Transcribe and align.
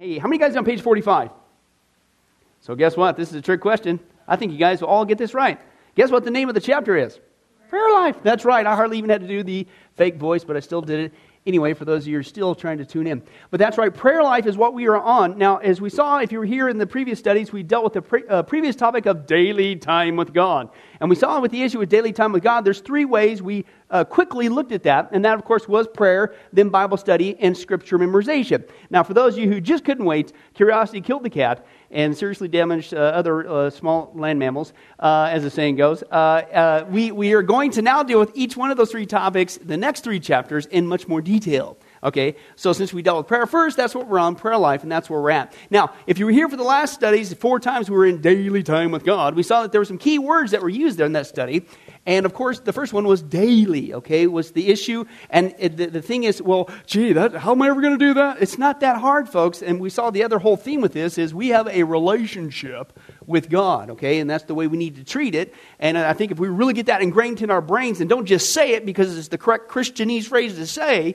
Hey, 0.00 0.16
how 0.18 0.28
many 0.28 0.38
guys 0.38 0.54
on 0.54 0.64
page 0.64 0.80
45? 0.80 1.30
So, 2.60 2.76
guess 2.76 2.96
what? 2.96 3.16
This 3.16 3.30
is 3.30 3.34
a 3.34 3.42
trick 3.42 3.60
question. 3.60 3.98
I 4.28 4.36
think 4.36 4.52
you 4.52 4.58
guys 4.58 4.80
will 4.80 4.88
all 4.88 5.04
get 5.04 5.18
this 5.18 5.34
right. 5.34 5.60
Guess 5.96 6.12
what 6.12 6.22
the 6.22 6.30
name 6.30 6.48
of 6.48 6.54
the 6.54 6.60
chapter 6.60 6.96
is? 6.96 7.18
Prayer 7.68 7.90
life. 7.94 8.22
That's 8.22 8.44
right. 8.44 8.64
I 8.64 8.76
hardly 8.76 8.96
even 8.98 9.10
had 9.10 9.22
to 9.22 9.26
do 9.26 9.42
the 9.42 9.66
fake 9.96 10.14
voice, 10.14 10.44
but 10.44 10.56
I 10.56 10.60
still 10.60 10.82
did 10.82 11.00
it 11.00 11.14
anyway 11.48 11.74
for 11.74 11.84
those 11.84 12.04
of 12.04 12.08
you 12.08 12.14
who 12.14 12.20
are 12.20 12.22
still 12.22 12.54
trying 12.54 12.78
to 12.78 12.84
tune 12.84 13.08
in. 13.08 13.22
But 13.50 13.58
that's 13.58 13.76
right, 13.76 13.92
prayer 13.92 14.22
life 14.22 14.46
is 14.46 14.56
what 14.56 14.74
we 14.74 14.86
are 14.86 14.98
on. 14.98 15.36
Now, 15.36 15.56
as 15.56 15.80
we 15.80 15.90
saw, 15.90 16.18
if 16.18 16.30
you 16.30 16.38
were 16.38 16.44
here 16.44 16.68
in 16.68 16.78
the 16.78 16.86
previous 16.86 17.18
studies, 17.18 17.52
we 17.52 17.62
dealt 17.62 17.84
with 17.84 17.94
the 17.94 18.02
pre- 18.02 18.26
uh, 18.28 18.42
previous 18.44 18.76
topic 18.76 19.06
of 19.06 19.26
daily 19.26 19.74
time 19.74 20.14
with 20.14 20.32
God. 20.32 20.68
And 21.00 21.10
we 21.10 21.16
saw 21.16 21.40
with 21.40 21.50
the 21.50 21.62
issue 21.62 21.82
of 21.82 21.88
daily 21.88 22.12
time 22.12 22.32
with 22.32 22.42
God, 22.42 22.64
there's 22.64 22.80
three 22.80 23.04
ways 23.04 23.42
we 23.42 23.64
uh, 23.90 24.04
quickly 24.04 24.48
looked 24.48 24.72
at 24.72 24.82
that. 24.84 25.08
And 25.12 25.24
that, 25.24 25.34
of 25.34 25.44
course, 25.44 25.68
was 25.68 25.86
prayer, 25.88 26.34
then 26.52 26.68
Bible 26.68 26.96
study, 26.96 27.36
and 27.40 27.56
scripture 27.56 27.98
memorization. 27.98 28.68
Now, 28.90 29.02
for 29.02 29.14
those 29.14 29.34
of 29.34 29.40
you 29.40 29.48
who 29.50 29.60
just 29.60 29.84
couldn't 29.84 30.04
wait, 30.04 30.32
curiosity 30.54 31.00
killed 31.00 31.24
the 31.24 31.30
cat 31.30 31.66
and 31.90 32.16
seriously 32.16 32.48
damaged 32.48 32.92
uh, 32.92 32.98
other 32.98 33.48
uh, 33.48 33.70
small 33.70 34.12
land 34.14 34.38
mammals, 34.38 34.74
uh, 34.98 35.28
as 35.30 35.42
the 35.42 35.50
saying 35.50 35.76
goes. 35.76 36.02
Uh, 36.10 36.14
uh, 36.14 36.86
we, 36.90 37.10
we 37.10 37.32
are 37.32 37.42
going 37.42 37.70
to 37.70 37.82
now 37.82 38.02
deal 38.02 38.18
with 38.18 38.30
each 38.34 38.56
one 38.56 38.70
of 38.70 38.76
those 38.76 38.90
three 38.90 39.06
topics, 39.06 39.56
the 39.56 39.76
next 39.76 40.04
three 40.04 40.20
chapters, 40.20 40.66
in 40.66 40.86
much 40.86 41.08
more 41.08 41.22
detail. 41.22 41.78
Okay, 42.02 42.36
so 42.54 42.72
since 42.72 42.92
we 42.92 43.02
dealt 43.02 43.18
with 43.18 43.26
prayer 43.26 43.46
first, 43.46 43.76
that's 43.76 43.94
what 43.94 44.06
we're 44.06 44.20
on, 44.20 44.36
prayer 44.36 44.56
life, 44.58 44.82
and 44.82 44.92
that's 44.92 45.10
where 45.10 45.20
we're 45.20 45.30
at. 45.30 45.52
Now, 45.70 45.92
if 46.06 46.18
you 46.18 46.26
were 46.26 46.32
here 46.32 46.48
for 46.48 46.56
the 46.56 46.62
last 46.62 46.94
studies, 46.94 47.32
four 47.34 47.58
times 47.58 47.90
we 47.90 47.96
were 47.96 48.06
in 48.06 48.20
daily 48.20 48.62
time 48.62 48.92
with 48.92 49.04
God, 49.04 49.34
we 49.34 49.42
saw 49.42 49.62
that 49.62 49.72
there 49.72 49.80
were 49.80 49.86
some 49.86 49.98
key 49.98 50.18
words 50.18 50.52
that 50.52 50.62
were 50.62 50.68
used 50.68 50.98
there 50.98 51.06
in 51.06 51.12
that 51.14 51.26
study. 51.26 51.66
And 52.08 52.24
of 52.24 52.32
course, 52.32 52.60
the 52.60 52.72
first 52.72 52.94
one 52.94 53.06
was 53.06 53.20
daily, 53.20 53.92
okay, 53.92 54.26
was 54.26 54.52
the 54.52 54.68
issue. 54.68 55.04
And 55.28 55.54
it, 55.58 55.76
the, 55.76 55.88
the 55.88 56.00
thing 56.00 56.24
is, 56.24 56.40
well, 56.40 56.70
gee, 56.86 57.12
that, 57.12 57.34
how 57.34 57.52
am 57.52 57.60
I 57.60 57.68
ever 57.68 57.82
going 57.82 57.98
to 57.98 58.02
do 58.02 58.14
that? 58.14 58.40
It's 58.40 58.56
not 58.56 58.80
that 58.80 58.96
hard, 58.96 59.28
folks. 59.28 59.60
And 59.60 59.78
we 59.78 59.90
saw 59.90 60.08
the 60.08 60.24
other 60.24 60.38
whole 60.38 60.56
theme 60.56 60.80
with 60.80 60.94
this 60.94 61.18
is 61.18 61.34
we 61.34 61.48
have 61.48 61.68
a 61.68 61.82
relationship 61.82 62.98
with 63.26 63.50
God, 63.50 63.90
okay? 63.90 64.20
And 64.20 64.30
that's 64.30 64.44
the 64.44 64.54
way 64.54 64.66
we 64.68 64.78
need 64.78 64.96
to 64.96 65.04
treat 65.04 65.34
it. 65.34 65.54
And 65.78 65.98
I 65.98 66.14
think 66.14 66.32
if 66.32 66.38
we 66.38 66.48
really 66.48 66.72
get 66.72 66.86
that 66.86 67.02
ingrained 67.02 67.42
in 67.42 67.50
our 67.50 67.60
brains 67.60 68.00
and 68.00 68.08
don't 68.08 68.24
just 68.24 68.54
say 68.54 68.72
it 68.72 68.86
because 68.86 69.18
it's 69.18 69.28
the 69.28 69.36
correct 69.36 69.70
Christianese 69.70 70.28
phrase 70.28 70.54
to 70.54 70.66
say, 70.66 71.14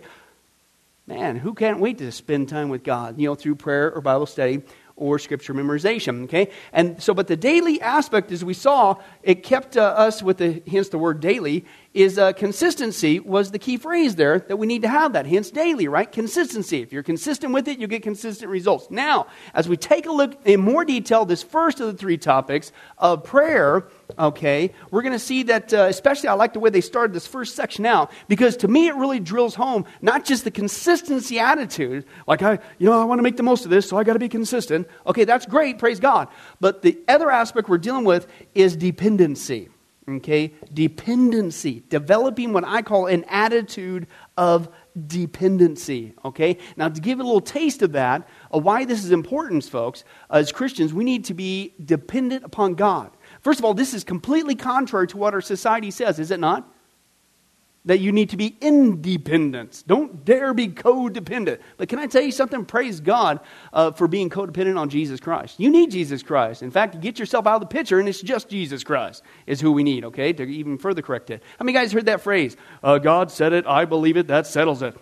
man, 1.07 1.37
who 1.37 1.55
can't 1.55 1.79
wait 1.79 1.97
to 1.97 2.11
spend 2.11 2.49
time 2.49 2.69
with 2.69 2.83
God, 2.83 3.19
you 3.19 3.27
know, 3.27 3.33
through 3.33 3.55
prayer 3.55 3.91
or 3.91 3.99
Bible 3.99 4.27
study 4.27 4.61
or 4.95 5.19
scripture 5.19 5.53
memorization. 5.53 6.23
Okay, 6.23 6.49
and 6.71 7.01
so, 7.01 7.13
but 7.13 7.27
the 7.27 7.35
daily 7.35 7.81
aspect, 7.81 8.31
as 8.31 8.43
we 8.43 8.53
saw, 8.53 8.95
it 9.21 9.43
kept 9.43 9.77
uh, 9.77 9.81
us 9.81 10.21
with 10.21 10.37
the 10.37 10.61
hence 10.69 10.89
the 10.89 10.97
word 10.97 11.19
daily 11.19 11.65
is 11.93 12.17
uh, 12.17 12.33
consistency 12.33 13.19
was 13.19 13.51
the 13.51 13.59
key 13.59 13.77
phrase 13.77 14.15
there 14.15 14.39
that 14.39 14.57
we 14.57 14.65
need 14.65 14.81
to 14.81 14.87
have 14.87 15.13
that. 15.13 15.27
Hence 15.27 15.51
daily, 15.51 15.87
right? 15.87 16.11
Consistency. 16.11 16.81
If 16.81 16.91
you're 16.91 17.03
consistent 17.03 17.53
with 17.53 17.67
it, 17.67 17.77
you 17.79 17.87
get 17.87 18.01
consistent 18.01 18.49
results. 18.49 18.87
Now, 18.89 19.27
as 19.53 19.69
we 19.69 19.77
take 19.77 20.05
a 20.07 20.11
look 20.11 20.39
in 20.45 20.59
more 20.59 20.85
detail, 20.85 21.25
this 21.25 21.43
first 21.43 21.79
of 21.79 21.87
the 21.87 21.93
three 21.93 22.17
topics 22.17 22.71
of 22.97 23.23
prayer. 23.23 23.87
Okay, 24.17 24.73
we're 24.91 25.01
going 25.01 25.13
to 25.13 25.19
see 25.19 25.43
that, 25.43 25.73
uh, 25.73 25.87
especially 25.89 26.29
I 26.29 26.33
like 26.33 26.53
the 26.53 26.59
way 26.59 26.69
they 26.69 26.81
started 26.81 27.13
this 27.13 27.25
first 27.25 27.55
section 27.55 27.85
out 27.85 28.11
because 28.27 28.57
to 28.57 28.67
me 28.67 28.87
it 28.87 28.95
really 28.95 29.19
drills 29.19 29.55
home 29.55 29.85
not 30.01 30.23
just 30.23 30.43
the 30.43 30.51
consistency 30.51 31.39
attitude, 31.39 32.05
like 32.27 32.43
I, 32.43 32.59
you 32.77 32.87
know, 32.87 33.01
I 33.01 33.05
want 33.05 33.19
to 33.19 33.23
make 33.23 33.37
the 33.37 33.43
most 33.43 33.65
of 33.65 33.71
this, 33.71 33.89
so 33.89 33.97
I 33.97 34.03
got 34.03 34.13
to 34.13 34.19
be 34.19 34.29
consistent. 34.29 34.87
Okay, 35.07 35.23
that's 35.23 35.45
great, 35.45 35.79
praise 35.79 35.99
God. 35.99 36.27
But 36.59 36.81
the 36.81 36.99
other 37.07 37.31
aspect 37.31 37.69
we're 37.69 37.77
dealing 37.77 38.05
with 38.05 38.27
is 38.53 38.75
dependency. 38.75 39.69
Okay, 40.09 40.53
dependency, 40.73 41.81
developing 41.87 42.51
what 42.51 42.65
I 42.65 42.81
call 42.81 43.07
an 43.07 43.23
attitude 43.29 44.07
of 44.35 44.67
dependency. 45.07 46.13
Okay, 46.25 46.57
now 46.75 46.89
to 46.89 46.99
give 46.99 47.21
a 47.21 47.23
little 47.23 47.39
taste 47.39 47.81
of 47.81 47.93
that, 47.93 48.27
of 48.51 48.65
why 48.65 48.83
this 48.83 49.05
is 49.05 49.11
important, 49.11 49.63
folks, 49.63 50.03
uh, 50.29 50.35
as 50.35 50.51
Christians, 50.51 50.93
we 50.93 51.05
need 51.05 51.23
to 51.25 51.33
be 51.33 51.73
dependent 51.85 52.43
upon 52.43 52.73
God. 52.73 53.11
First 53.39 53.59
of 53.59 53.65
all, 53.65 53.73
this 53.73 53.93
is 53.93 54.03
completely 54.03 54.55
contrary 54.55 55.07
to 55.07 55.17
what 55.17 55.33
our 55.33 55.41
society 55.41 55.89
says, 55.89 56.19
is 56.19 56.31
it 56.31 56.39
not? 56.39 56.69
That 57.85 57.99
you 57.99 58.11
need 58.11 58.29
to 58.29 58.37
be 58.37 58.55
independent. 58.61 59.83
Don't 59.87 60.23
dare 60.23 60.53
be 60.53 60.69
codependent. 60.69 61.59
But 61.77 61.89
can 61.89 61.99
I 61.99 62.07
tell 62.07 62.21
you 62.21 62.31
something? 62.31 62.63
Praise 62.65 63.01
God 63.01 63.41
uh, 63.73 63.91
for 63.91 64.07
being 64.07 64.29
codependent 64.29 64.79
on 64.79 64.89
Jesus 64.89 65.19
Christ. 65.19 65.59
You 65.59 65.69
need 65.69 65.91
Jesus 65.91 66.23
Christ. 66.23 66.63
In 66.63 66.71
fact, 66.71 66.99
get 67.01 67.19
yourself 67.19 67.45
out 67.45 67.55
of 67.55 67.61
the 67.61 67.67
picture, 67.67 67.99
and 67.99 68.07
it's 68.07 68.21
just 68.21 68.47
Jesus 68.47 68.83
Christ 68.83 69.21
is 69.45 69.59
who 69.59 69.71
we 69.71 69.83
need, 69.83 70.05
okay, 70.05 70.31
to 70.31 70.43
even 70.43 70.77
further 70.77 71.01
correct 71.01 71.29
it. 71.29 71.43
How 71.59 71.65
many 71.65 71.77
guys 71.77 71.91
heard 71.91 72.05
that 72.05 72.21
phrase? 72.21 72.55
Uh, 72.81 72.99
God 72.99 73.31
said 73.31 73.51
it, 73.51 73.65
I 73.67 73.85
believe 73.85 74.15
it, 74.15 74.27
that 74.27 74.47
settles 74.47 74.81
it. 74.81 74.95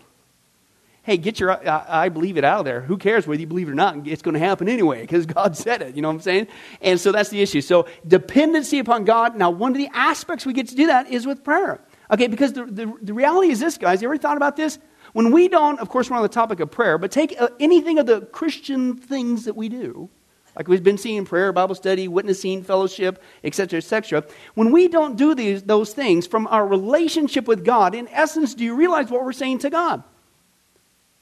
Hey, 1.04 1.18
get 1.18 1.40
your 1.40 1.52
I, 1.68 2.06
I 2.06 2.10
believe 2.10 2.38
it 2.38 2.44
out 2.44 2.60
of 2.60 2.66
there. 2.66 2.82
Who 2.82 2.98
cares 2.98 3.26
whether 3.26 3.42
you 3.42 3.48
believe 3.48 3.68
it 3.68 3.72
or 3.72 3.76
not? 3.76 4.08
It's 4.08 4.22
going 4.22 4.36
to 4.36 4.40
happen 4.40 4.70
anyway 4.70 5.02
because 5.02 5.26
God 5.26 5.58
said 5.58 5.82
it. 5.82 5.96
You 5.96 6.04
know 6.04 6.10
what 6.10 6.16
I'm 6.16 6.22
saying? 6.22 6.48
And 6.80 7.00
so 7.00 7.12
that's 7.12 7.30
the 7.30 7.42
issue. 7.42 7.62
So, 7.62 7.88
dependency 8.08 8.78
upon 8.78 9.06
God. 9.06 9.36
Now, 9.36 9.50
one 9.50 9.72
of 9.72 9.78
the 9.78 9.90
aspects 9.94 10.46
we 10.46 10.54
get 10.54 10.68
to 10.68 10.76
do 10.76 10.88
that 10.88 11.10
is 11.10 11.26
with 11.26 11.44
prayer. 11.44 11.82
Okay, 12.12 12.28
because 12.28 12.54
the, 12.54 12.66
the, 12.66 12.94
the 13.02 13.14
reality 13.14 13.52
is 13.52 13.60
this, 13.60 13.78
guys. 13.78 14.02
You 14.02 14.10
ever 14.10 14.18
thought 14.18 14.38
about 14.38 14.58
this? 14.58 14.80
When 15.14 15.32
we 15.32 15.48
don't, 15.48 15.80
of 15.80 15.90
course, 15.90 16.10
we're 16.10 16.18
on 16.18 16.24
the 16.24 16.30
topic 16.30 16.60
of 16.60 16.70
prayer, 16.70 16.98
but 16.98 17.12
take 17.12 17.40
uh, 17.40 17.50
anything 17.60 18.00
of 18.00 18.06
the 18.06 18.22
Christian 18.22 18.96
things 18.98 19.46
that 19.46 19.56
we 19.56 19.70
do, 19.70 20.10
like 20.56 20.68
we've 20.68 20.84
been 20.84 20.98
seeing 20.98 21.24
prayer, 21.24 21.54
Bible 21.54 21.76
study, 21.76 22.10
witnessing, 22.10 22.64
fellowship, 22.64 23.24
etc., 23.44 23.78
etc. 23.78 24.26
When 24.56 24.72
we 24.72 24.90
don't 24.90 25.16
do 25.16 25.34
these, 25.34 25.64
those 25.64 25.94
things 25.94 26.28
from 26.28 26.48
our 26.48 26.68
relationship 26.68 27.48
with 27.48 27.64
God, 27.64 27.96
in 27.96 28.10
essence, 28.10 28.54
do 28.54 28.66
you 28.66 28.76
realize 28.76 29.10
what 29.10 29.24
we're 29.24 29.32
saying 29.32 29.60
to 29.60 29.70
God? 29.70 30.04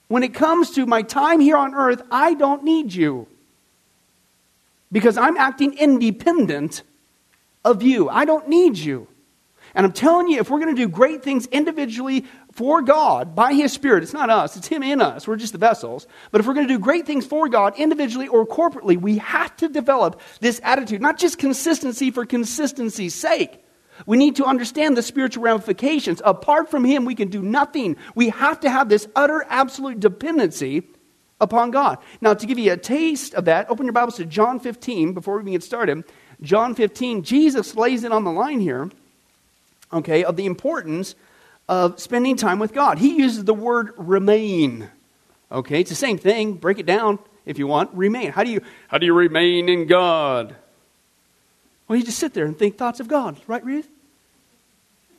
When 0.07 0.23
it 0.23 0.33
comes 0.33 0.72
to 0.72 0.88
my 0.88 1.03
time 1.03 1.39
here 1.39 1.57
on 1.57 1.75
earth, 1.75 2.01
I 2.09 2.33
don't 2.33 2.63
need 2.63 2.94
you 2.94 3.28
because 4.91 5.17
I'm 5.17 5.38
acting 5.38 5.78
independent 5.78 6.81
of 7.63 7.83
you. 7.83 8.09
I 8.09 8.25
don't 8.25 8.49
need 8.49 8.75
you. 8.78 9.07
And 9.75 9.85
I'm 9.85 9.91
telling 9.91 10.28
you, 10.28 10.40
if 10.40 10.50
we're 10.50 10.59
going 10.59 10.75
to 10.75 10.81
do 10.81 10.88
great 10.88 11.24
things 11.24 11.46
individually 11.47 12.25
for 12.52 12.81
God 12.81 13.35
by 13.35 13.53
His 13.53 13.72
Spirit, 13.72 14.03
it's 14.03 14.13
not 14.13 14.30
us, 14.30 14.57
it's 14.57 14.68
Him 14.68 14.84
in 14.84 15.02
us. 15.02 15.28
We're 15.28 15.35
just 15.35 15.53
the 15.53 15.59
vessels. 15.59 16.07
But 16.31 16.41
if 16.41 16.47
we're 16.47 16.53
going 16.53 16.68
to 16.68 16.74
do 16.74 16.80
great 16.80 17.06
things 17.06 17.25
for 17.25 17.47
God 17.47 17.78
individually 17.78 18.28
or 18.28 18.46
corporately, 18.46 19.00
we 19.00 19.18
have 19.19 19.56
to 19.58 19.69
develop 19.69 20.22
this 20.40 20.59
attitude, 20.63 21.02
not 21.02 21.18
just 21.18 21.38
consistency 21.38 22.12
for 22.12 22.25
consistency's 22.25 23.16
sake. 23.16 23.63
We 24.06 24.18
need 24.18 24.38
to 24.38 24.46
understand 24.46 24.96
the 24.96 25.03
spiritual 25.03 25.44
ramifications. 25.44 26.22
Apart 26.24 26.72
from 26.72 26.85
Him, 26.85 27.06
we 27.06 27.16
can 27.16 27.29
do 27.29 27.41
nothing. 27.41 27.97
We 28.16 28.29
have 28.29 28.59
to 28.62 28.69
have 28.69 28.90
this 28.90 29.08
utter, 29.16 29.46
absolute 29.50 30.00
dependency 30.00 30.84
upon 31.41 31.72
God. 31.72 32.00
Now, 32.22 32.34
to 32.34 32.46
give 32.46 32.59
you 32.59 32.72
a 32.72 32.78
taste 32.78 33.34
of 33.34 33.46
that, 33.46 33.69
open 33.69 33.85
your 33.85 33.94
Bibles 33.94 34.18
to 34.18 34.25
John 34.25 34.59
15 34.59 35.13
before 35.13 35.35
we 35.35 35.44
even 35.44 35.53
get 35.53 35.63
started. 35.63 36.03
John 36.41 36.75
15, 36.75 37.24
Jesus 37.24 37.75
lays 37.75 38.03
it 38.03 38.12
on 38.12 38.24
the 38.24 38.31
line 38.31 38.59
here 38.59 38.90
okay, 39.91 40.23
of 40.23 40.35
the 40.35 40.45
importance 40.45 41.16
of 41.67 42.00
spending 42.00 42.35
time 42.35 42.59
with 42.59 42.73
God. 42.73 42.97
He 42.97 43.17
uses 43.17 43.44
the 43.44 43.53
word 43.53 43.94
remain. 43.97 44.89
Okay, 45.51 45.81
it's 45.81 45.89
the 45.89 45.95
same 45.95 46.17
thing. 46.17 46.53
Break 46.53 46.79
it 46.79 46.85
down 46.85 47.19
if 47.45 47.57
you 47.57 47.67
want. 47.67 47.94
Remain. 47.94 48.31
How 48.31 48.44
do 48.44 48.51
you 48.51 48.61
how 48.88 48.97
do 48.97 49.05
you 49.05 49.13
remain 49.13 49.69
in 49.69 49.88
God? 49.88 50.55
Well, 51.88 51.97
you 51.97 52.05
just 52.05 52.19
sit 52.19 52.33
there 52.33 52.45
and 52.45 52.57
think 52.57 52.78
thoughts 52.78 52.99
of 52.99 53.07
God, 53.07 53.38
right, 53.47 53.66
Ruth? 53.66 53.89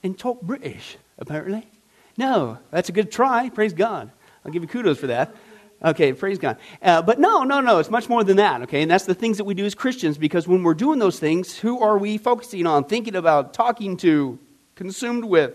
And 0.02 0.16
talk 0.16 0.40
British, 0.40 0.96
apparently. 1.18 1.66
No, 2.16 2.58
that's 2.70 2.88
a 2.88 2.92
good 2.92 3.10
try. 3.10 3.48
Praise 3.50 3.72
God. 3.72 4.10
I'll 4.44 4.52
give 4.52 4.62
you 4.62 4.68
kudos 4.68 4.98
for 4.98 5.08
that. 5.08 5.34
Okay, 5.82 6.12
praise 6.12 6.38
God. 6.38 6.58
Uh, 6.82 7.00
but 7.00 7.18
no, 7.18 7.42
no, 7.42 7.60
no, 7.60 7.78
it's 7.78 7.90
much 7.90 8.08
more 8.08 8.22
than 8.22 8.36
that, 8.36 8.62
okay? 8.62 8.82
And 8.82 8.90
that's 8.90 9.06
the 9.06 9.14
things 9.14 9.38
that 9.38 9.44
we 9.44 9.54
do 9.54 9.64
as 9.64 9.74
Christians 9.74 10.18
because 10.18 10.46
when 10.46 10.62
we're 10.62 10.74
doing 10.74 10.98
those 10.98 11.18
things, 11.18 11.58
who 11.58 11.80
are 11.80 11.96
we 11.96 12.18
focusing 12.18 12.66
on, 12.66 12.84
thinking 12.84 13.16
about, 13.16 13.54
talking 13.54 13.96
to, 13.98 14.38
consumed 14.80 15.26
with, 15.26 15.52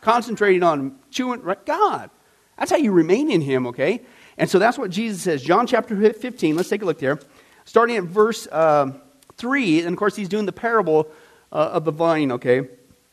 concentrating 0.00 0.62
on, 0.62 0.98
chewing, 1.10 1.42
right? 1.42 1.62
God. 1.66 2.08
That's 2.56 2.70
how 2.70 2.78
you 2.78 2.90
remain 2.90 3.30
in 3.30 3.42
Him, 3.42 3.66
okay? 3.66 4.00
And 4.38 4.48
so 4.48 4.58
that's 4.58 4.78
what 4.78 4.90
Jesus 4.90 5.20
says. 5.20 5.42
John 5.42 5.66
chapter 5.66 5.94
15, 6.10 6.56
let's 6.56 6.70
take 6.70 6.80
a 6.80 6.86
look 6.86 6.98
there. 6.98 7.20
Starting 7.66 7.98
at 7.98 8.04
verse 8.04 8.46
uh, 8.50 8.92
3, 9.36 9.80
and 9.80 9.92
of 9.92 9.96
course, 9.98 10.16
he's 10.16 10.30
doing 10.30 10.46
the 10.46 10.52
parable 10.52 11.06
uh, 11.52 11.72
of 11.74 11.84
the 11.84 11.90
vine, 11.90 12.32
okay? 12.32 12.66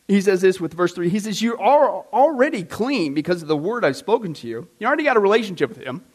He 0.07 0.21
says 0.21 0.39
this 0.39 0.61
with 0.61 0.73
verse 0.73 0.93
3. 0.93 1.09
He 1.09 1.19
says, 1.19 1.41
You 1.41 1.57
are 1.57 2.05
already 2.13 2.63
clean 2.63 3.13
because 3.13 3.41
of 3.41 3.49
the 3.49 3.57
word 3.57 3.83
I've 3.83 3.97
spoken 3.97 4.33
to 4.35 4.47
you. 4.47 4.69
You 4.79 4.87
already 4.87 5.03
got 5.03 5.17
a 5.17 5.19
relationship 5.19 5.67
with 5.67 5.79
Him. 5.79 6.05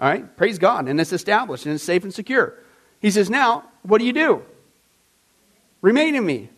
All 0.00 0.08
right? 0.08 0.36
Praise 0.36 0.58
God. 0.58 0.88
And 0.88 1.00
it's 1.00 1.12
established 1.12 1.64
and 1.64 1.76
it's 1.76 1.84
safe 1.84 2.02
and 2.02 2.12
secure. 2.12 2.58
He 3.00 3.12
says, 3.12 3.30
Now, 3.30 3.66
what 3.82 3.98
do 3.98 4.04
you 4.04 4.12
do? 4.12 4.42
Remain 5.80 6.16
in 6.16 6.26
me 6.26 6.50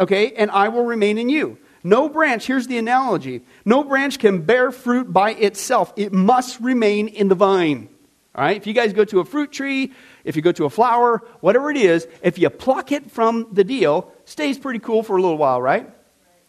okay, 0.00 0.32
and 0.32 0.50
I 0.50 0.68
will 0.68 0.84
remain 0.84 1.18
in 1.18 1.28
you. 1.28 1.58
No 1.82 2.08
branch, 2.08 2.46
here's 2.46 2.66
the 2.66 2.78
analogy 2.78 3.42
no 3.64 3.84
branch 3.84 4.18
can 4.18 4.42
bear 4.42 4.70
fruit 4.70 5.12
by 5.12 5.32
itself, 5.32 5.92
it 5.96 6.12
must 6.12 6.60
remain 6.60 7.08
in 7.08 7.28
the 7.28 7.34
vine. 7.34 7.88
All 8.34 8.44
right, 8.44 8.56
if 8.56 8.66
you 8.66 8.72
guys 8.72 8.92
go 8.92 9.04
to 9.04 9.20
a 9.20 9.24
fruit 9.24 9.50
tree, 9.50 9.92
if 10.24 10.36
you 10.36 10.42
go 10.42 10.52
to 10.52 10.64
a 10.64 10.70
flower, 10.70 11.22
whatever 11.40 11.70
it 11.70 11.76
is, 11.76 12.06
if 12.22 12.38
you 12.38 12.48
pluck 12.48 12.92
it 12.92 13.10
from 13.10 13.48
the 13.52 13.64
deal, 13.64 14.12
stays 14.24 14.56
pretty 14.56 14.78
cool 14.78 15.02
for 15.02 15.16
a 15.16 15.20
little 15.20 15.36
while, 15.36 15.60
right? 15.60 15.90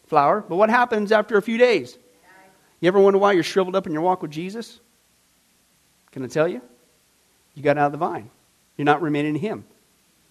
Flower. 0.06 0.46
But 0.48 0.58
what 0.58 0.70
happens 0.70 1.12
after 1.12 1.38
a 1.38 1.42
few 1.42 1.58
days? 1.58 1.98
You 2.82 2.88
ever 2.88 3.00
wonder 3.00 3.18
why 3.18 3.32
you're 3.32 3.44
shriveled 3.44 3.76
up 3.76 3.88
in 3.88 3.94
your 3.94 4.04
walk 4.04 4.22
with 4.22 4.32
Jesus? 4.32 4.80
Can 6.12 6.24
I 6.24 6.28
tell 6.28 6.48
you? 6.48 6.62
You 7.56 7.64
got 7.64 7.78
out 7.78 7.88
of 7.88 7.92
the 7.94 7.98
vine. 7.98 8.30
You're 8.78 8.86
not 8.86 9.02
remaining 9.02 9.36
in 9.36 9.42
Him. 9.42 9.66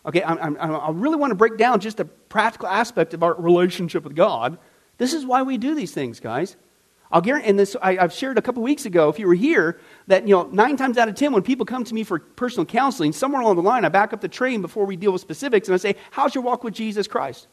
Okay, 0.07 0.23
I, 0.23 0.35
I, 0.35 0.49
I 0.49 0.91
really 0.91 1.17
want 1.17 1.31
to 1.31 1.35
break 1.35 1.59
down 1.59 1.81
just 1.81 2.01
a 2.01 2.05
practical 2.05 2.69
aspect 2.69 3.13
of 3.13 3.23
our 3.23 3.35
relationship 3.35 4.05
with 4.05 4.15
God. 4.15 4.59
This 4.99 5.13
is 5.13 5.27
why 5.27 5.43
we 5.43 5.59
do 5.59 5.75
these 5.75 5.93
things, 5.93 6.21
guys. 6.21 6.57
I'll 7.13 7.21
guarantee, 7.21 7.49
and 7.49 7.59
this 7.59 7.77
I, 7.83 7.95
have 7.95 8.13
shared 8.13 8.39
a 8.39 8.43
couple 8.43 8.63
weeks 8.63 8.87
ago, 8.87 9.09
if 9.09 9.19
you 9.19 9.27
were 9.27 9.35
here, 9.35 9.81
that 10.07 10.29
you 10.29 10.35
know 10.35 10.45
nine 10.53 10.77
times 10.77 10.97
out 10.97 11.09
of 11.09 11.17
ten, 11.17 11.33
when 11.33 11.43
people 11.43 11.67
come 11.67 11.83
to 11.85 11.95
me 11.95 12.05
for 12.05 12.21
personal 12.21 12.65
counseling, 12.65 13.13
somewhere 13.13 13.43
along 13.43 13.57
the 13.57 13.63
line, 13.63 13.85
I 13.85 13.89
back 13.89 14.13
up 14.13 14.21
the 14.21 14.29
train 14.29 14.63
before 14.63 14.87
we 14.87 14.97
deal 14.97 15.13
with 15.13 15.21
specifics, 15.21 15.69
and 15.69 15.75
I 15.75 15.79
say, 15.79 15.97
"How's 16.13 16.35
your 16.35 16.45
walk 16.45 16.63
with 16.63 16.75
Jesus 16.75 17.09
Christ?" 17.09 17.49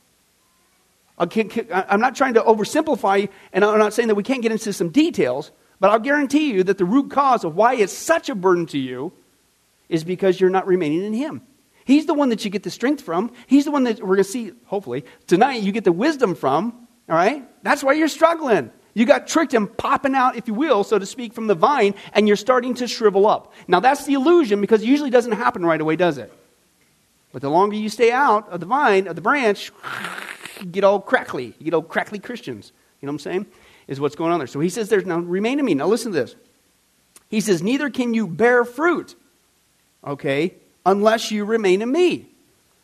I'm 1.17 1.99
not 1.99 2.15
trying 2.15 2.35
to 2.35 2.41
oversimplify, 2.41 3.29
and 3.51 3.65
I'm 3.65 3.79
not 3.79 3.93
saying 3.93 4.09
that 4.09 4.15
we 4.15 4.21
can't 4.21 4.43
get 4.43 4.51
into 4.51 4.71
some 4.71 4.89
details, 4.89 5.51
but 5.79 5.89
I'll 5.89 5.99
guarantee 5.99 6.51
you 6.51 6.63
that 6.65 6.77
the 6.77 6.85
root 6.85 7.09
cause 7.09 7.43
of 7.43 7.55
why 7.55 7.73
it's 7.73 7.93
such 7.93 8.29
a 8.29 8.35
burden 8.35 8.67
to 8.67 8.77
you 8.77 9.11
is 9.89 10.03
because 10.03 10.39
you're 10.39 10.51
not 10.51 10.67
remaining 10.67 11.03
in 11.03 11.13
Him. 11.13 11.41
He's 11.87 12.05
the 12.05 12.13
one 12.13 12.27
that 12.29 12.43
you 12.43 12.51
get 12.51 12.63
the 12.63 12.69
strength 12.69 13.01
from. 13.01 13.31
He's 13.47 13.63
the 13.63 13.71
one 13.71 13.85
that 13.85 14.01
we're 14.01 14.17
going 14.17 14.17
to 14.17 14.23
see, 14.25 14.51
hopefully, 14.65 15.05
tonight 15.25 15.63
you 15.63 15.71
get 15.71 15.85
the 15.85 15.93
wisdom 15.93 16.35
from. 16.35 16.85
All 17.07 17.15
right? 17.15 17.47
That's 17.63 17.81
why 17.81 17.93
you're 17.93 18.09
struggling. 18.09 18.71
You 18.93 19.05
got 19.05 19.25
tricked 19.25 19.53
and 19.53 19.77
popping 19.77 20.13
out, 20.13 20.35
if 20.35 20.49
you 20.49 20.53
will, 20.53 20.83
so 20.83 20.99
to 20.99 21.05
speak, 21.05 21.31
from 21.31 21.47
the 21.47 21.55
vine, 21.55 21.95
and 22.11 22.27
you're 22.27 22.35
starting 22.35 22.73
to 22.73 22.89
shrivel 22.89 23.25
up. 23.25 23.53
Now, 23.69 23.79
that's 23.79 24.05
the 24.05 24.15
illusion 24.15 24.59
because 24.59 24.81
it 24.81 24.87
usually 24.87 25.09
doesn't 25.09 25.31
happen 25.31 25.65
right 25.65 25.79
away, 25.79 25.95
does 25.95 26.17
it? 26.17 26.33
But 27.31 27.41
the 27.41 27.49
longer 27.49 27.77
you 27.77 27.87
stay 27.87 28.11
out 28.11 28.49
of 28.49 28.59
the 28.59 28.65
vine, 28.65 29.07
of 29.07 29.15
the 29.15 29.21
branch, 29.21 29.71
you 30.59 30.65
get 30.65 30.83
all 30.83 30.99
crackly. 30.99 31.55
You 31.57 31.63
get 31.63 31.73
all 31.73 31.83
crackly 31.83 32.19
Christians. 32.19 32.73
You 32.99 33.05
know 33.05 33.11
what 33.11 33.15
I'm 33.15 33.19
saying? 33.19 33.45
Is 33.87 34.01
what's 34.01 34.17
going 34.17 34.33
on 34.33 34.39
there. 34.39 34.47
So 34.47 34.59
he 34.59 34.67
says, 34.67 34.89
There's 34.89 35.05
now 35.05 35.19
remain 35.19 35.57
in 35.57 35.63
me. 35.63 35.73
Now 35.73 35.87
listen 35.87 36.11
to 36.11 36.19
this. 36.19 36.35
He 37.29 37.39
says, 37.39 37.63
Neither 37.63 37.89
can 37.89 38.13
you 38.13 38.27
bear 38.27 38.65
fruit, 38.65 39.15
okay, 40.05 40.55
unless 40.87 41.29
you 41.31 41.45
remain 41.45 41.81
in 41.83 41.91
me. 41.91 42.29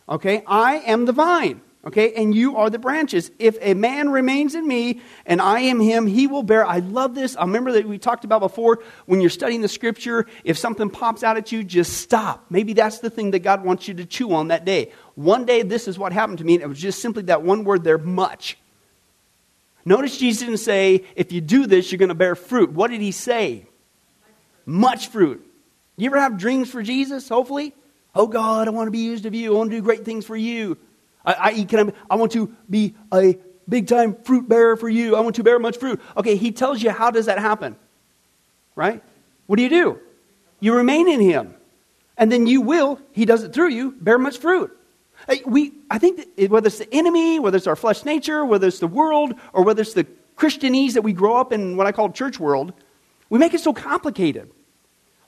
Okay? 0.07 0.43
I 0.45 0.75
am 0.79 1.05
the 1.05 1.13
vine. 1.13 1.61
Okay? 1.85 2.13
And 2.13 2.35
you 2.35 2.57
are 2.57 2.69
the 2.69 2.77
branches. 2.77 3.31
If 3.39 3.57
a 3.61 3.73
man 3.73 4.09
remains 4.09 4.55
in 4.55 4.67
me 4.67 5.01
and 5.25 5.41
I 5.41 5.61
am 5.61 5.79
him, 5.79 6.05
he 6.05 6.27
will 6.27 6.43
bear. 6.43 6.65
I 6.65 6.79
love 6.79 7.15
this. 7.15 7.35
I 7.35 7.41
remember 7.41 7.71
that 7.73 7.87
we 7.87 7.97
talked 7.97 8.25
about 8.25 8.41
before 8.41 8.79
when 9.05 9.21
you're 9.21 9.29
studying 9.29 9.61
the 9.61 9.67
scripture, 9.67 10.27
if 10.43 10.57
something 10.57 10.89
pops 10.89 11.23
out 11.23 11.37
at 11.37 11.51
you, 11.51 11.63
just 11.63 11.93
stop. 11.97 12.45
Maybe 12.49 12.73
that's 12.73 12.99
the 12.99 13.09
thing 13.09 13.31
that 13.31 13.39
God 13.39 13.63
wants 13.63 13.87
you 13.87 13.93
to 13.95 14.05
chew 14.05 14.33
on 14.33 14.49
that 14.49 14.65
day. 14.65 14.91
One 15.15 15.45
day, 15.45 15.61
this 15.61 15.87
is 15.87 15.97
what 15.97 16.11
happened 16.11 16.39
to 16.39 16.43
me, 16.43 16.55
and 16.55 16.63
it 16.63 16.67
was 16.67 16.79
just 16.79 17.01
simply 17.01 17.23
that 17.23 17.41
one 17.41 17.63
word 17.63 17.83
there, 17.83 17.97
much. 17.97 18.57
Notice 19.85 20.17
Jesus 20.17 20.41
didn't 20.41 20.57
say, 20.57 21.05
if 21.15 21.31
you 21.31 21.39
do 21.39 21.67
this, 21.67 21.91
you're 21.91 21.99
going 21.99 22.09
to 22.09 22.15
bear 22.15 22.35
fruit. 22.35 22.71
What 22.71 22.91
did 22.91 23.01
he 23.01 23.11
say? 23.11 23.65
Much 24.65 25.07
fruit. 25.09 25.45
You 25.97 26.07
ever 26.07 26.19
have 26.19 26.37
dreams 26.37 26.69
for 26.69 26.81
Jesus, 26.81 27.29
hopefully? 27.29 27.73
Oh 28.15 28.27
God, 28.27 28.67
I 28.67 28.71
want 28.71 28.87
to 28.87 28.91
be 28.91 28.99
used 28.99 29.25
of 29.25 29.33
you. 29.33 29.53
I 29.53 29.57
want 29.57 29.71
to 29.71 29.77
do 29.77 29.81
great 29.81 30.05
things 30.05 30.25
for 30.25 30.35
you. 30.35 30.77
I, 31.25 31.35
I, 31.39 31.63
can 31.63 31.89
I, 31.89 31.93
I 32.11 32.15
want 32.15 32.31
to 32.33 32.55
be 32.69 32.95
a 33.11 33.37
big 33.67 33.87
time 33.87 34.15
fruit 34.23 34.47
bearer 34.47 34.75
for 34.75 34.89
you. 34.89 35.15
I 35.15 35.21
want 35.21 35.35
to 35.37 35.43
bear 35.43 35.57
much 35.59 35.77
fruit. 35.77 36.01
Okay, 36.17 36.35
he 36.35 36.51
tells 36.51 36.81
you 36.81 36.91
how 36.91 37.11
does 37.11 37.25
that 37.25 37.39
happen? 37.39 37.75
Right? 38.75 39.03
What 39.47 39.57
do 39.57 39.63
you 39.63 39.69
do? 39.69 39.99
You 40.59 40.75
remain 40.75 41.07
in 41.07 41.19
him. 41.19 41.55
And 42.17 42.31
then 42.31 42.45
you 42.45 42.61
will, 42.61 42.99
he 43.11 43.25
does 43.25 43.43
it 43.43 43.53
through 43.53 43.69
you, 43.69 43.95
bear 43.99 44.19
much 44.19 44.37
fruit. 44.37 44.77
We, 45.45 45.71
I 45.89 45.97
think 45.97 46.27
whether 46.49 46.67
it's 46.67 46.77
the 46.77 46.93
enemy, 46.93 47.39
whether 47.39 47.57
it's 47.57 47.67
our 47.67 47.75
flesh 47.75 48.05
nature, 48.05 48.45
whether 48.45 48.67
it's 48.67 48.79
the 48.79 48.87
world, 48.87 49.33
or 49.51 49.63
whether 49.63 49.81
it's 49.81 49.93
the 49.93 50.05
Christianese 50.37 50.93
that 50.93 51.01
we 51.01 51.13
grow 51.13 51.37
up 51.37 51.51
in 51.51 51.77
what 51.77 51.87
I 51.87 51.91
call 51.91 52.11
church 52.11 52.39
world, 52.39 52.73
we 53.29 53.39
make 53.39 53.53
it 53.53 53.61
so 53.61 53.73
complicated. 53.73 54.51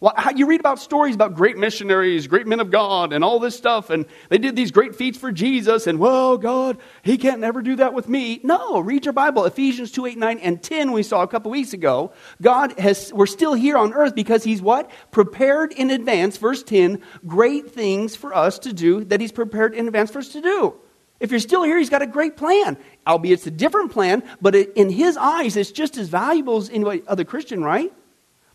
Well, 0.01 0.13
you 0.35 0.45
read 0.45 0.59
about 0.59 0.79
stories 0.79 1.15
about 1.15 1.35
great 1.35 1.57
missionaries, 1.57 2.27
great 2.27 2.47
men 2.47 2.59
of 2.59 2.69
God, 2.69 3.13
and 3.13 3.23
all 3.23 3.39
this 3.39 3.55
stuff, 3.55 3.89
and 3.89 4.05
they 4.27 4.37
did 4.37 4.53
these 4.53 4.71
great 4.71 4.93
feats 4.93 5.17
for 5.17 5.31
Jesus, 5.31 5.87
and 5.87 5.99
well, 5.99 6.37
God, 6.37 6.79
He 7.01 7.17
can't 7.17 7.39
never 7.39 7.61
do 7.61 7.77
that 7.77 7.93
with 7.93 8.09
me. 8.09 8.41
No, 8.43 8.79
read 8.79 9.05
your 9.05 9.13
Bible. 9.13 9.45
Ephesians 9.45 9.93
2, 9.93 10.05
8, 10.05 10.17
9, 10.17 10.39
and 10.39 10.61
10, 10.61 10.91
we 10.91 11.01
saw 11.01 11.23
a 11.23 11.27
couple 11.27 11.49
weeks 11.49 11.71
ago. 11.71 12.11
God 12.41 12.77
has, 12.77 13.13
we're 13.13 13.25
still 13.25 13.53
here 13.53 13.77
on 13.77 13.93
earth 13.93 14.15
because 14.15 14.43
He's 14.43 14.61
what? 14.61 14.91
Prepared 15.11 15.71
in 15.71 15.89
advance, 15.89 16.35
verse 16.35 16.61
10, 16.61 17.01
great 17.25 17.71
things 17.71 18.17
for 18.17 18.35
us 18.35 18.59
to 18.59 18.73
do 18.73 19.05
that 19.05 19.21
He's 19.21 19.31
prepared 19.31 19.73
in 19.73 19.87
advance 19.87 20.11
for 20.11 20.19
us 20.19 20.29
to 20.29 20.41
do. 20.41 20.75
If 21.21 21.31
you're 21.31 21.39
still 21.39 21.63
here, 21.63 21.77
He's 21.77 21.89
got 21.89 22.01
a 22.01 22.07
great 22.07 22.35
plan. 22.35 22.77
Albeit 23.07 23.39
it's 23.39 23.47
a 23.47 23.51
different 23.51 23.93
plan, 23.93 24.23
but 24.41 24.55
in 24.55 24.89
His 24.89 25.15
eyes, 25.15 25.55
it's 25.55 25.71
just 25.71 25.95
as 25.97 26.09
valuable 26.09 26.57
as 26.57 26.69
any 26.69 27.01
other 27.07 27.23
Christian, 27.23 27.63
right? 27.63 27.93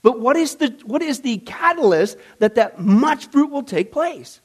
But 0.02 0.20
what 0.20 0.36
is 0.36 0.56
the, 0.56 0.68
what 0.84 1.02
is 1.02 1.20
the 1.20 1.38
catalyst 1.38 2.16
that 2.38 2.54
that 2.54 2.80
much 2.80 3.26
fruit 3.26 3.50
will 3.50 3.62
take 3.62 3.92
place? 3.92 4.40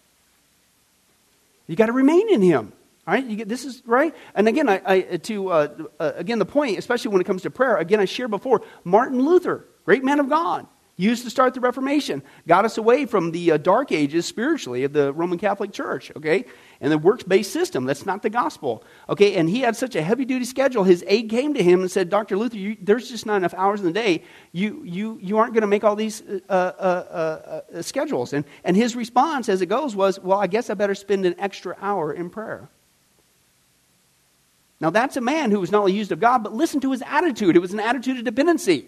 You 1.67 1.75
got 1.75 1.87
to 1.87 1.93
remain 1.93 2.29
in 2.29 2.41
Him. 2.41 2.73
All 3.07 3.13
right, 3.13 3.23
you 3.23 3.35
get, 3.37 3.47
this 3.47 3.65
is 3.65 3.83
right. 3.85 4.13
And 4.33 4.47
again, 4.47 4.67
I, 4.67 4.81
I 4.85 5.01
to 5.01 5.49
uh, 5.49 5.67
uh, 5.99 6.11
again 6.15 6.39
the 6.39 6.45
point, 6.45 6.77
especially 6.77 7.11
when 7.11 7.21
it 7.21 7.25
comes 7.25 7.43
to 7.43 7.51
prayer. 7.51 7.77
Again, 7.77 7.99
I 7.99 8.05
shared 8.05 8.31
before. 8.31 8.63
Martin 8.83 9.21
Luther, 9.21 9.65
great 9.85 10.03
man 10.03 10.19
of 10.19 10.27
God, 10.27 10.65
used 10.97 11.23
to 11.23 11.29
start 11.29 11.53
the 11.53 11.59
Reformation, 11.59 12.23
got 12.47 12.63
us 12.63 12.77
away 12.77 13.05
from 13.05 13.31
the 13.31 13.51
uh, 13.51 13.57
dark 13.57 13.91
ages 13.91 14.25
spiritually 14.25 14.83
of 14.83 14.93
the 14.93 15.11
Roman 15.11 15.37
Catholic 15.37 15.73
Church. 15.73 16.11
Okay, 16.15 16.45
and 16.79 16.91
the 16.91 16.97
works 16.97 17.23
based 17.23 17.51
system. 17.51 17.85
That's 17.85 18.05
not 18.05 18.21
the 18.21 18.29
gospel. 18.29 18.83
Okay, 19.09 19.35
and 19.35 19.49
he 19.49 19.61
had 19.61 19.75
such 19.75 19.95
a 19.95 20.01
heavy 20.01 20.25
duty 20.25 20.45
schedule. 20.45 20.83
His 20.83 21.03
aide 21.07 21.29
came 21.29 21.53
to 21.53 21.63
him 21.63 21.81
and 21.81 21.91
said, 21.91 22.09
Dr. 22.09 22.37
Luther, 22.37 22.57
you, 22.57 22.77
there's 22.81 23.09
just 23.09 23.25
not 23.25 23.37
enough 23.37 23.53
hours 23.53 23.81
in 23.81 23.85
the 23.85 23.93
day. 23.93 24.23
You, 24.51 24.83
you, 24.83 25.19
you 25.21 25.37
aren't 25.37 25.53
going 25.53 25.61
to 25.61 25.67
make 25.67 25.83
all 25.83 25.95
these 25.95 26.21
uh 26.21 26.41
uh, 26.49 26.61
uh, 26.79 27.61
uh, 27.77 27.81
schedules. 27.81 28.33
And, 28.33 28.45
and 28.63 28.77
his 28.77 28.95
response 28.95 29.49
as 29.49 29.61
it 29.61 29.67
goes 29.67 29.95
was, 29.95 30.19
Well, 30.19 30.39
I 30.39 30.47
guess 30.47 30.69
I 30.69 30.73
better 30.75 30.95
spend 30.95 31.25
an 31.25 31.35
extra 31.39 31.75
hour 31.81 32.13
in 32.13 32.29
prayer. 32.29 32.69
Now, 34.79 34.89
that's 34.89 35.15
a 35.15 35.21
man 35.21 35.51
who 35.51 35.59
was 35.59 35.71
not 35.71 35.79
only 35.79 35.93
used 35.93 36.11
of 36.11 36.19
God, 36.19 36.43
but 36.43 36.53
listen 36.53 36.81
to 36.81 36.91
his 36.91 37.01
attitude. 37.01 37.55
It 37.55 37.59
was 37.59 37.73
an 37.73 37.79
attitude 37.79 38.17
of 38.17 38.25
dependency. 38.25 38.87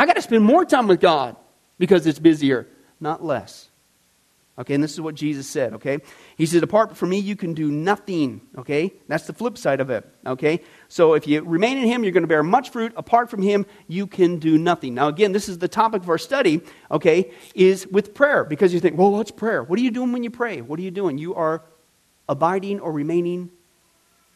I 0.00 0.06
got 0.06 0.16
to 0.16 0.22
spend 0.22 0.42
more 0.42 0.64
time 0.64 0.86
with 0.86 0.98
God 0.98 1.36
because 1.78 2.06
it's 2.06 2.18
busier, 2.18 2.66
not 3.00 3.22
less. 3.22 3.68
Okay, 4.58 4.72
and 4.72 4.82
this 4.82 4.94
is 4.94 5.00
what 5.02 5.14
Jesus 5.14 5.46
said, 5.46 5.74
okay? 5.74 5.98
He 6.38 6.46
said, 6.46 6.62
Apart 6.62 6.96
from 6.96 7.10
me, 7.10 7.18
you 7.18 7.36
can 7.36 7.52
do 7.52 7.70
nothing, 7.70 8.40
okay? 8.56 8.94
That's 9.08 9.26
the 9.26 9.34
flip 9.34 9.58
side 9.58 9.78
of 9.78 9.90
it, 9.90 10.08
okay? 10.24 10.62
So 10.88 11.12
if 11.12 11.26
you 11.26 11.42
remain 11.42 11.76
in 11.76 11.84
Him, 11.84 12.02
you're 12.02 12.14
going 12.14 12.22
to 12.22 12.28
bear 12.28 12.42
much 12.42 12.70
fruit. 12.70 12.94
Apart 12.96 13.28
from 13.28 13.42
Him, 13.42 13.66
you 13.88 14.06
can 14.06 14.38
do 14.38 14.56
nothing. 14.56 14.94
Now, 14.94 15.08
again, 15.08 15.32
this 15.32 15.50
is 15.50 15.58
the 15.58 15.68
topic 15.68 16.00
of 16.00 16.08
our 16.08 16.16
study, 16.16 16.62
okay, 16.90 17.30
is 17.54 17.86
with 17.86 18.14
prayer, 18.14 18.44
because 18.44 18.72
you 18.72 18.80
think, 18.80 18.96
well, 18.96 19.10
what's 19.10 19.30
prayer? 19.30 19.62
What 19.62 19.78
are 19.78 19.82
you 19.82 19.90
doing 19.90 20.12
when 20.12 20.24
you 20.24 20.30
pray? 20.30 20.62
What 20.62 20.78
are 20.78 20.82
you 20.82 20.90
doing? 20.90 21.18
You 21.18 21.34
are 21.34 21.62
abiding 22.26 22.80
or 22.80 22.90
remaining 22.90 23.50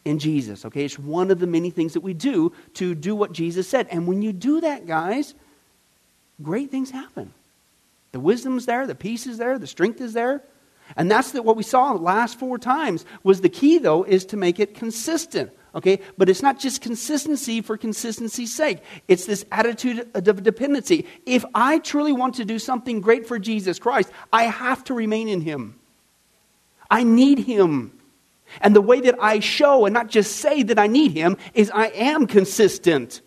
in 0.05 0.19
Jesus, 0.19 0.63
okay? 0.65 0.85
It's 0.85 0.99
one 0.99 1.31
of 1.31 1.39
the 1.39 1.47
many 1.47 1.71
things 1.71 1.93
that 1.93 2.01
we 2.01 2.13
do 2.13 2.53
to 2.75 2.93
do 2.93 3.15
what 3.15 3.31
Jesus 3.31 3.67
said. 3.67 3.87
And 3.89 4.05
when 4.05 4.21
you 4.21 4.31
do 4.31 4.61
that, 4.61 4.85
guys, 4.85 5.33
great 6.41 6.71
things 6.71 6.91
happen. 6.91 7.33
The 8.11 8.19
wisdom's 8.19 8.65
there, 8.65 8.87
the 8.87 8.95
peace 8.95 9.27
is 9.27 9.37
there, 9.37 9.59
the 9.59 9.67
strength 9.67 9.99
is 10.01 10.13
there. 10.13 10.43
And 10.95 11.09
that's 11.09 11.31
the, 11.31 11.41
what 11.41 11.57
we 11.57 11.63
saw 11.63 11.93
the 11.93 11.99
last 11.99 12.39
four 12.39 12.57
times 12.57 13.05
was 13.23 13.41
the 13.41 13.49
key 13.49 13.77
though 13.77 14.03
is 14.03 14.25
to 14.27 14.37
make 14.37 14.59
it 14.59 14.75
consistent. 14.75 15.51
Okay? 15.73 15.99
But 16.17 16.29
it's 16.29 16.41
not 16.41 16.59
just 16.59 16.81
consistency 16.81 17.61
for 17.61 17.75
consistency's 17.77 18.53
sake. 18.53 18.79
It's 19.07 19.25
this 19.25 19.45
attitude 19.51 20.09
of 20.13 20.43
dependency. 20.43 21.05
If 21.25 21.43
I 21.53 21.79
truly 21.79 22.13
want 22.13 22.35
to 22.35 22.45
do 22.45 22.59
something 22.59 23.01
great 23.01 23.27
for 23.27 23.37
Jesus 23.39 23.79
Christ, 23.79 24.09
I 24.31 24.43
have 24.43 24.83
to 24.85 24.93
remain 24.93 25.27
in 25.27 25.41
him. 25.41 25.77
I 26.89 27.03
need 27.03 27.39
him. 27.39 27.91
And 28.61 28.75
the 28.75 28.81
way 28.81 29.01
that 29.01 29.15
I 29.19 29.39
show 29.39 29.85
and 29.85 29.93
not 29.93 30.07
just 30.07 30.37
say 30.37 30.63
that 30.63 30.79
I 30.79 30.87
need 30.87 31.11
him 31.11 31.35
is 31.53 31.69
I 31.71 31.87
am 31.87 32.27
consistent 32.27 33.21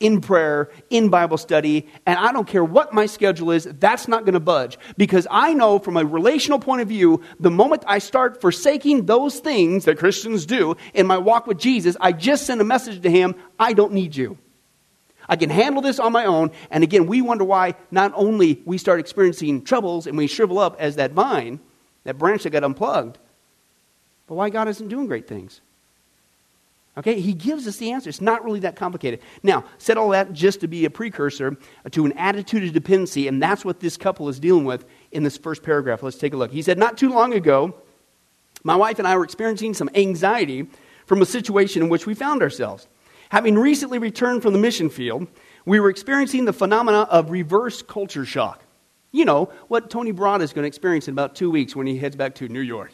in 0.00 0.20
prayer, 0.20 0.70
in 0.90 1.08
Bible 1.08 1.38
study, 1.38 1.88
and 2.04 2.18
I 2.18 2.32
don't 2.32 2.46
care 2.46 2.64
what 2.64 2.92
my 2.92 3.06
schedule 3.06 3.50
is, 3.52 3.64
that's 3.64 4.08
not 4.08 4.24
going 4.24 4.34
to 4.34 4.40
budge. 4.40 4.78
Because 4.96 5.26
I 5.30 5.54
know 5.54 5.78
from 5.78 5.96
a 5.96 6.04
relational 6.04 6.58
point 6.58 6.82
of 6.82 6.88
view, 6.88 7.22
the 7.38 7.50
moment 7.50 7.84
I 7.86 7.98
start 7.98 8.40
forsaking 8.40 9.06
those 9.06 9.38
things 9.38 9.84
that 9.84 9.98
Christians 9.98 10.46
do 10.46 10.76
in 10.92 11.06
my 11.06 11.18
walk 11.18 11.46
with 11.46 11.58
Jesus, 11.58 11.96
I 12.00 12.12
just 12.12 12.44
send 12.46 12.60
a 12.60 12.64
message 12.64 13.02
to 13.02 13.10
him 13.10 13.34
I 13.58 13.72
don't 13.72 13.92
need 13.92 14.16
you. 14.16 14.36
I 15.28 15.36
can 15.36 15.48
handle 15.48 15.80
this 15.80 15.98
on 15.98 16.12
my 16.12 16.26
own. 16.26 16.50
And 16.70 16.84
again, 16.84 17.06
we 17.06 17.22
wonder 17.22 17.44
why 17.44 17.76
not 17.90 18.12
only 18.14 18.60
we 18.64 18.78
start 18.78 19.00
experiencing 19.00 19.64
troubles 19.64 20.06
and 20.06 20.18
we 20.18 20.26
shrivel 20.26 20.58
up 20.58 20.76
as 20.78 20.96
that 20.96 21.12
vine, 21.12 21.60
that 22.04 22.18
branch 22.18 22.42
that 22.42 22.50
got 22.50 22.64
unplugged, 22.64 23.18
but 24.26 24.34
why 24.34 24.50
God 24.50 24.68
isn't 24.68 24.88
doing 24.88 25.06
great 25.06 25.26
things. 25.26 25.60
Okay, 26.96 27.20
he 27.20 27.32
gives 27.32 27.66
us 27.66 27.76
the 27.76 27.90
answer. 27.90 28.08
It's 28.08 28.20
not 28.20 28.44
really 28.44 28.60
that 28.60 28.76
complicated. 28.76 29.20
Now, 29.42 29.64
said 29.78 29.96
all 29.96 30.10
that 30.10 30.32
just 30.32 30.60
to 30.60 30.68
be 30.68 30.84
a 30.84 30.90
precursor 30.90 31.56
to 31.90 32.06
an 32.06 32.12
attitude 32.12 32.62
of 32.62 32.72
dependency, 32.72 33.26
and 33.26 33.42
that's 33.42 33.64
what 33.64 33.80
this 33.80 33.96
couple 33.96 34.28
is 34.28 34.38
dealing 34.38 34.64
with 34.64 34.84
in 35.10 35.24
this 35.24 35.36
first 35.36 35.64
paragraph. 35.64 36.04
Let's 36.04 36.18
take 36.18 36.34
a 36.34 36.36
look. 36.36 36.52
He 36.52 36.62
said, 36.62 36.78
Not 36.78 36.96
too 36.96 37.10
long 37.10 37.34
ago, 37.34 37.74
my 38.62 38.76
wife 38.76 39.00
and 39.00 39.08
I 39.08 39.16
were 39.16 39.24
experiencing 39.24 39.74
some 39.74 39.90
anxiety 39.94 40.68
from 41.06 41.20
a 41.20 41.26
situation 41.26 41.82
in 41.82 41.88
which 41.88 42.06
we 42.06 42.14
found 42.14 42.42
ourselves. 42.42 42.86
Having 43.30 43.58
recently 43.58 43.98
returned 43.98 44.42
from 44.42 44.52
the 44.52 44.58
mission 44.60 44.88
field, 44.88 45.26
we 45.66 45.80
were 45.80 45.90
experiencing 45.90 46.44
the 46.44 46.52
phenomena 46.52 47.00
of 47.10 47.30
reverse 47.30 47.82
culture 47.82 48.24
shock. 48.24 48.62
You 49.10 49.24
know, 49.24 49.50
what 49.68 49.90
Tony 49.90 50.12
Broad 50.12 50.42
is 50.42 50.52
going 50.52 50.62
to 50.62 50.68
experience 50.68 51.08
in 51.08 51.14
about 51.14 51.34
two 51.34 51.50
weeks 51.50 51.74
when 51.74 51.86
he 51.86 51.98
heads 51.98 52.14
back 52.14 52.36
to 52.36 52.48
New 52.48 52.60
York. 52.60 52.92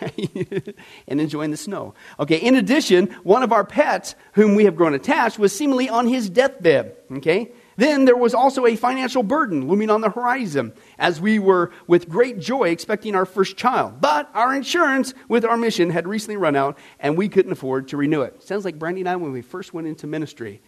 and 1.08 1.20
enjoying 1.20 1.50
the 1.50 1.56
snow. 1.56 1.94
Okay, 2.18 2.36
in 2.36 2.54
addition, 2.56 3.06
one 3.22 3.42
of 3.42 3.52
our 3.52 3.64
pets, 3.64 4.14
whom 4.32 4.54
we 4.54 4.64
have 4.64 4.76
grown 4.76 4.94
attached, 4.94 5.38
was 5.38 5.56
seemingly 5.56 5.88
on 5.88 6.06
his 6.06 6.28
deathbed. 6.30 6.96
Okay? 7.12 7.52
Then 7.76 8.04
there 8.04 8.16
was 8.16 8.34
also 8.34 8.66
a 8.66 8.76
financial 8.76 9.22
burden 9.22 9.66
looming 9.66 9.90
on 9.90 10.00
the 10.00 10.10
horizon 10.10 10.72
as 10.98 11.20
we 11.20 11.38
were 11.38 11.72
with 11.86 12.08
great 12.08 12.38
joy 12.38 12.68
expecting 12.68 13.14
our 13.14 13.26
first 13.26 13.56
child. 13.56 14.00
But 14.00 14.30
our 14.34 14.54
insurance 14.54 15.12
with 15.28 15.44
our 15.44 15.56
mission 15.56 15.90
had 15.90 16.06
recently 16.06 16.36
run 16.36 16.56
out 16.56 16.78
and 17.00 17.16
we 17.16 17.28
couldn't 17.28 17.52
afford 17.52 17.88
to 17.88 17.96
renew 17.96 18.22
it. 18.22 18.42
Sounds 18.42 18.64
like 18.64 18.78
Brandy 18.78 19.00
and 19.00 19.08
I 19.08 19.16
when 19.16 19.32
we 19.32 19.42
first 19.42 19.74
went 19.74 19.86
into 19.86 20.06
ministry. 20.06 20.62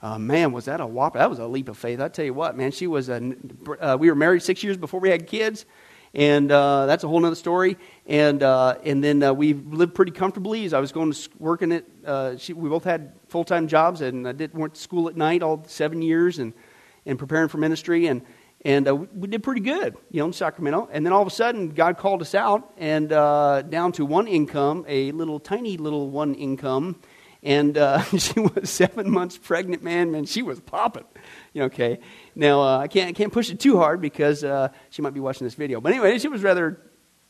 Uh, 0.00 0.18
man, 0.18 0.50
was 0.50 0.64
that 0.64 0.80
a 0.80 0.86
whopper? 0.86 1.18
That 1.18 1.30
was 1.30 1.38
a 1.38 1.46
leap 1.46 1.68
of 1.68 1.78
faith. 1.78 2.00
I 2.00 2.08
tell 2.08 2.24
you 2.24 2.34
what, 2.34 2.56
man, 2.56 2.72
she 2.72 2.88
was 2.88 3.08
a. 3.08 3.34
Uh, 3.80 3.96
we 3.98 4.08
were 4.08 4.16
married 4.16 4.42
six 4.42 4.64
years 4.64 4.76
before 4.76 4.98
we 4.98 5.08
had 5.08 5.28
kids, 5.28 5.64
and 6.14 6.50
uh, 6.52 6.86
that's 6.86 7.04
a 7.04 7.08
whole 7.08 7.24
other 7.24 7.34
story. 7.34 7.76
And 8.06 8.42
uh, 8.42 8.76
and 8.84 9.02
then 9.02 9.22
uh, 9.22 9.32
we 9.32 9.54
lived 9.54 9.94
pretty 9.94 10.12
comfortably. 10.12 10.64
As 10.64 10.74
I 10.74 10.80
was 10.80 10.92
going 10.92 11.12
to 11.12 11.30
work 11.38 11.62
in 11.62 11.72
it, 11.72 11.86
uh, 12.04 12.36
she, 12.36 12.52
we 12.52 12.68
both 12.68 12.84
had 12.84 13.12
full 13.28 13.44
time 13.44 13.68
jobs, 13.68 14.00
and 14.00 14.26
I 14.26 14.32
did 14.32 14.54
went 14.54 14.74
to 14.74 14.80
school 14.80 15.08
at 15.08 15.16
night 15.16 15.42
all 15.42 15.64
seven 15.66 16.02
years, 16.02 16.38
and 16.38 16.52
and 17.06 17.18
preparing 17.18 17.48
for 17.48 17.58
ministry, 17.58 18.06
and 18.06 18.22
and 18.64 18.86
uh, 18.86 18.94
we 18.94 19.26
did 19.28 19.42
pretty 19.42 19.60
good, 19.60 19.96
you 20.10 20.20
know, 20.20 20.26
in 20.26 20.32
Sacramento. 20.32 20.88
And 20.92 21.04
then 21.04 21.12
all 21.12 21.22
of 21.22 21.26
a 21.26 21.32
sudden, 21.32 21.70
God 21.70 21.98
called 21.98 22.22
us 22.22 22.34
out 22.34 22.72
and 22.76 23.12
uh, 23.12 23.62
down 23.62 23.90
to 23.92 24.04
one 24.04 24.28
income, 24.28 24.84
a 24.86 25.10
little 25.12 25.40
tiny 25.40 25.76
little 25.76 26.10
one 26.10 26.34
income, 26.34 27.00
and 27.42 27.76
uh, 27.76 28.02
she 28.18 28.40
was 28.40 28.70
seven 28.70 29.10
months 29.10 29.38
pregnant. 29.38 29.82
Man, 29.82 30.10
man, 30.10 30.24
she 30.24 30.42
was 30.42 30.60
popping. 30.60 31.04
Okay. 31.56 31.98
Now 32.34 32.62
uh, 32.62 32.78
I 32.78 32.88
can't 32.88 33.08
I 33.08 33.12
can't 33.12 33.32
push 33.32 33.50
it 33.50 33.60
too 33.60 33.76
hard 33.76 34.00
because 34.00 34.44
uh, 34.44 34.68
she 34.90 35.02
might 35.02 35.14
be 35.14 35.20
watching 35.20 35.46
this 35.46 35.54
video. 35.54 35.80
But 35.80 35.92
anyway, 35.92 36.18
she 36.18 36.28
was 36.28 36.42
rather 36.42 36.80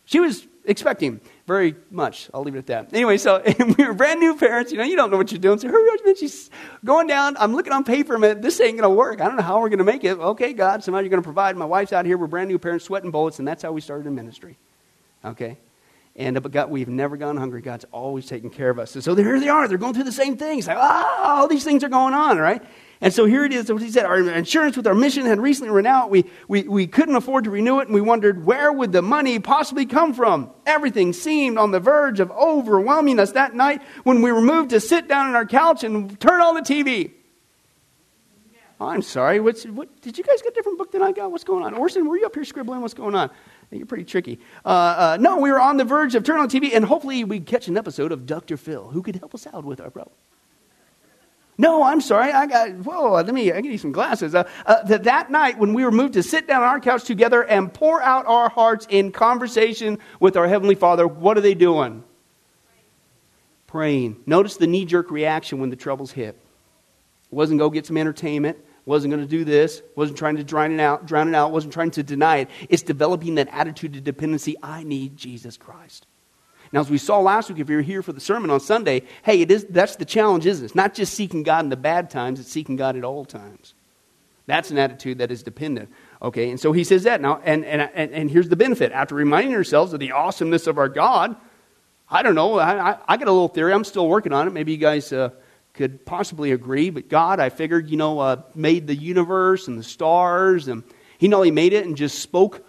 she 0.05 0.21
was 0.21 0.47
expecting 0.65 1.21
very 1.47 1.75
much. 1.91 2.31
I'll 2.33 2.43
leave 2.43 2.55
it 2.55 2.59
at 2.59 2.67
that. 2.67 2.95
Anyway, 2.95 3.19
so 3.19 3.43
we 3.79 3.85
were 3.85 3.95
brand 3.95 4.21
new 4.21 4.37
parents. 4.37 4.71
You 4.71 4.79
know, 4.79 4.85
you 4.85 4.97
don't 4.97 5.11
know 5.11 5.17
what 5.17 5.33
you're 5.33 5.41
doing. 5.41 5.59
So 5.59 5.69
hurry 5.69 5.89
up, 5.93 6.05
man. 6.05 6.17
She's 6.17 6.51
going 6.85 7.07
down. 7.07 7.37
I'm 7.39 7.55
looking 7.55 7.73
on 7.73 7.85
paper. 7.85 8.19
Man, 8.19 8.41
this 8.41 8.61
ain't 8.61 8.79
to 8.79 8.91
work. 8.91 9.21
I 9.21 9.27
don't 9.27 9.37
know 9.37 9.43
how 9.43 9.61
we're 9.61 9.71
to 9.71 9.85
make 9.85 10.05
it. 10.05 10.19
Okay, 10.19 10.53
God, 10.53 10.85
somehow 10.85 11.01
you're 11.01 11.11
to 11.11 11.23
provide. 11.23 11.57
My 11.57 11.65
wife's 11.65 11.93
out 11.93 12.07
here. 12.07 12.17
We're 12.17 12.27
brand 12.27 12.49
new 12.49 12.59
parents, 12.59 12.85
sweating 12.85 13.11
bullets, 13.11 13.39
and 13.39 13.49
that's 13.49 13.63
how 13.63 13.73
we 13.73 13.81
started 13.81 14.07
in 14.07 14.15
ministry. 14.15 14.57
Okay. 15.25 15.59
And 16.15 16.41
but 16.43 16.53
God, 16.53 16.71
we've 16.71 16.89
never 16.89 17.17
gone 17.17 17.39
hungry. 17.39 17.63
God's 17.63 17.87
always 17.91 18.27
taken 18.27 18.51
care 18.51 18.69
of 18.69 18.79
us. 18.79 18.95
And 18.95 19.03
so 19.03 19.15
here 19.15 19.41
they 19.41 19.49
are. 19.49 19.67
They're 19.67 19.79
going 19.79 19.95
through 19.95 20.05
the 20.05 20.13
same 20.13 20.37
things. 20.37 20.67
Like, 20.67 20.77
ah, 20.79 21.41
all 21.41 21.49
these 21.49 21.65
things 21.65 21.83
are 21.85 21.89
going 21.89 22.13
on, 22.13 22.37
right? 22.39 22.63
And 23.01 23.13
so 23.13 23.25
here 23.25 23.45
it 23.45 23.53
is. 23.53 23.73
What 23.73 23.83
he 23.83 23.91
said, 23.91 24.05
our 24.05 24.21
insurance 24.21 24.77
with 24.77 24.87
our 24.87 24.95
mission 24.95 25.25
had 25.25 25.41
recently 25.41 25.73
run 25.73 25.87
out. 25.87 26.11
We, 26.11 26.27
we, 26.49 26.63
we 26.63 26.87
couldn't 26.87 27.17
afford 27.17 27.45
to 27.45 27.51
renew 27.51 27.81
it, 27.81 27.89
and 27.89 27.95
we 27.95 28.01
wondered 28.01 28.45
where 28.45 28.71
would 28.73 28.93
the 28.93 29.03
money 29.03 29.39
possibly 29.39 29.87
come 29.87 30.13
from? 30.13 30.51
Everything 30.67 31.13
seemed 31.15 31.59
on 31.59 31.71
the 31.71 31.81
verge 31.81 32.21
of 32.21 32.31
overwhelming 32.31 33.19
us 33.19 33.33
that 33.33 33.55
night 33.55 33.83
when 34.05 34.23
we 34.23 34.31
were 34.31 34.43
moved 34.43 34.71
to 34.71 34.81
sit 34.81 35.09
down 35.09 35.27
on 35.27 35.35
our 35.35 35.47
couch 35.47 35.83
and 35.83 36.21
turn 36.21 36.41
on 36.41 36.55
the 36.55 36.61
TV. 36.61 37.13
I'm 38.81 39.03
sorry. 39.03 39.41
What's, 39.41 39.65
what, 39.65 40.01
did 40.01 40.19
you 40.19 40.25
guys 40.25 40.43
get 40.43 40.53
a 40.53 40.55
different 40.55 40.79
book 40.79 40.93
than 40.93 41.03
I 41.03 41.13
got? 41.13 41.31
What's 41.31 41.45
going 41.45 41.65
on? 41.65 41.75
Orson, 41.75 42.09
were 42.09 42.17
you 42.17 42.27
up 42.27 42.35
here 42.35 42.45
scribbling? 42.45 42.83
What's 42.83 42.95
going 42.95 43.15
on? 43.15 43.31
You're 43.73 43.87
pretty 43.87 44.05
tricky. 44.05 44.39
Uh, 44.65 44.69
uh, 44.69 45.19
no, 45.21 45.39
we 45.39 45.51
were 45.51 45.61
on 45.61 45.77
the 45.77 45.85
verge 45.85 46.15
of 46.15 46.25
turning 46.25 46.43
on 46.43 46.49
TV, 46.49 46.75
and 46.75 46.85
hopefully 46.85 47.25
we'd 47.25 47.47
catch 47.47 47.69
an 47.69 47.77
episode 47.77 48.13
of 48.13 48.27
Dr. 48.27 48.57
Phil, 48.57 48.89
who 48.89 49.03
could 49.03 49.17
help 49.17 49.35
us 49.35 49.47
out 49.47 49.65
with 49.65 49.81
our 49.81 49.91
problem. 49.91 50.15
No, 51.59 51.83
I'm 51.83 52.01
sorry. 52.01 52.33
I 52.33 52.47
got, 52.47 52.71
whoa, 52.79 53.13
let 53.13 53.33
me, 53.33 53.53
I 53.53 53.61
need 53.61 53.77
some 53.79 53.93
glasses. 53.93 54.35
Uh, 54.35 54.49
uh, 54.67 54.83
that, 54.85 55.05
that 55.05 55.31
night 55.31 55.59
when 55.59 55.75
we 55.75 55.85
were 55.85 55.91
moved 55.91 56.15
to 56.15 56.23
sit 56.23 56.49
down 56.49 56.63
on 56.63 56.69
our 56.69 56.81
couch 56.81 57.05
together 57.05 57.45
and 57.45 57.73
pour 57.73 58.03
out 58.03 58.27
our 58.27 58.49
hearts 58.49 58.87
in 58.89 59.13
conversation 59.13 59.99
with 60.19 60.37
our 60.37 60.49
Heavenly 60.49 60.75
Father, 60.75 61.07
what 61.07 61.37
are 61.37 61.43
they 61.43 61.55
doing? 61.55 62.05
Praying. 63.67 64.23
Notice 64.27 64.57
the 64.57 64.67
knee 64.67 64.85
jerk 64.85 65.11
reaction 65.11 65.61
when 65.61 65.71
the 65.71 65.77
troubles 65.77 66.11
hit. 66.13 66.35
It 67.31 67.35
wasn't 67.35 67.59
go 67.59 67.71
get 67.71 67.87
some 67.87 67.97
entertainment, 67.97 68.59
wasn't 68.85 69.13
going 69.13 69.23
to 69.23 69.29
do 69.31 69.45
this, 69.45 69.83
wasn't 69.95 70.19
trying 70.19 70.37
to 70.37 70.45
drown 70.45 70.73
it 70.73 70.81
out, 70.81 71.07
drown 71.07 71.29
it 71.29 71.35
out, 71.35 71.53
wasn't 71.53 71.73
trying 71.73 71.93
to 71.93 72.03
deny 72.03 72.39
it. 72.39 72.49
It's 72.69 72.83
developing 72.83 73.37
that 73.37 73.49
attitude 73.53 73.95
of 73.97 74.05
dependency. 74.05 74.57
I 74.63 74.83
need 74.83 75.17
Jesus 75.17 75.57
Christ. 75.57 76.07
Now, 76.73 76.81
as 76.81 76.91
we 76.91 76.99
saw 76.99 77.21
last 77.21 77.51
week, 77.51 77.59
if 77.59 77.69
you're 77.69 77.83
here 77.83 78.03
for 78.03 78.13
the 78.13 78.21
sermon 78.21 78.51
on 78.51 78.59
Sunday, 78.59 79.03
hey, 79.23 79.43
it 79.43 79.51
is, 79.51 79.67
that's 79.69 79.97
the 79.97 80.07
challenge, 80.07 80.47
isn't 80.47 80.65
it? 80.65 80.67
It's 80.67 80.75
not 80.75 80.95
just 80.95 81.15
seeking 81.15 81.43
God 81.43 81.65
in 81.65 81.69
the 81.69 81.77
bad 81.77 82.09
times, 82.09 82.41
it's 82.41 82.51
seeking 82.51 82.77
God 82.77 82.97
at 82.97 83.05
all 83.05 83.25
times. 83.25 83.75
That's 84.47 84.71
an 84.71 84.79
attitude 84.79 85.19
that 85.19 85.31
is 85.31 85.43
dependent. 85.43 85.91
Okay, 86.21 86.51
and 86.51 86.59
so 86.59 86.73
he 86.73 86.83
says 86.83 87.05
that. 87.05 87.21
Now, 87.21 87.41
and, 87.45 87.65
and, 87.65 87.89
and, 87.95 88.11
and 88.11 88.31
here's 88.31 88.49
the 88.49 88.57
benefit. 88.57 88.91
After 88.91 89.15
reminding 89.15 89.55
ourselves 89.55 89.93
of 89.93 90.01
the 90.01 90.13
awesomeness 90.13 90.67
of 90.67 90.79
our 90.79 90.89
God, 90.89 91.37
I 92.11 92.23
don't 92.23 92.35
know, 92.35 92.59
I, 92.59 92.93
I, 92.93 92.99
I 93.07 93.17
got 93.17 93.29
a 93.29 93.33
little 93.33 93.49
theory. 93.49 93.73
I'm 93.73 93.85
still 93.85 94.09
working 94.09 94.33
on 94.33 94.49
it. 94.49 94.51
Maybe 94.51 94.73
you 94.73 94.79
guys 94.79 95.13
uh, 95.13 95.31
could 95.75 96.05
possibly 96.05 96.53
agree. 96.53 96.91
But 96.91 97.09
God, 97.09 97.41
I 97.41 97.49
figured, 97.49 97.91
you 97.91 97.97
know, 97.97 98.19
uh, 98.19 98.43
made 98.55 98.87
the 98.87 98.95
universe 98.95 99.69
and 99.69 99.79
the 99.79 99.83
stars, 99.83 100.69
and 100.69 100.83
He 101.19 101.29
not 101.29 101.39
only 101.39 101.51
made 101.51 101.73
it 101.73 101.87
and 101.87 101.97
just 101.97 102.19
spoke 102.19 102.65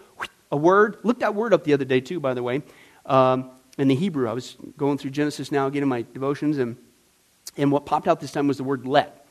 a 0.50 0.56
word. 0.56 0.98
Look 1.02 1.20
that 1.20 1.34
word 1.34 1.52
up 1.52 1.64
the 1.64 1.72
other 1.72 1.84
day, 1.84 2.00
too, 2.00 2.20
by 2.20 2.34
the 2.34 2.42
way. 2.42 2.62
Um, 3.06 3.50
in 3.78 3.88
the 3.88 3.94
Hebrew. 3.94 4.28
I 4.28 4.32
was 4.32 4.56
going 4.76 4.98
through 4.98 5.10
Genesis 5.10 5.50
now, 5.50 5.68
getting 5.68 5.88
my 5.88 6.02
devotions, 6.12 6.58
and, 6.58 6.76
and 7.56 7.72
what 7.72 7.86
popped 7.86 8.08
out 8.08 8.20
this 8.20 8.32
time 8.32 8.46
was 8.46 8.56
the 8.56 8.64
word 8.64 8.86
let. 8.86 9.26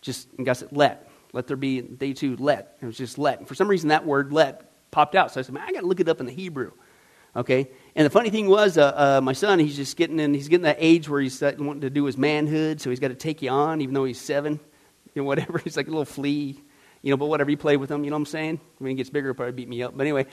Just, 0.00 0.28
and 0.36 0.46
God 0.46 0.54
said, 0.54 0.68
let. 0.72 1.08
Let 1.32 1.46
there 1.46 1.56
be, 1.56 1.82
day 1.82 2.12
two, 2.12 2.36
let. 2.36 2.78
It 2.80 2.86
was 2.86 2.96
just 2.96 3.18
let. 3.18 3.38
And 3.38 3.48
for 3.48 3.54
some 3.54 3.68
reason, 3.68 3.90
that 3.90 4.06
word 4.06 4.32
let 4.32 4.70
popped 4.90 5.14
out. 5.14 5.32
So 5.32 5.40
I 5.40 5.42
said, 5.42 5.54
man, 5.54 5.64
I 5.66 5.72
got 5.72 5.80
to 5.80 5.86
look 5.86 6.00
it 6.00 6.08
up 6.08 6.20
in 6.20 6.26
the 6.26 6.32
Hebrew. 6.32 6.72
Okay? 7.34 7.68
And 7.96 8.04
the 8.04 8.10
funny 8.10 8.28
thing 8.28 8.46
was, 8.46 8.76
uh, 8.76 8.92
uh, 8.94 9.20
my 9.22 9.32
son, 9.32 9.58
he's 9.58 9.74
just 9.74 9.96
getting 9.96 10.20
in, 10.20 10.34
he's 10.34 10.48
getting 10.48 10.64
that 10.64 10.76
age 10.78 11.08
where 11.08 11.18
he's 11.18 11.40
wanting 11.40 11.80
to 11.80 11.88
do 11.88 12.04
his 12.04 12.18
manhood, 12.18 12.78
so 12.78 12.90
he's 12.90 13.00
got 13.00 13.08
to 13.08 13.14
take 13.14 13.40
you 13.40 13.48
on, 13.48 13.80
even 13.80 13.94
though 13.94 14.04
he's 14.04 14.20
seven, 14.20 14.60
you 15.14 15.22
know, 15.22 15.24
whatever. 15.24 15.56
He's 15.64 15.78
like 15.78 15.86
a 15.86 15.90
little 15.90 16.04
flea, 16.04 16.60
you 17.00 17.10
know, 17.10 17.16
but 17.16 17.24
whatever, 17.24 17.50
you 17.50 17.56
play 17.56 17.78
with 17.78 17.90
him, 17.90 18.04
you 18.04 18.10
know 18.10 18.16
what 18.16 18.20
I'm 18.20 18.26
saying? 18.26 18.60
When 18.76 18.90
he 18.90 18.96
gets 18.96 19.08
bigger, 19.08 19.28
he'll 19.28 19.34
probably 19.34 19.52
beat 19.52 19.68
me 19.70 19.82
up. 19.82 19.96
But 19.96 20.02
anyway, 20.02 20.26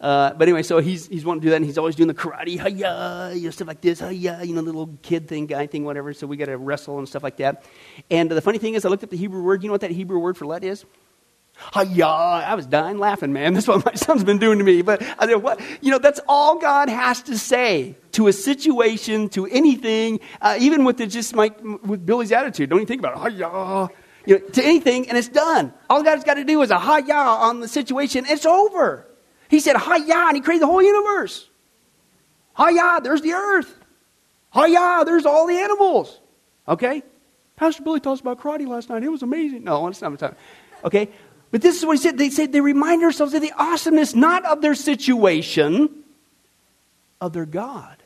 uh, 0.00 0.34
but 0.34 0.46
anyway, 0.46 0.62
so 0.62 0.78
he's, 0.78 1.08
he's 1.08 1.24
wanting 1.24 1.40
to 1.40 1.46
do 1.46 1.50
that, 1.50 1.56
and 1.56 1.64
he's 1.64 1.76
always 1.76 1.96
doing 1.96 2.06
the 2.06 2.14
karate, 2.14 2.50
hiya, 2.50 3.32
you 3.34 3.46
know, 3.46 3.50
stuff 3.50 3.66
like 3.66 3.80
this, 3.80 3.98
hiya, 3.98 4.44
you 4.44 4.54
know, 4.54 4.60
little 4.60 4.96
kid 5.02 5.26
thing, 5.26 5.46
guy 5.46 5.66
thing, 5.66 5.84
whatever. 5.84 6.12
So 6.12 6.28
we 6.28 6.36
got 6.36 6.44
to 6.44 6.56
wrestle 6.56 6.98
and 6.98 7.08
stuff 7.08 7.24
like 7.24 7.38
that. 7.38 7.64
And 8.12 8.30
the 8.30 8.40
funny 8.40 8.58
thing 8.58 8.74
is, 8.74 8.84
I 8.84 8.90
looked 8.90 9.02
up 9.02 9.10
the 9.10 9.16
Hebrew 9.16 9.42
word. 9.42 9.64
You 9.64 9.70
know 9.70 9.74
what 9.74 9.80
that 9.80 9.90
Hebrew 9.90 10.20
word 10.20 10.36
for 10.36 10.46
let 10.46 10.62
is? 10.62 10.84
Hiya. 11.74 12.06
I 12.06 12.54
was 12.54 12.66
dying 12.66 12.98
laughing, 12.98 13.32
man. 13.32 13.54
That's 13.54 13.68
what 13.68 13.84
my 13.84 13.94
son's 13.94 14.24
been 14.24 14.38
doing 14.38 14.58
to 14.58 14.64
me. 14.64 14.82
But 14.82 15.02
I 15.18 15.26
said, 15.26 15.36
what? 15.36 15.60
You 15.80 15.90
know, 15.90 15.98
that's 15.98 16.20
all 16.28 16.58
God 16.58 16.88
has 16.88 17.22
to 17.22 17.36
say 17.36 17.96
to 18.12 18.28
a 18.28 18.32
situation, 18.32 19.28
to 19.30 19.46
anything, 19.46 20.20
uh, 20.40 20.56
even 20.60 20.84
with 20.84 20.96
the, 20.96 21.06
just 21.06 21.34
my, 21.34 21.52
with 21.84 22.04
Billy's 22.04 22.32
attitude. 22.32 22.70
Don't 22.70 22.78
even 22.78 22.88
think 22.88 23.00
about 23.00 23.26
it. 23.26 23.32
Hiya. 23.32 23.88
You 24.26 24.38
know, 24.38 24.46
to 24.46 24.62
anything, 24.62 25.08
and 25.08 25.16
it's 25.16 25.28
done. 25.28 25.72
All 25.88 26.02
God's 26.02 26.24
got 26.24 26.34
to 26.34 26.44
do 26.44 26.60
is 26.62 26.70
a 26.70 26.78
hiya 26.78 27.14
on 27.14 27.60
the 27.60 27.68
situation. 27.68 28.24
It's 28.28 28.44
over. 28.44 29.06
He 29.48 29.60
said, 29.60 29.78
Hiya, 29.78 30.26
and 30.28 30.36
he 30.36 30.40
created 30.42 30.62
the 30.62 30.66
whole 30.66 30.82
universe. 30.82 31.48
Hiya, 32.56 33.00
there's 33.02 33.22
the 33.22 33.32
earth. 33.32 33.74
Hiya, 34.52 35.04
there's 35.06 35.24
all 35.24 35.46
the 35.46 35.56
animals. 35.56 36.20
Okay? 36.66 37.02
Pastor 37.56 37.82
Billy 37.82 38.00
us 38.04 38.20
about 38.20 38.40
karate 38.40 38.66
last 38.66 38.88
night. 38.88 39.02
It 39.02 39.08
was 39.08 39.22
amazing. 39.22 39.64
No, 39.64 39.86
it's 39.88 40.02
not 40.02 40.18
time. 40.18 40.36
Okay? 40.84 41.08
But 41.50 41.62
this 41.62 41.78
is 41.78 41.86
what 41.86 41.96
he 41.96 42.02
said. 42.02 42.18
They 42.18 42.30
said 42.30 42.52
they 42.52 42.60
remind 42.60 43.02
ourselves 43.02 43.34
of 43.34 43.42
the 43.42 43.52
awesomeness, 43.56 44.14
not 44.14 44.44
of 44.44 44.60
their 44.60 44.74
situation, 44.74 45.88
of 47.20 47.32
their 47.32 47.46
God, 47.46 47.96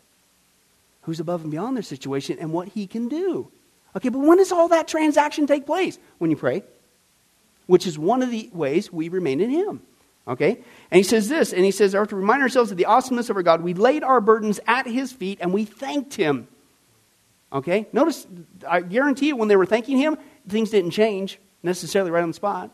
who's 1.03 1.21
above 1.21 1.43
and 1.43 1.51
beyond 1.51 1.77
their 1.77 1.83
situation 1.83 2.39
and 2.39 2.53
what 2.53 2.69
he 2.69 2.87
can 2.87 3.09
do. 3.09 3.49
Okay, 3.97 4.09
but 4.09 4.21
when 4.21 4.39
does 4.39 4.53
all 4.53 4.69
that 4.69 4.89
transaction 4.89 5.47
take 5.47 5.67
place? 5.67 5.99
When 6.19 6.31
you 6.31 6.37
pray, 6.37 6.63
which 7.67 7.87
is 7.87 7.99
one 7.99 8.23
of 8.23 8.31
the 8.31 8.49
ways 8.53 8.93
we 8.93 9.09
remain 9.09 9.41
in 9.41 9.51
him. 9.51 9.83
Okay? 10.27 10.59
And 10.91 10.97
he 10.97 11.03
says 11.03 11.29
this, 11.29 11.53
and 11.53 11.65
he 11.65 11.71
says, 11.71 11.93
to 11.93 12.17
remind 12.17 12.43
ourselves 12.43 12.71
of 12.71 12.77
the 12.77 12.85
awesomeness 12.87 13.29
of 13.29 13.37
our 13.37 13.43
God, 13.43 13.63
we 13.63 13.75
laid 13.75 14.05
our 14.05 14.21
burdens 14.21 14.61
at 14.67 14.87
his 14.87 15.13
feet 15.13 15.39
and 15.41 15.53
we 15.53 15.65
thanked 15.65 16.15
him. 16.15 16.47
Okay? 17.53 17.87
Notice, 17.93 18.27
I 18.69 18.81
guarantee 18.81 19.29
you, 19.29 19.37
when 19.37 19.49
they 19.49 19.57
were 19.57 19.67
thanking 19.67 19.99
him, 19.99 20.17
things 20.49 20.71
didn't 20.71 20.93
change 20.93 21.39
necessarily 21.63 22.11
right 22.11 22.23
on 22.23 22.31
the 22.31 22.35
spot. 22.35 22.71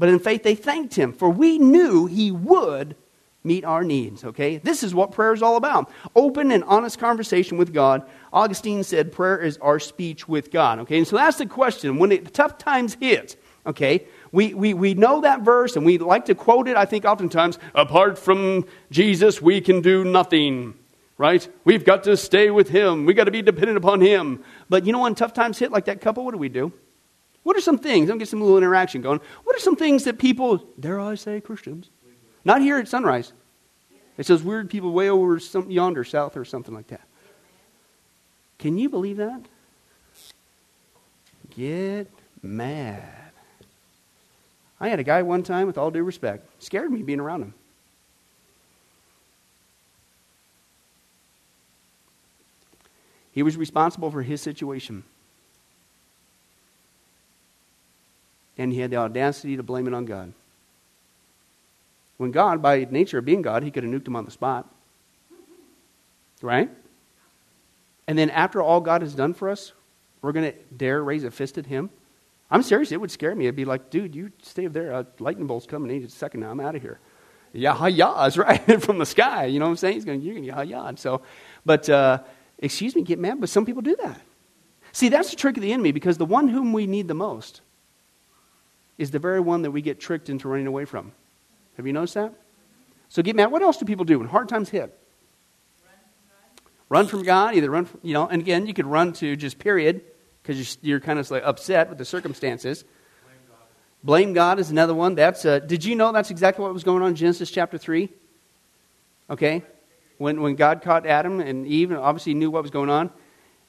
But 0.00 0.08
in 0.08 0.18
faith, 0.18 0.42
they 0.42 0.54
thanked 0.54 0.94
him, 0.94 1.12
for 1.12 1.28
we 1.28 1.58
knew 1.58 2.06
he 2.06 2.32
would 2.32 2.96
meet 3.44 3.66
our 3.66 3.84
needs. 3.84 4.24
Okay? 4.24 4.56
This 4.56 4.82
is 4.82 4.94
what 4.94 5.12
prayer 5.12 5.34
is 5.34 5.42
all 5.42 5.56
about 5.56 5.90
open 6.16 6.50
and 6.50 6.64
honest 6.64 6.98
conversation 6.98 7.58
with 7.58 7.74
God. 7.74 8.08
Augustine 8.32 8.82
said 8.82 9.12
prayer 9.12 9.38
is 9.38 9.58
our 9.58 9.78
speech 9.78 10.26
with 10.26 10.50
God. 10.50 10.78
Okay? 10.80 10.96
And 10.96 11.06
so 11.06 11.16
that's 11.16 11.36
the 11.36 11.44
question. 11.44 11.98
When 11.98 12.12
it, 12.12 12.32
tough 12.32 12.56
times 12.56 12.96
hit, 12.98 13.36
okay, 13.66 14.06
we, 14.32 14.54
we, 14.54 14.72
we 14.72 14.94
know 14.94 15.20
that 15.20 15.42
verse 15.42 15.76
and 15.76 15.84
we 15.84 15.98
like 15.98 16.24
to 16.24 16.34
quote 16.34 16.66
it, 16.66 16.78
I 16.78 16.86
think, 16.86 17.04
oftentimes. 17.04 17.58
Apart 17.74 18.18
from 18.18 18.64
Jesus, 18.90 19.42
we 19.42 19.60
can 19.60 19.82
do 19.82 20.02
nothing, 20.02 20.72
right? 21.18 21.46
We've 21.64 21.84
got 21.84 22.04
to 22.04 22.16
stay 22.16 22.50
with 22.50 22.70
Him. 22.70 23.04
We've 23.04 23.16
got 23.16 23.24
to 23.24 23.30
be 23.30 23.42
dependent 23.42 23.76
upon 23.76 24.00
Him. 24.00 24.42
But 24.70 24.86
you 24.86 24.92
know, 24.92 25.00
when 25.00 25.14
tough 25.14 25.34
times 25.34 25.58
hit, 25.58 25.70
like 25.70 25.84
that 25.84 26.00
couple, 26.00 26.24
what 26.24 26.32
do 26.32 26.38
we 26.38 26.48
do? 26.48 26.72
What 27.42 27.56
are 27.56 27.60
some 27.60 27.78
things? 27.78 28.10
I'll 28.10 28.18
get 28.18 28.28
some 28.28 28.40
little 28.40 28.58
interaction 28.58 29.02
going. 29.02 29.20
What 29.44 29.56
are 29.56 29.60
some 29.60 29.76
things 29.76 30.04
that 30.04 30.18
people, 30.18 30.58
dare 30.78 31.00
I 31.00 31.14
say, 31.14 31.40
Christians, 31.40 31.90
not 32.44 32.60
here 32.60 32.78
at 32.78 32.88
Sunrise? 32.88 33.32
It 34.18 34.26
says 34.26 34.42
weird 34.42 34.68
people 34.68 34.92
way 34.92 35.08
over 35.08 35.40
some, 35.40 35.70
yonder, 35.70 36.04
south, 36.04 36.36
or 36.36 36.44
something 36.44 36.74
like 36.74 36.88
that. 36.88 37.00
Can 38.58 38.76
you 38.76 38.90
believe 38.90 39.16
that? 39.16 39.40
Get 41.56 42.10
mad. 42.42 43.32
I 44.78 44.88
had 44.88 45.00
a 45.00 45.04
guy 45.04 45.22
one 45.22 45.42
time, 45.42 45.66
with 45.66 45.78
all 45.78 45.90
due 45.90 46.02
respect, 46.02 46.46
scared 46.62 46.90
me 46.90 47.02
being 47.02 47.20
around 47.20 47.42
him. 47.42 47.54
He 53.32 53.42
was 53.42 53.56
responsible 53.56 54.10
for 54.10 54.22
his 54.22 54.40
situation. 54.40 55.04
And 58.60 58.74
he 58.74 58.80
had 58.80 58.90
the 58.90 58.96
audacity 58.96 59.56
to 59.56 59.62
blame 59.62 59.86
it 59.86 59.94
on 59.94 60.04
God. 60.04 60.34
When 62.18 62.30
God, 62.30 62.60
by 62.60 62.86
nature 62.90 63.16
of 63.16 63.24
being 63.24 63.40
God, 63.40 63.62
he 63.62 63.70
could 63.70 63.84
have 63.84 63.90
nuked 63.90 64.06
him 64.06 64.16
on 64.16 64.26
the 64.26 64.30
spot. 64.30 64.70
Right? 66.42 66.68
And 68.06 68.18
then 68.18 68.28
after 68.28 68.60
all 68.60 68.82
God 68.82 69.00
has 69.00 69.14
done 69.14 69.32
for 69.32 69.48
us, 69.48 69.72
we're 70.20 70.32
going 70.32 70.52
to 70.52 70.58
dare 70.76 71.02
raise 71.02 71.24
a 71.24 71.30
fist 71.30 71.56
at 71.56 71.64
him? 71.64 71.88
I'm 72.50 72.62
serious. 72.62 72.92
It 72.92 73.00
would 73.00 73.10
scare 73.10 73.34
me. 73.34 73.46
It'd 73.46 73.56
be 73.56 73.64
like, 73.64 73.88
dude, 73.88 74.14
you 74.14 74.30
stay 74.42 74.66
there. 74.66 74.92
A 74.92 75.06
lightning 75.18 75.46
bolt's 75.46 75.64
coming 75.64 75.90
any 75.90 76.06
second 76.08 76.40
now. 76.40 76.50
I'm 76.50 76.60
out 76.60 76.76
of 76.76 76.82
here. 76.82 77.00
Yah-yahs, 77.54 78.36
right? 78.36 78.82
From 78.82 78.98
the 78.98 79.06
sky. 79.06 79.46
You 79.46 79.58
know 79.58 79.64
what 79.64 79.70
I'm 79.70 79.76
saying? 79.78 79.94
He's 79.94 80.04
going, 80.04 80.20
you're 80.20 80.34
going 80.34 80.44
to 80.44 80.48
yah-yah. 80.48 80.92
So, 80.96 81.22
but, 81.64 81.88
uh, 81.88 82.18
excuse 82.58 82.94
me, 82.94 83.00
get 83.04 83.18
mad, 83.18 83.40
but 83.40 83.48
some 83.48 83.64
people 83.64 83.80
do 83.80 83.96
that. 84.02 84.20
See, 84.92 85.08
that's 85.08 85.30
the 85.30 85.36
trick 85.36 85.56
of 85.56 85.62
the 85.62 85.72
enemy 85.72 85.92
because 85.92 86.18
the 86.18 86.26
one 86.26 86.48
whom 86.48 86.74
we 86.74 86.86
need 86.86 87.08
the 87.08 87.14
most 87.14 87.62
is 89.00 89.10
the 89.10 89.18
very 89.18 89.40
one 89.40 89.62
that 89.62 89.70
we 89.70 89.80
get 89.80 89.98
tricked 89.98 90.28
into 90.28 90.46
running 90.46 90.66
away 90.66 90.84
from. 90.84 91.12
Have 91.78 91.86
you 91.86 91.92
noticed 91.94 92.14
that? 92.14 92.34
So 93.08 93.22
get 93.22 93.34
mad. 93.34 93.50
What 93.50 93.62
else 93.62 93.78
do 93.78 93.86
people 93.86 94.04
do 94.04 94.18
when 94.18 94.28
hard 94.28 94.48
times 94.48 94.68
hit? 94.68 94.96
Run 96.90 97.06
from 97.06 97.22
God, 97.22 97.54
either 97.54 97.70
run, 97.70 97.86
from, 97.86 98.00
you 98.02 98.12
know, 98.12 98.26
and 98.26 98.42
again, 98.42 98.66
you 98.66 98.74
could 98.74 98.86
run 98.86 99.14
to 99.14 99.36
just 99.36 99.58
period 99.58 100.02
because 100.42 100.76
you're, 100.82 100.90
you're, 100.90 101.00
kind 101.00 101.18
of 101.18 101.30
like 101.30 101.42
upset 101.46 101.88
with 101.88 101.96
the 101.96 102.04
circumstances. 102.04 102.84
Blame 103.24 103.38
God. 103.48 103.58
Blame 104.02 104.32
God 104.34 104.58
is 104.58 104.70
another 104.70 104.94
one. 104.94 105.14
That's 105.14 105.46
uh, 105.46 105.60
did 105.60 105.84
you 105.84 105.94
know 105.94 106.12
that's 106.12 106.30
exactly 106.30 106.62
what 106.62 106.74
was 106.74 106.84
going 106.84 107.02
on 107.02 107.10
in 107.10 107.14
Genesis 107.14 107.50
chapter 107.50 107.78
3? 107.78 108.10
Okay? 109.30 109.62
When, 110.18 110.42
when 110.42 110.56
God 110.56 110.82
caught 110.82 111.06
Adam 111.06 111.40
and 111.40 111.66
Eve, 111.66 111.90
and 111.90 111.98
obviously 111.98 112.34
knew 112.34 112.50
what 112.50 112.62
was 112.62 112.70
going 112.70 112.90
on, 112.90 113.10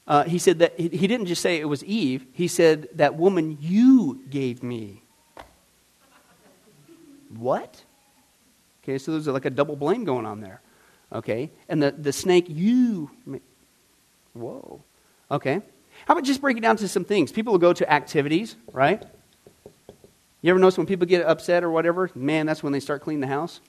uh, 0.07 0.23
he 0.23 0.39
said 0.39 0.59
that 0.59 0.77
he, 0.77 0.89
he 0.89 1.07
didn't 1.07 1.27
just 1.27 1.41
say 1.41 1.59
it 1.59 1.69
was 1.69 1.83
Eve, 1.85 2.25
he 2.33 2.49
said, 2.49 2.89
That 2.95 3.15
woman 3.15 3.57
you 3.61 4.23
gave 4.29 4.61
me. 4.61 5.03
What? 7.37 7.83
Okay, 8.83 8.97
so 8.97 9.11
there's 9.11 9.27
like 9.27 9.45
a 9.45 9.49
double 9.49 9.75
blame 9.75 10.03
going 10.03 10.25
on 10.25 10.41
there. 10.41 10.61
Okay? 11.13 11.51
And 11.69 11.81
the, 11.81 11.91
the 11.91 12.13
snake, 12.13 12.45
you. 12.47 13.11
Whoa. 14.33 14.83
Okay. 15.29 15.61
How 16.07 16.13
about 16.13 16.23
just 16.23 16.41
break 16.41 16.57
it 16.57 16.61
down 16.61 16.77
to 16.77 16.87
some 16.87 17.05
things? 17.05 17.31
People 17.31 17.53
will 17.53 17.59
go 17.59 17.73
to 17.73 17.91
activities, 17.91 18.55
right? 18.71 19.03
You 20.41 20.49
ever 20.49 20.59
notice 20.59 20.77
when 20.77 20.87
people 20.87 21.05
get 21.05 21.25
upset 21.25 21.63
or 21.63 21.69
whatever? 21.69 22.09
Man, 22.15 22.45
that's 22.45 22.63
when 22.63 22.73
they 22.73 22.79
start 22.79 23.03
cleaning 23.03 23.21
the 23.21 23.27
house. 23.27 23.61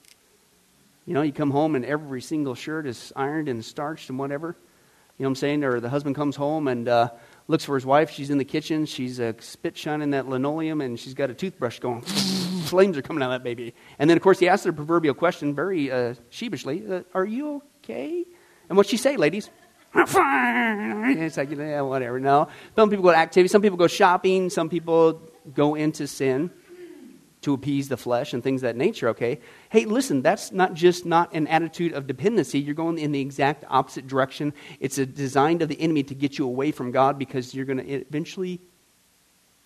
You 1.04 1.14
know, 1.14 1.23
you 1.23 1.33
come 1.33 1.50
home 1.50 1.75
and 1.75 1.85
every 1.85 2.23
single 2.23 2.54
shirt 2.54 2.87
is 2.87 3.12
ironed 3.16 3.49
and 3.49 3.62
starched 3.62 4.09
and 4.09 4.19
whatever. 4.19 4.57
You 5.19 5.25
know 5.25 5.28
what 5.28 5.31
I'm 5.31 5.37
saying? 5.37 5.64
Or 5.64 5.81
the 5.81 5.90
husband 5.90 6.16
comes 6.16 6.37
home 6.37 6.69
and 6.69 6.88
uh, 6.88 7.11
looks 7.49 7.64
for 7.64 7.75
his 7.75 7.85
wife. 7.85 8.11
She's 8.11 8.31
in 8.31 8.38
the 8.38 8.45
kitchen. 8.45 8.87
She's 8.87 9.21
uh, 9.21 9.35
spit 9.40 9.76
shining 9.76 10.11
that 10.11 10.28
linoleum 10.28 10.81
and 10.81 10.99
she's 10.99 11.14
got 11.14 11.28
a 11.28 11.35
toothbrush 11.35 11.81
going. 11.81 12.04
Flames 12.73 12.97
are 12.97 13.02
coming 13.02 13.23
out 13.23 13.26
of 13.26 13.33
that 13.33 13.45
baby. 13.45 13.75
And 13.99 14.09
then, 14.09 14.17
of 14.17 14.23
course, 14.23 14.38
he 14.38 14.49
asks 14.49 14.64
the 14.64 14.73
proverbial 14.73 15.12
question 15.12 15.55
very 15.55 15.93
uh, 15.93 16.14
sheepishly 16.31 16.83
uh, 16.91 17.02
Are 17.12 17.26
you 17.26 17.62
okay? 17.85 18.25
And 18.70 18.79
what's 18.79 18.88
she 18.88 18.96
say, 18.96 19.18
ladies? 19.18 19.51
it's 19.94 21.37
like, 21.37 21.51
yeah, 21.51 21.83
whatever. 21.83 22.18
No. 22.18 22.49
Some 22.75 22.88
people 22.88 23.03
go 23.03 23.11
to 23.11 23.18
activity. 23.18 23.49
Some 23.49 23.61
people 23.61 23.77
go 23.77 23.88
shopping. 23.88 24.49
Some 24.49 24.70
people 24.70 25.20
go 25.55 25.75
into 25.75 26.07
sin 26.07 26.51
to 27.42 27.53
appease 27.53 27.90
the 27.90 27.99
flesh 27.99 28.33
and 28.33 28.42
things 28.42 28.62
that 28.62 28.75
nature, 28.75 29.11
okay? 29.11 29.38
Hey, 29.68 29.85
listen, 29.85 30.23
that's 30.23 30.51
not 30.51 30.73
just 30.73 31.05
not 31.05 31.35
an 31.35 31.46
attitude 31.49 31.92
of 31.92 32.07
dependency. 32.07 32.59
You're 32.59 32.75
going 32.75 32.99
in 32.99 33.12
the 33.12 33.20
exact 33.20 33.66
opposite 33.68 34.07
direction. 34.07 34.55
It's 34.81 34.96
a 34.96 35.05
design 35.05 35.61
of 35.61 35.68
the 35.68 35.79
enemy 35.79 36.05
to 36.05 36.14
get 36.14 36.38
you 36.38 36.46
away 36.46 36.73
from 36.73 36.90
God 36.90 37.18
because 37.18 37.55
you're 37.55 37.66
going 37.66 37.85
to 37.85 37.87
eventually 37.87 38.62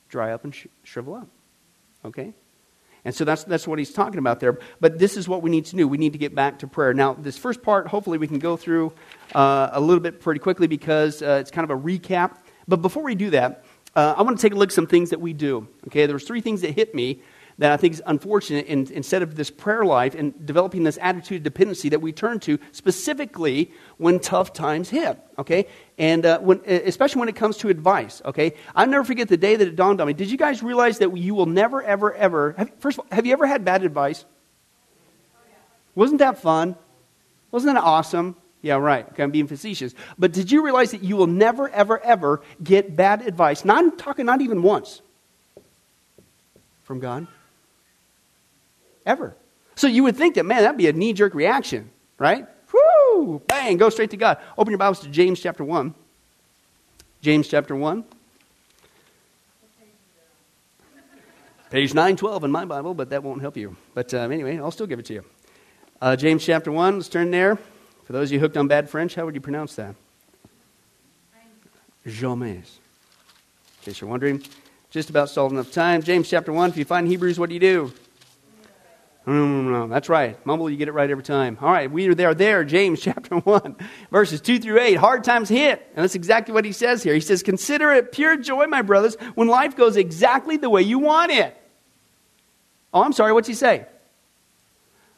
dry 0.09 0.33
up 0.33 0.43
and 0.43 0.53
sh- 0.53 0.67
shrivel 0.83 1.15
up, 1.15 1.29
okay? 2.05 2.35
And 3.07 3.15
so 3.15 3.25
that's, 3.25 3.45
that's 3.45 3.69
what 3.69 3.79
he's 3.79 3.93
talking 3.93 4.19
about 4.19 4.41
there. 4.41 4.59
But 4.81 4.99
this 4.99 5.17
is 5.17 5.29
what 5.29 5.41
we 5.41 5.49
need 5.49 5.65
to 5.67 5.77
do. 5.77 5.87
We 5.87 5.97
need 5.97 6.13
to 6.13 6.19
get 6.19 6.35
back 6.35 6.59
to 6.59 6.67
prayer. 6.67 6.93
Now, 6.93 7.15
this 7.15 7.39
first 7.39 7.63
part, 7.63 7.87
hopefully, 7.87 8.19
we 8.19 8.27
can 8.27 8.41
go 8.41 8.57
through 8.57 8.93
uh, 9.33 9.69
a 9.71 9.81
little 9.81 10.01
bit 10.01 10.21
pretty 10.21 10.41
quickly 10.41 10.67
because 10.67 11.23
uh, 11.23 11.39
it's 11.41 11.53
kind 11.53 11.71
of 11.71 11.71
a 11.71 11.81
recap. 11.81 12.39
But 12.67 12.83
before 12.83 13.05
we 13.05 13.15
do 13.15 13.31
that, 13.31 13.65
uh, 13.95 14.15
I 14.17 14.23
want 14.23 14.37
to 14.37 14.43
take 14.43 14.53
a 14.53 14.57
look 14.57 14.71
at 14.71 14.75
some 14.75 14.89
things 14.89 15.11
that 15.11 15.21
we 15.21 15.33
do. 15.33 15.69
Okay, 15.87 16.07
there 16.07 16.17
was 16.17 16.25
three 16.25 16.41
things 16.41 16.63
that 16.63 16.73
hit 16.73 16.97
me 16.97 17.23
that 17.59 17.73
I 17.73 17.77
think 17.77 17.95
is 17.95 18.03
unfortunate 18.05 18.67
in, 18.67 18.91
instead 18.93 19.23
of 19.23 19.35
this 19.35 19.51
prayer 19.51 19.85
life 19.85 20.15
and 20.15 20.45
developing 20.45 20.83
this 20.85 20.99
attitude 21.01 21.39
of 21.39 21.43
dependency 21.45 21.89
that 21.89 22.01
we 22.01 22.13
turn 22.13 22.39
to 22.41 22.59
specifically 22.73 23.73
when 23.97 24.21
tough 24.21 24.53
times 24.53 24.91
hit, 24.91 25.19
okay? 25.39 25.67
And 25.97 26.27
uh, 26.27 26.39
when, 26.41 26.61
especially 26.67 27.21
when 27.21 27.31
it 27.31 27.37
comes 27.37 27.57
to 27.59 27.69
advice, 27.69 28.21
okay? 28.27 28.55
I'll 28.75 28.87
never 28.87 29.05
forget 29.05 29.29
the 29.29 29.39
day 29.39 29.57
that 29.57 29.67
it 29.67 29.75
dawned 29.75 30.01
on 30.01 30.07
me. 30.07 30.13
Did 30.13 30.31
you 30.31 30.37
guys 30.37 30.63
realize 30.63 30.99
that 30.99 31.17
you 31.17 31.35
will 31.35 31.47
never, 31.47 31.83
ever, 31.83 32.15
ever, 32.15 32.53
have, 32.59 32.71
first 32.79 32.99
of 32.99 33.05
all, 33.05 33.17
have 33.17 33.25
you 33.25 33.33
ever 33.33 33.47
had 33.47 33.65
bad 33.65 33.85
advice? 33.85 34.27
Wasn't 35.95 36.19
that 36.19 36.39
fun? 36.39 36.77
Wasn't 37.53 37.73
that 37.73 37.83
awesome? 37.83 38.37
Yeah, 38.61 38.75
right. 38.75 39.09
Okay, 39.13 39.23
I'm 39.23 39.31
being 39.31 39.47
facetious. 39.47 39.95
But 40.19 40.33
did 40.33 40.51
you 40.51 40.63
realize 40.63 40.91
that 40.91 41.03
you 41.03 41.17
will 41.17 41.27
never, 41.27 41.71
ever, 41.71 42.01
ever 42.01 42.43
get 42.63 42.97
bad 42.97 43.23
advice? 43.27 43.65
Not 43.65 43.79
I'm 43.79 43.97
talking 43.97 44.27
not 44.27 44.43
even 44.43 44.63
once 44.63 45.01
from 46.83 47.01
God 47.01 47.27
ever. 49.07 49.35
So 49.77 49.87
you 49.87 50.03
would 50.03 50.17
think 50.17 50.35
that, 50.35 50.45
man, 50.45 50.63
that'd 50.63 50.77
be 50.77 50.89
a 50.89 50.93
knee 50.93 51.13
jerk 51.13 51.35
reaction, 51.35 51.91
right? 52.19 52.47
Whoo! 52.73 53.41
Bang! 53.47 53.77
Go 53.77 53.89
straight 53.89 54.11
to 54.11 54.17
God. 54.17 54.39
Open 54.59 54.71
your 54.71 54.79
Bibles 54.79 55.01
to 55.01 55.09
James 55.09 55.41
chapter 55.41 55.65
1. 55.65 55.95
James 57.23 57.49
chapter 57.49 57.75
1. 57.75 58.05
Page 61.71 61.95
912 61.95 62.45
in 62.45 62.51
my 62.51 62.65
Bible, 62.65 62.95
but 62.95 63.11
that 63.11 63.23
won't 63.23 63.41
help 63.41 63.57
you. 63.57 63.77
But 63.93 64.15
um, 64.15 64.31
anyway, 64.31 64.59
I'll 64.59 64.71
still 64.71 64.87
give 64.87 64.99
it 64.99 65.07
to 65.07 65.15
you. 65.15 65.25
Uh, 66.01 66.15
James 66.15 66.45
chapter 66.45 66.71
1, 66.71 66.97
let's 66.97 67.09
turn 67.09 67.31
there. 67.31 67.57
For 68.05 68.13
those 68.13 68.29
of 68.29 68.35
you 68.35 68.41
hooked 68.41 68.57
on 68.57 68.69
bad 68.69 68.89
French, 68.89 69.15
how 69.15 69.25
would 69.25 69.35
you 69.35 69.41
pronounce 69.41 69.75
that? 69.77 69.97
Jamais. 72.07 72.57
In 72.57 72.65
case 73.83 74.01
you're 74.01 74.09
wondering, 74.09 74.43
just 74.91 75.11
about 75.11 75.29
stalled 75.29 75.51
enough 75.51 75.73
time. 75.73 76.03
James 76.03 76.29
chapter 76.29 76.53
1, 76.53 76.71
if 76.71 76.77
you 76.77 76.85
find 76.85 77.09
Hebrews, 77.09 77.39
what 77.39 77.49
do 77.49 77.55
you 77.55 77.61
do? 77.61 77.93
Mm, 79.27 79.91
that's 79.91 80.09
right. 80.09 80.45
Mumble, 80.47 80.71
you 80.71 80.77
get 80.77 80.87
it 80.87 80.93
right 80.93 81.11
every 81.11 81.25
time. 81.25 81.59
All 81.61 81.71
right, 81.71 81.91
we 81.91 82.07
are 82.09 82.15
there, 82.15 82.33
there, 82.33 82.63
James 82.63 83.01
chapter 83.03 83.37
1, 83.37 83.77
verses 84.11 84.41
2 84.41 84.61
through 84.61 84.81
8. 84.81 84.95
Hard 84.95 85.25
times 85.25 85.49
hit. 85.49 85.85
And 85.95 86.05
that's 86.05 86.15
exactly 86.15 86.55
what 86.55 86.65
he 86.65 86.73
says 86.73 87.03
here. 87.03 87.13
He 87.13 87.21
says, 87.21 87.43
Consider 87.43 87.93
it 87.93 88.13
pure 88.13 88.37
joy, 88.37 88.67
my 88.67 88.83
brothers, 88.83 89.17
when 89.35 89.49
life 89.49 89.77
goes 89.77 89.97
exactly 89.97 90.57
the 90.57 90.71
way 90.71 90.83
you 90.83 91.01
want 91.01 91.33
it. 91.33 91.57
Oh, 92.95 93.03
I'm 93.03 93.13
sorry, 93.13 93.33
what's 93.33 93.49
he 93.49 93.55
say? 93.55 93.87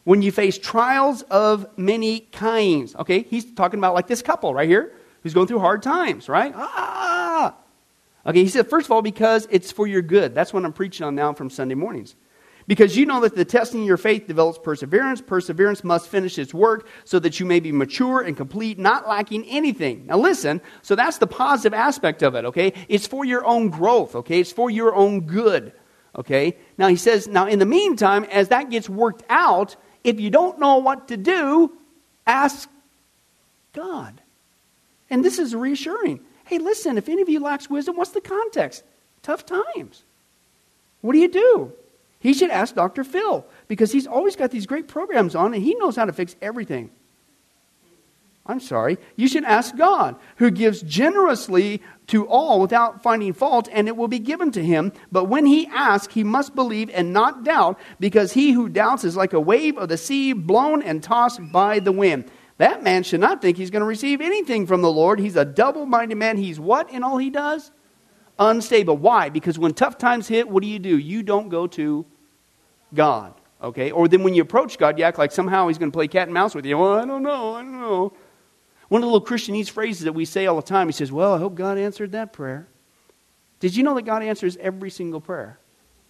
When 0.05 0.23
you 0.23 0.33
face 0.33 0.57
trials 0.57 1.21
of 1.23 1.67
many 1.77 2.21
kinds. 2.21 2.97
Okay, 2.97 3.25
he's 3.25 3.53
talking 3.53 3.79
about 3.79 3.93
like 3.93 4.07
this 4.07 4.23
couple 4.23 4.55
right 4.55 4.69
here 4.69 4.95
who's 5.23 5.35
going 5.35 5.49
through 5.49 5.59
hard 5.59 5.83
times, 5.83 6.31
right? 6.31 6.55
Ah! 6.57 7.55
Okay, 8.27 8.43
he 8.43 8.49
said, 8.49 8.71
first 8.71 8.87
of 8.87 8.91
all, 8.91 9.03
because 9.03 9.47
it's 9.51 9.71
for 9.71 9.87
your 9.87 10.03
good. 10.03 10.35
That's 10.35 10.53
what 10.53 10.65
I'm 10.65 10.73
preaching 10.73 11.05
on 11.07 11.15
now 11.15 11.35
from 11.35 11.51
Sunday 11.51 11.75
mornings. 11.75 12.15
Because 12.69 12.99
you 12.99 13.07
know 13.07 13.21
that 13.21 13.35
the 13.35 13.47
testing 13.47 13.81
of 13.81 13.87
your 13.87 13.97
faith 13.97 14.27
develops 14.27 14.59
perseverance. 14.59 15.23
Perseverance 15.23 15.83
must 15.83 16.07
finish 16.07 16.39
its 16.39 16.53
work 16.53 16.87
so 17.05 17.19
that 17.19 17.41
you 17.41 17.47
may 17.47 17.61
be 17.61 17.73
mature 17.73 18.21
and 18.21 18.37
complete, 18.37 18.79
not 18.79 19.09
lacking 19.09 19.47
anything. 19.47 20.05
Now 20.05 20.19
listen, 20.19 20.61
so 20.83 20.95
that's 20.95 21.17
the 21.17 21.27
positive 21.27 21.73
aspect 21.73 22.23
of 22.23 22.35
it, 22.35 22.45
okay? 22.45 22.75
It's 22.89 23.07
for 23.07 23.25
your 23.25 23.45
own 23.47 23.71
growth, 23.71 24.15
okay? 24.15 24.41
It's 24.41 24.53
for 24.53 24.69
your 24.69 24.95
own 24.95 25.23
good, 25.23 25.73
okay? 26.15 26.59
Now 26.77 26.89
he 26.89 26.97
says, 26.97 27.27
now 27.27 27.47
in 27.47 27.59
the 27.59 27.67
meantime, 27.67 28.25
as 28.25 28.49
that 28.49 28.69
gets 28.69 28.87
worked 28.87 29.25
out, 29.31 29.75
if 30.05 30.21
you 30.21 30.29
don't 30.29 30.61
know 30.61 30.77
what 30.77 31.09
to 31.09 31.17
do, 31.17 31.73
ask 32.27 32.69
God. 33.73 34.21
And 35.09 35.25
this 35.25 35.39
is 35.39 35.55
reassuring. 35.55 36.21
Hey, 36.45 36.59
listen, 36.59 36.99
if 36.99 37.09
any 37.09 37.23
of 37.23 37.31
you 37.31 37.41
lacks 37.41 37.71
wisdom, 37.71 37.97
what's 37.97 38.11
the 38.11 38.21
context? 38.21 38.85
Tough 39.23 39.47
times. 39.47 40.03
What 41.01 41.15
do 41.15 41.19
you 41.19 41.29
do? 41.29 41.73
He 42.21 42.35
should 42.35 42.51
ask 42.51 42.75
Dr. 42.75 43.05
Phil 43.05 43.47
because 43.69 43.93
he's 43.93 44.07
always 44.07 44.37
got 44.37 44.51
these 44.51 44.67
great 44.67 44.89
programs 44.89 45.35
on 45.35 45.55
and 45.55 45.63
he 45.63 45.75
knows 45.75 45.97
how 45.97 46.05
to 46.05 46.13
fix 46.13 46.35
everything. 46.43 46.91
I'm 48.49 48.61
sorry, 48.61 48.97
you 49.15 49.29
should 49.29 49.45
ask 49.45 49.77
God, 49.77 50.17
who 50.37 50.51
gives 50.51 50.81
generously 50.81 51.83
to 52.07 52.27
all 52.27 52.63
without 52.63 53.03
finding 53.03 53.35
fault, 53.35 53.69
and 53.71 53.87
it 53.87 53.97
will 53.97 54.09
be 54.09 54.19
given 54.19 54.51
to 54.53 54.65
him. 54.65 54.95
But 55.13 55.25
when 55.25 55.45
he 55.45 55.67
asks, 55.67 56.15
he 56.15 56.25
must 56.25 56.55
believe 56.55 56.89
and 56.95 57.13
not 57.13 57.45
doubt, 57.45 57.79
because 58.01 58.33
he 58.33 58.53
who 58.53 58.71
doubts 58.71 59.05
is 59.05 59.17
like 59.17 59.35
a 59.35 59.41
wave 59.41 59.77
of 59.77 59.91
the 59.91 59.99
sea 59.99 60.33
blown 60.33 60.81
and 60.81 61.03
tossed 61.03 61.41
by 61.53 61.79
the 61.79 61.93
wind. 61.93 62.25
That 62.57 62.83
man 62.83 63.03
should 63.03 63.21
not 63.21 63.43
think 63.43 63.59
he's 63.59 63.71
going 63.71 63.83
to 63.83 63.87
receive 63.87 64.23
anything 64.23 64.67
from 64.67 64.81
the 64.81 64.91
Lord. 64.91 65.21
He's 65.21 65.37
a 65.37 65.45
double 65.45 65.85
minded 65.85 66.17
man. 66.17 66.39
He's 66.39 66.59
what 66.59 66.91
in 66.91 67.05
all 67.05 67.19
he 67.19 67.29
does? 67.29 67.71
Unstable. 68.39 68.97
Why? 68.97 69.31
Because 69.31 69.59
when 69.59 69.75
tough 69.75 69.99
times 69.99 70.29
hit, 70.29 70.49
what 70.49 70.63
do 70.63 70.69
you 70.69 70.79
do? 70.79 70.97
You 70.97 71.23
don't 71.23 71.49
go 71.49 71.67
to 71.69 72.07
God. 72.95 73.35
Okay? 73.63 73.91
Or 73.91 74.07
then 74.07 74.23
when 74.23 74.35
you 74.35 74.43
approach 74.43 74.79
God, 74.79 74.99
you 74.99 75.05
act 75.05 75.19
like 75.19 75.33
somehow 75.33 75.69
he's 75.69 75.79
going 75.79 75.91
to 75.91 75.97
play 75.97 76.09
cat 76.09 76.29
and 76.29 76.35
mouse 76.35 76.55
with 76.55 76.65
you. 76.65 76.79
Well, 76.79 76.99
I 76.99 77.05
don't 77.05 77.23
know. 77.23 77.55
I 77.55 77.63
don't 77.63 77.81
know. 77.81 78.13
One 78.89 79.03
of 79.03 79.09
the 79.09 79.13
little 79.13 79.27
Christianese 79.27 79.69
phrases 79.69 80.05
that 80.05 80.13
we 80.13 80.25
say 80.25 80.47
all 80.47 80.57
the 80.57 80.63
time, 80.63 80.89
he 80.89 80.93
says, 80.93 81.13
Well, 81.13 81.35
I 81.35 81.39
hope 81.39 81.55
God 81.55 81.77
answered 81.79 82.13
that 82.13 82.33
prayer. 82.33 82.67
Did 83.61 83.77
you 83.77 83.83
know 83.83 83.95
that 83.97 84.03
God 84.03 84.23
answers 84.23 84.57
every 84.59 84.91
single 84.91 85.21
prayer? 85.21 85.59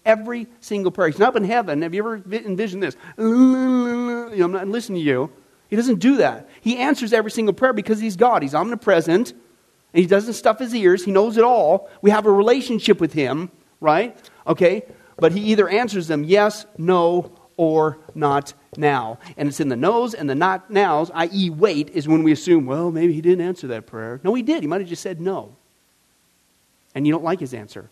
Every 0.04 0.46
single 0.60 0.92
prayer. 0.92 1.08
He's 1.08 1.18
not 1.18 1.30
up 1.30 1.36
in 1.36 1.44
heaven. 1.44 1.82
Have 1.82 1.94
you 1.94 2.02
ever 2.02 2.16
envisioned 2.30 2.82
this? 2.82 2.96
I'm 3.18 4.52
not 4.52 4.68
listening 4.68 5.00
to 5.00 5.04
you. 5.04 5.32
He 5.68 5.76
doesn't 5.76 5.98
do 5.98 6.18
that. 6.18 6.48
He 6.60 6.76
answers 6.76 7.12
every 7.12 7.30
single 7.30 7.52
prayer 7.52 7.72
because 7.72 8.00
he's 8.00 8.16
God. 8.16 8.42
He's 8.42 8.54
omnipresent. 8.54 9.34
And 9.92 10.01
he 10.01 10.07
doesn't 10.07 10.35
stuff 10.35 10.59
his 10.59 10.74
ears. 10.74 11.05
He 11.05 11.12
knows 11.12 11.37
it 11.37 11.44
all. 11.44 11.90
We 12.03 12.11
have 12.11 12.27
a 12.27 12.33
relationship 12.33 13.01
with 13.01 13.12
him, 13.12 13.51
right? 13.81 14.16
Okay? 14.46 14.85
But 15.16 15.33
he 15.33 15.40
either 15.40 15.68
answers 15.68 16.09
them 16.09 16.24
yes, 16.24 16.66
no, 16.77 17.33
or 17.57 17.98
not 18.14 18.55
now. 18.77 19.18
And 19.37 19.48
it's 19.48 19.61
in 19.61 19.68
the 19.68 19.77
no's 19.77 20.14
and 20.14 20.31
the 20.31 20.35
not 20.35 20.70
nows, 20.70 21.11
i.e., 21.12 21.51
wait, 21.51 21.90
is 21.90 22.07
when 22.07 22.22
we 22.22 22.33
assume, 22.33 22.66
well, 22.66 22.90
maybe 22.90 23.12
he 23.12 23.20
didn't 23.20 23.44
answer 23.44 23.66
that 23.68 23.87
prayer. 23.87 24.20
No, 24.22 24.35
he 24.35 24.42
did. 24.42 24.62
He 24.62 24.68
might 24.68 24.81
have 24.81 24.88
just 24.88 25.03
said 25.03 25.20
no. 25.20 25.57
And 26.94 27.07
you 27.07 27.12
don't 27.12 27.24
like 27.24 27.40
his 27.40 27.55
answer. 27.55 27.90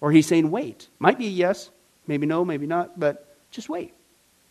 Or 0.00 0.10
he's 0.10 0.26
saying 0.26 0.50
wait. 0.50 0.88
Might 0.98 1.18
be 1.18 1.26
a 1.26 1.30
yes, 1.30 1.70
maybe 2.06 2.26
no, 2.26 2.44
maybe 2.44 2.66
not, 2.66 2.98
but 2.98 3.36
just 3.50 3.68
wait. 3.68 3.94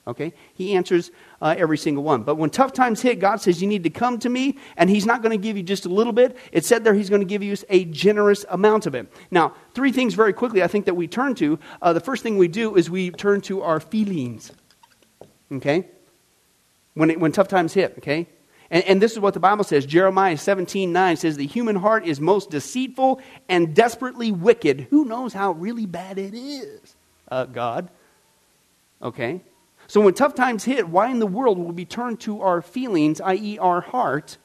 Okay? 0.06 0.34
He 0.54 0.76
answers 0.76 1.12
uh, 1.42 1.56
every 1.58 1.78
single 1.78 2.04
one. 2.04 2.24
But 2.24 2.36
when 2.36 2.50
tough 2.50 2.74
times 2.74 3.02
hit, 3.02 3.20
God 3.20 3.38
says, 3.38 3.62
You 3.62 3.68
need 3.68 3.84
to 3.84 3.90
come 3.90 4.20
to 4.20 4.30
me, 4.30 4.58
and 4.76 4.90
He's 4.90 5.06
not 5.06 5.22
going 5.22 5.32
to 5.32 5.42
give 5.42 5.56
you 5.56 5.64
just 5.64 5.86
a 5.86 5.90
little 5.90 6.14
bit. 6.14 6.36
It 6.52 6.66
said 6.66 6.84
there 6.84 6.94
He's 6.94 7.10
going 7.10 7.22
to 7.22 7.28
give 7.28 7.42
you 7.42 7.56
a 7.70 7.86
generous 7.86 8.46
amount 8.50 8.86
of 8.86 8.96
it. 8.96 9.12
Now, 9.32 9.54
three 9.74 9.92
things 9.92 10.14
very 10.14 10.34
quickly 10.34 10.62
I 10.62 10.68
think 10.68 10.86
that 10.86 10.96
we 10.96 11.08
turn 11.08 11.36
to. 11.36 11.58
Uh, 11.82 11.94
the 11.94 12.02
first 12.02 12.22
thing 12.22 12.38
we 12.38 12.50
do 12.50 12.76
is 12.76 12.90
we 12.90 13.12
turn 13.12 13.42
to 13.42 13.62
our 13.62 13.80
feelings. 13.80 14.52
Okay? 15.52 15.88
When, 16.96 17.10
it, 17.10 17.20
when 17.20 17.32
tough 17.32 17.48
times 17.48 17.74
hit, 17.74 17.96
okay? 18.00 18.28
And, 18.70 18.84
and, 18.86 19.02
this 19.02 19.14
is 19.14 19.20
what 19.20 19.34
the 19.34 19.40
Bible 19.40 19.64
says. 19.64 19.86
Jeremiah 19.86 20.38
17 20.38 20.92
9 20.92 21.18
says, 21.18 21.38
The 21.38 21.48
human 21.48 21.76
heart 21.76 22.06
is 22.06 22.20
most 22.20 22.50
deceitful 22.50 23.22
and 23.48 23.74
desperately 23.76 24.32
wicked. 24.32 24.88
Who 24.90 25.06
knows 25.06 25.34
how 25.34 25.54
really 25.54 25.86
bad 25.86 26.18
it 26.18 26.34
is? 26.34 26.96
Uh, 27.30 27.46
God. 27.46 27.90
Okay? 29.02 29.42
So 29.88 30.02
when 30.02 30.14
tough 30.14 30.36
times 30.36 30.64
hit, 30.64 30.88
why 30.88 31.10
in 31.10 31.20
the 31.20 31.28
world 31.28 31.58
will 31.58 31.72
we 31.72 31.86
turn 31.86 32.18
to 32.18 32.42
our 32.42 32.62
feelings, 32.62 33.22
i.e., 33.22 33.58
our 33.60 33.82
heart, 33.82 34.38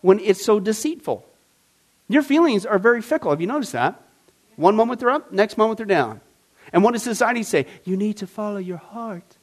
when 0.00 0.18
it's 0.20 0.44
so 0.44 0.60
deceitful? 0.60 1.24
Your 2.08 2.22
feelings 2.22 2.66
are 2.66 2.78
very 2.78 3.00
fickle. 3.00 3.30
Have 3.30 3.40
you 3.40 3.46
noticed 3.46 3.72
that? 3.72 4.00
One 4.56 4.76
moment 4.76 5.00
they're 5.00 5.10
up, 5.10 5.32
next 5.32 5.56
moment 5.56 5.78
they're 5.78 5.86
down. 5.86 6.20
And 6.72 6.82
what 6.82 6.92
does 6.92 7.02
society 7.02 7.42
say? 7.42 7.66
You 7.84 7.96
need 7.96 8.18
to 8.18 8.26
follow 8.26 8.58
your 8.58 8.78
heart. 8.78 9.38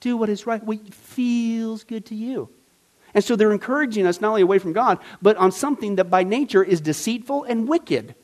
Do 0.00 0.16
what 0.16 0.28
is 0.28 0.46
right, 0.46 0.62
what 0.62 0.94
feels 0.94 1.84
good 1.84 2.06
to 2.06 2.14
you. 2.14 2.48
And 3.14 3.24
so 3.24 3.36
they're 3.36 3.52
encouraging 3.52 4.06
us 4.06 4.20
not 4.20 4.28
only 4.28 4.42
away 4.42 4.58
from 4.58 4.72
God, 4.72 4.98
but 5.20 5.36
on 5.36 5.50
something 5.50 5.96
that 5.96 6.04
by 6.04 6.24
nature 6.24 6.62
is 6.62 6.80
deceitful 6.80 7.44
and 7.44 7.68
wicked. 7.68 8.14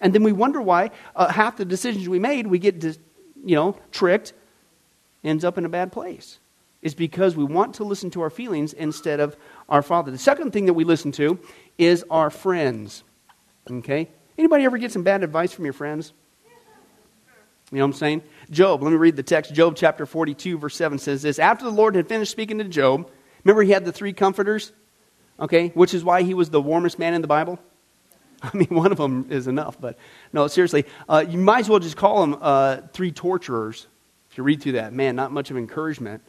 And 0.00 0.12
then 0.12 0.24
we 0.24 0.32
wonder 0.32 0.60
why 0.60 0.90
uh, 1.14 1.28
half 1.28 1.56
the 1.56 1.64
decisions 1.64 2.08
we 2.08 2.18
made, 2.18 2.46
we 2.46 2.58
get, 2.58 2.82
you 2.82 3.54
know, 3.54 3.76
tricked, 3.92 4.32
ends 5.24 5.44
up 5.44 5.58
in 5.58 5.64
a 5.64 5.68
bad 5.68 5.92
place. 5.92 6.38
Is 6.80 6.94
because 6.94 7.36
we 7.36 7.44
want 7.44 7.74
to 7.76 7.84
listen 7.84 8.10
to 8.10 8.22
our 8.22 8.30
feelings 8.30 8.72
instead 8.72 9.20
of 9.20 9.36
our 9.68 9.82
Father. 9.82 10.10
The 10.10 10.18
second 10.18 10.52
thing 10.52 10.66
that 10.66 10.72
we 10.72 10.82
listen 10.82 11.12
to 11.12 11.38
is 11.78 12.04
our 12.10 12.28
friends. 12.28 13.04
Okay? 13.70 14.08
Anybody 14.36 14.64
ever 14.64 14.78
get 14.78 14.90
some 14.90 15.04
bad 15.04 15.22
advice 15.22 15.52
from 15.52 15.64
your 15.64 15.74
friends? 15.74 16.12
You 17.70 17.78
know 17.78 17.84
what 17.84 17.94
I'm 17.94 17.98
saying? 17.98 18.22
Job, 18.50 18.82
let 18.82 18.90
me 18.90 18.96
read 18.96 19.16
the 19.16 19.22
text. 19.22 19.54
Job 19.54 19.76
chapter 19.76 20.04
42, 20.04 20.58
verse 20.58 20.76
7 20.76 20.98
says 20.98 21.22
this 21.22 21.38
After 21.38 21.64
the 21.64 21.70
Lord 21.70 21.94
had 21.94 22.06
finished 22.06 22.30
speaking 22.30 22.58
to 22.58 22.64
Job, 22.64 23.10
remember 23.44 23.62
he 23.62 23.70
had 23.70 23.84
the 23.84 23.92
three 23.92 24.12
comforters? 24.12 24.72
Okay, 25.40 25.68
which 25.68 25.94
is 25.94 26.04
why 26.04 26.22
he 26.22 26.34
was 26.34 26.50
the 26.50 26.60
warmest 26.60 26.98
man 26.98 27.14
in 27.14 27.22
the 27.22 27.28
Bible? 27.28 27.58
I 28.42 28.54
mean, 28.54 28.68
one 28.68 28.92
of 28.92 28.98
them 28.98 29.26
is 29.30 29.46
enough, 29.46 29.80
but 29.80 29.98
no, 30.32 30.46
seriously. 30.48 30.84
Uh, 31.08 31.24
you 31.26 31.38
might 31.38 31.60
as 31.60 31.68
well 31.70 31.78
just 31.78 31.96
call 31.96 32.20
them 32.20 32.38
uh, 32.40 32.78
three 32.92 33.10
torturers. 33.10 33.86
If 34.32 34.38
you 34.38 34.44
read 34.44 34.62
through 34.62 34.72
that, 34.72 34.94
man, 34.94 35.14
not 35.14 35.30
much 35.30 35.50
of 35.50 35.58
encouragement. 35.58 36.22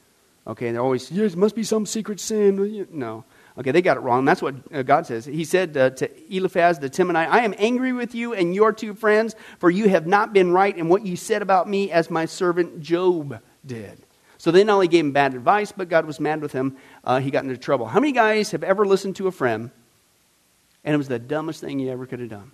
Okay, 0.45 0.73
they're 0.73 0.81
always, 0.81 1.09
yes, 1.09 1.37
must 1.37 1.55
be 1.55 1.63
some 1.63 1.85
secret 1.85 2.19
sin. 2.19 2.85
No. 2.91 3.23
Okay, 3.57 3.71
they 3.71 3.81
got 3.81 3.95
it 3.95 4.01
wrong. 4.01 4.25
That's 4.25 4.41
what 4.41 4.55
uh, 4.73 4.81
God 4.81 5.07
says. 5.07 5.23
He 5.23 5.45
said 5.45 5.77
uh, 5.77 5.91
to 5.91 6.35
Eliphaz 6.35 6.79
the 6.79 6.89
Temanite, 6.89 7.29
I 7.29 7.45
am 7.45 7.55
angry 7.57 7.93
with 7.93 8.13
you 8.13 8.33
and 8.33 8.53
your 8.53 8.73
two 8.73 8.93
friends, 8.93 9.35
for 9.57 9.69
you 9.69 9.87
have 9.87 10.05
not 10.05 10.33
been 10.33 10.51
right 10.51 10.77
in 10.77 10.89
what 10.89 11.05
you 11.05 11.15
said 11.15 11.41
about 11.41 11.69
me 11.69 11.91
as 11.91 12.09
my 12.09 12.25
servant 12.25 12.81
Job 12.81 13.39
did. 13.65 14.05
So 14.37 14.51
they 14.51 14.65
not 14.65 14.73
only 14.73 14.89
gave 14.89 15.05
him 15.05 15.13
bad 15.13 15.33
advice, 15.33 15.71
but 15.71 15.87
God 15.87 16.05
was 16.05 16.19
mad 16.19 16.41
with 16.41 16.51
him. 16.51 16.75
Uh, 17.05 17.21
he 17.21 17.31
got 17.31 17.45
into 17.45 17.55
trouble. 17.55 17.85
How 17.85 18.01
many 18.01 18.11
guys 18.11 18.51
have 18.51 18.63
ever 18.63 18.85
listened 18.85 19.15
to 19.15 19.27
a 19.27 19.31
friend 19.31 19.71
and 20.83 20.93
it 20.93 20.97
was 20.97 21.07
the 21.07 21.19
dumbest 21.19 21.61
thing 21.61 21.79
you 21.79 21.89
ever 21.89 22.05
could 22.05 22.19
have 22.19 22.29
done? 22.29 22.51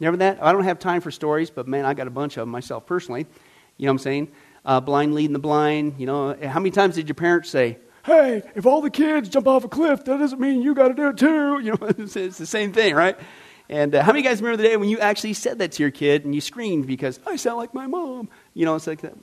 Ever 0.00 0.18
that? 0.18 0.40
I 0.40 0.52
don't 0.52 0.64
have 0.64 0.78
time 0.78 1.00
for 1.00 1.10
stories, 1.10 1.50
but 1.50 1.66
man, 1.66 1.84
I 1.84 1.94
got 1.94 2.06
a 2.06 2.10
bunch 2.10 2.36
of 2.36 2.42
them 2.42 2.50
myself 2.50 2.86
personally. 2.86 3.26
You 3.76 3.86
know 3.86 3.92
what 3.92 3.94
I'm 3.94 3.98
saying? 3.98 4.32
Uh, 4.64 4.80
blind 4.80 5.14
leading 5.14 5.32
the 5.32 5.38
blind. 5.38 5.94
You 5.98 6.06
know, 6.06 6.36
how 6.42 6.60
many 6.60 6.70
times 6.70 6.96
did 6.96 7.08
your 7.08 7.14
parents 7.14 7.50
say, 7.50 7.78
hey, 8.04 8.42
if 8.54 8.66
all 8.66 8.80
the 8.80 8.90
kids 8.90 9.28
jump 9.28 9.48
off 9.48 9.64
a 9.64 9.68
cliff, 9.68 10.04
that 10.04 10.18
doesn't 10.18 10.40
mean 10.40 10.62
you 10.62 10.74
got 10.74 10.88
to 10.88 10.94
do 10.94 11.08
it 11.08 11.16
too. 11.18 11.60
You 11.62 11.72
know, 11.72 11.78
it's, 11.98 12.16
it's 12.16 12.38
the 12.38 12.46
same 12.46 12.72
thing, 12.72 12.94
right? 12.94 13.18
And 13.68 13.94
uh, 13.94 14.02
how 14.02 14.12
many 14.12 14.22
guys 14.22 14.40
remember 14.40 14.62
the 14.62 14.68
day 14.68 14.76
when 14.76 14.88
you 14.88 15.00
actually 15.00 15.32
said 15.32 15.58
that 15.58 15.72
to 15.72 15.82
your 15.82 15.90
kid 15.90 16.24
and 16.24 16.34
you 16.34 16.40
screamed 16.40 16.86
because 16.86 17.18
I 17.26 17.36
sound 17.36 17.56
like 17.56 17.74
my 17.74 17.86
mom? 17.86 18.28
You 18.54 18.64
know, 18.64 18.76
it's 18.76 18.86
like 18.86 19.00
that. 19.00 19.14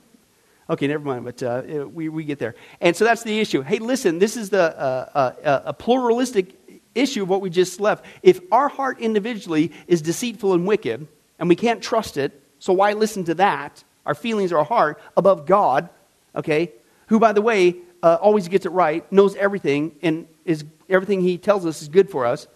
Okay, 0.68 0.86
never 0.86 1.04
mind, 1.04 1.24
but 1.24 1.42
uh, 1.42 1.86
we, 1.90 2.08
we 2.08 2.24
get 2.24 2.38
there. 2.38 2.54
And 2.80 2.96
so 2.96 3.04
that's 3.04 3.22
the 3.22 3.38
issue. 3.38 3.62
Hey, 3.62 3.78
listen, 3.78 4.18
this 4.18 4.36
is 4.36 4.50
the, 4.50 4.62
uh, 4.78 5.08
uh, 5.14 5.18
uh, 5.44 5.60
a 5.66 5.72
pluralistic 5.74 6.54
issue 6.94 7.22
of 7.22 7.28
what 7.28 7.40
we 7.40 7.50
just 7.50 7.80
left. 7.80 8.04
If 8.22 8.40
our 8.50 8.68
heart 8.68 8.98
individually 9.00 9.72
is 9.86 10.00
deceitful 10.00 10.54
and 10.54 10.66
wicked, 10.66 11.06
and 11.38 11.48
we 11.48 11.56
can't 11.56 11.82
trust 11.82 12.16
it, 12.16 12.40
so 12.58 12.72
why 12.72 12.92
listen 12.94 13.24
to 13.24 13.34
that? 13.34 13.84
Our 14.06 14.14
feelings, 14.14 14.52
our 14.52 14.64
heart, 14.64 15.00
above 15.16 15.46
God, 15.46 15.88
okay? 16.34 16.72
Who, 17.08 17.18
by 17.18 17.32
the 17.32 17.42
way, 17.42 17.76
uh, 18.02 18.18
always 18.20 18.48
gets 18.48 18.66
it 18.66 18.72
right, 18.72 19.10
knows 19.10 19.34
everything, 19.36 19.96
and 20.02 20.28
is 20.44 20.64
everything 20.88 21.22
he 21.22 21.38
tells 21.38 21.64
us 21.64 21.80
is 21.80 21.88
good 21.88 22.10
for 22.10 22.26
us. 22.26 22.46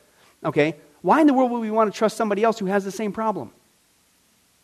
Okay, 0.44 0.76
why 1.00 1.20
in 1.20 1.26
the 1.26 1.34
world 1.34 1.50
would 1.50 1.60
we 1.60 1.70
want 1.70 1.92
to 1.92 1.96
trust 1.96 2.16
somebody 2.16 2.44
else 2.44 2.58
who 2.58 2.66
has 2.66 2.84
the 2.84 2.90
same 2.90 3.12
problem? 3.12 3.50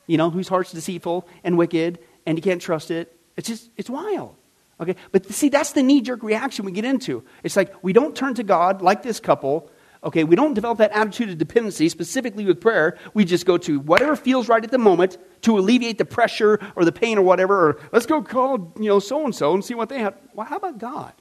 You 0.07 0.19
know, 0.19 0.31
whose 0.31 0.49
heart's 0.49 0.73
deceitful 0.73 1.27
and 1.43 1.57
wicked, 1.57 1.99
and 2.27 2.37
you 2.37 2.43
can't 2.43 2.61
trust 2.61 2.91
it. 2.91 3.17
It's 3.37 3.49
just 3.49 3.71
it's 3.77 3.89
wild. 3.89 4.35
Okay, 4.81 4.97
but 5.11 5.27
see, 5.33 5.49
that's 5.49 5.73
the 5.73 5.83
knee 5.83 6.01
jerk 6.01 6.23
reaction 6.23 6.65
we 6.65 6.73
get 6.73 6.85
into. 6.85 7.23
It's 7.43 7.57
like 7.57 7.73
we 7.83 7.93
don't 7.93 8.15
turn 8.15 8.35
to 8.35 8.43
God 8.43 8.83
like 8.83 9.03
this 9.03 9.21
couple 9.21 9.71
Okay, 10.05 10.23
we 10.23 10.37
don't 10.37 10.53
develop 10.53 10.79
that 10.79 10.93
attitude 10.93 11.31
of 11.31 11.39
dependency 11.39 11.89
specifically 11.89 12.45
with 12.45 12.61
prayer. 12.61 12.99
We 13.15 13.25
just 13.25 13.47
go 13.47 13.57
to 13.59 13.81
whatever 13.81 14.17
feels 14.17 14.51
right 14.51 14.63
at 14.63 14.71
the 14.71 14.79
moment 14.79 15.17
to 15.43 15.59
alleviate 15.59 15.97
the 15.97 16.05
pressure 16.05 16.61
or 16.77 16.85
the 16.85 16.93
pain 16.93 17.17
or 17.17 17.23
whatever. 17.23 17.71
Or 17.71 17.81
let's 17.91 18.05
go 18.05 18.21
call 18.23 18.75
you 18.79 18.89
know 18.89 18.99
so 18.99 19.25
and 19.25 19.35
so 19.35 19.55
and 19.55 19.65
see 19.65 19.75
what 19.75 19.89
they 19.89 20.01
have. 20.01 20.15
Well, 20.35 20.47
how 20.47 20.57
about 20.57 20.79
God? 20.79 21.15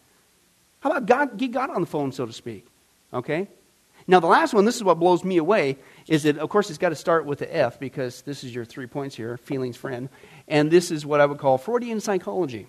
How 0.82 0.90
about 0.92 1.06
God? 1.06 1.38
Get 1.38 1.52
God 1.52 1.70
on 1.70 1.80
the 1.80 1.88
phone, 1.88 2.12
so 2.12 2.26
to 2.26 2.34
speak. 2.34 2.68
Okay. 3.14 3.48
Now 4.06 4.20
the 4.20 4.28
last 4.28 4.54
one. 4.54 4.66
This 4.66 4.76
is 4.76 4.84
what 4.84 5.00
blows 5.00 5.24
me 5.24 5.38
away. 5.38 5.78
Is 6.08 6.24
that 6.24 6.38
of 6.38 6.50
course 6.50 6.70
it's 6.70 6.78
got 6.78 6.90
to 6.90 6.96
start 6.96 7.26
with 7.26 7.40
the 7.40 7.56
F 7.56 7.80
because 7.80 8.22
this 8.24 8.44
is 8.44 8.54
your 8.54 8.66
three 8.66 8.88
points 8.88 9.16
here: 9.16 9.38
feelings, 9.38 9.78
friend, 9.78 10.10
and 10.50 10.70
this 10.70 10.92
is 10.92 11.06
what 11.06 11.22
I 11.22 11.26
would 11.26 11.38
call 11.38 11.58
Freudian 11.58 12.02
psychology. 12.02 12.68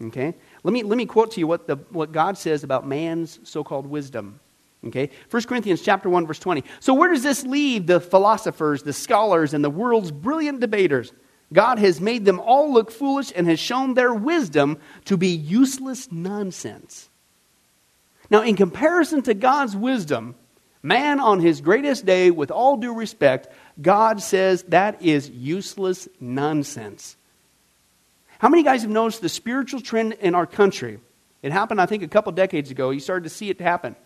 Okay. 0.00 0.34
Let 0.62 0.72
me 0.72 0.82
let 0.84 0.96
me 0.96 1.04
quote 1.04 1.32
to 1.32 1.40
you 1.40 1.46
what 1.46 1.66
the 1.66 1.76
what 1.90 2.12
God 2.12 2.38
says 2.38 2.64
about 2.64 2.88
man's 2.88 3.40
so-called 3.42 3.86
wisdom. 3.86 4.40
Okay? 4.86 5.10
1 5.30 5.42
Corinthians 5.44 5.82
chapter 5.82 6.08
1 6.08 6.26
verse 6.26 6.38
20. 6.38 6.64
So 6.80 6.94
where 6.94 7.12
does 7.12 7.22
this 7.22 7.44
leave 7.44 7.86
the 7.86 8.00
philosophers, 8.00 8.82
the 8.82 8.92
scholars 8.92 9.54
and 9.54 9.64
the 9.64 9.70
world's 9.70 10.10
brilliant 10.10 10.60
debaters? 10.60 11.12
God 11.52 11.78
has 11.78 12.00
made 12.00 12.24
them 12.24 12.40
all 12.40 12.72
look 12.72 12.90
foolish 12.90 13.32
and 13.34 13.46
has 13.46 13.58
shown 13.58 13.94
their 13.94 14.14
wisdom 14.14 14.78
to 15.06 15.16
be 15.16 15.28
useless 15.28 16.10
nonsense. 16.10 17.08
Now, 18.30 18.42
in 18.42 18.54
comparison 18.54 19.22
to 19.22 19.34
God's 19.34 19.74
wisdom, 19.76 20.36
man 20.82 21.18
on 21.18 21.40
his 21.40 21.60
greatest 21.60 22.06
day, 22.06 22.30
with 22.30 22.52
all 22.52 22.76
due 22.76 22.94
respect, 22.94 23.48
God 23.82 24.22
says 24.22 24.62
that 24.68 25.02
is 25.02 25.28
useless 25.28 26.08
nonsense. 26.20 27.16
How 28.38 28.48
many 28.48 28.62
guys 28.62 28.82
have 28.82 28.90
noticed 28.90 29.20
the 29.20 29.28
spiritual 29.28 29.80
trend 29.80 30.14
in 30.14 30.34
our 30.34 30.46
country 30.46 30.98
It 31.42 31.52
happened, 31.52 31.80
I 31.80 31.86
think, 31.86 32.02
a 32.02 32.08
couple 32.08 32.32
decades 32.32 32.70
ago. 32.70 32.90
You 32.90 33.00
started 33.00 33.24
to 33.24 33.30
see 33.30 33.50
it 33.50 33.60
happen. 33.60 33.96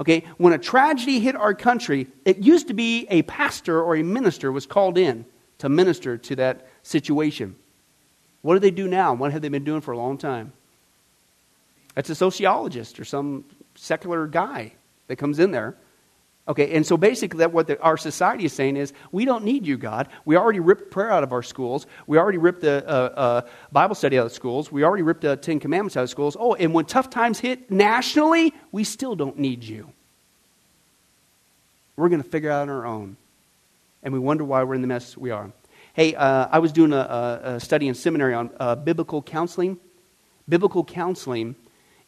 Okay, 0.00 0.24
when 0.38 0.54
a 0.54 0.58
tragedy 0.58 1.20
hit 1.20 1.36
our 1.36 1.52
country, 1.52 2.06
it 2.24 2.38
used 2.38 2.68
to 2.68 2.74
be 2.74 3.06
a 3.10 3.20
pastor 3.22 3.82
or 3.82 3.96
a 3.96 4.02
minister 4.02 4.50
was 4.50 4.66
called 4.66 4.96
in 4.96 5.26
to 5.58 5.68
minister 5.68 6.16
to 6.16 6.36
that 6.36 6.66
situation. 6.82 7.54
What 8.40 8.54
do 8.54 8.60
they 8.60 8.70
do 8.70 8.88
now? 8.88 9.12
What 9.12 9.32
have 9.32 9.42
they 9.42 9.50
been 9.50 9.64
doing 9.64 9.82
for 9.82 9.92
a 9.92 9.98
long 9.98 10.16
time? 10.16 10.54
It's 11.96 12.08
a 12.08 12.14
sociologist 12.14 12.98
or 12.98 13.04
some 13.04 13.44
secular 13.74 14.26
guy 14.26 14.72
that 15.08 15.16
comes 15.16 15.38
in 15.38 15.50
there. 15.50 15.76
Okay, 16.48 16.74
and 16.74 16.84
so 16.84 16.96
basically, 16.96 17.38
that 17.38 17.52
what 17.52 17.68
the, 17.68 17.80
our 17.80 17.96
society 17.96 18.44
is 18.44 18.52
saying 18.52 18.76
is, 18.76 18.92
we 19.12 19.24
don't 19.24 19.44
need 19.44 19.66
you, 19.66 19.76
God. 19.76 20.08
We 20.24 20.36
already 20.36 20.58
ripped 20.58 20.90
prayer 20.90 21.12
out 21.12 21.22
of 21.22 21.32
our 21.32 21.42
schools. 21.42 21.86
We 22.06 22.18
already 22.18 22.38
ripped 22.38 22.62
the 22.62 22.84
uh, 22.88 22.92
uh, 22.92 23.40
Bible 23.70 23.94
study 23.94 24.18
out 24.18 24.26
of 24.26 24.32
schools. 24.32 24.72
We 24.72 24.82
already 24.82 25.02
ripped 25.02 25.20
the 25.20 25.36
Ten 25.36 25.60
Commandments 25.60 25.96
out 25.96 26.04
of 26.04 26.10
schools. 26.10 26.36
Oh, 26.38 26.54
and 26.54 26.74
when 26.74 26.86
tough 26.86 27.10
times 27.10 27.38
hit 27.38 27.70
nationally, 27.70 28.52
we 28.72 28.84
still 28.84 29.14
don't 29.14 29.38
need 29.38 29.62
you. 29.62 29.92
We're 31.96 32.08
going 32.08 32.22
to 32.22 32.28
figure 32.28 32.50
out 32.50 32.62
on 32.62 32.70
our 32.70 32.86
own. 32.86 33.16
And 34.02 34.14
we 34.14 34.18
wonder 34.18 34.42
why 34.42 34.64
we're 34.64 34.74
in 34.74 34.80
the 34.80 34.88
mess 34.88 35.16
we 35.16 35.30
are. 35.30 35.52
Hey, 35.92 36.14
uh, 36.14 36.48
I 36.50 36.58
was 36.60 36.72
doing 36.72 36.92
a, 36.92 37.40
a, 37.44 37.60
study 37.60 37.86
in 37.86 37.94
seminary 37.94 38.32
on 38.32 38.50
uh, 38.58 38.74
biblical 38.74 39.22
counseling. 39.22 39.78
Biblical 40.48 40.82
counseling 40.82 41.56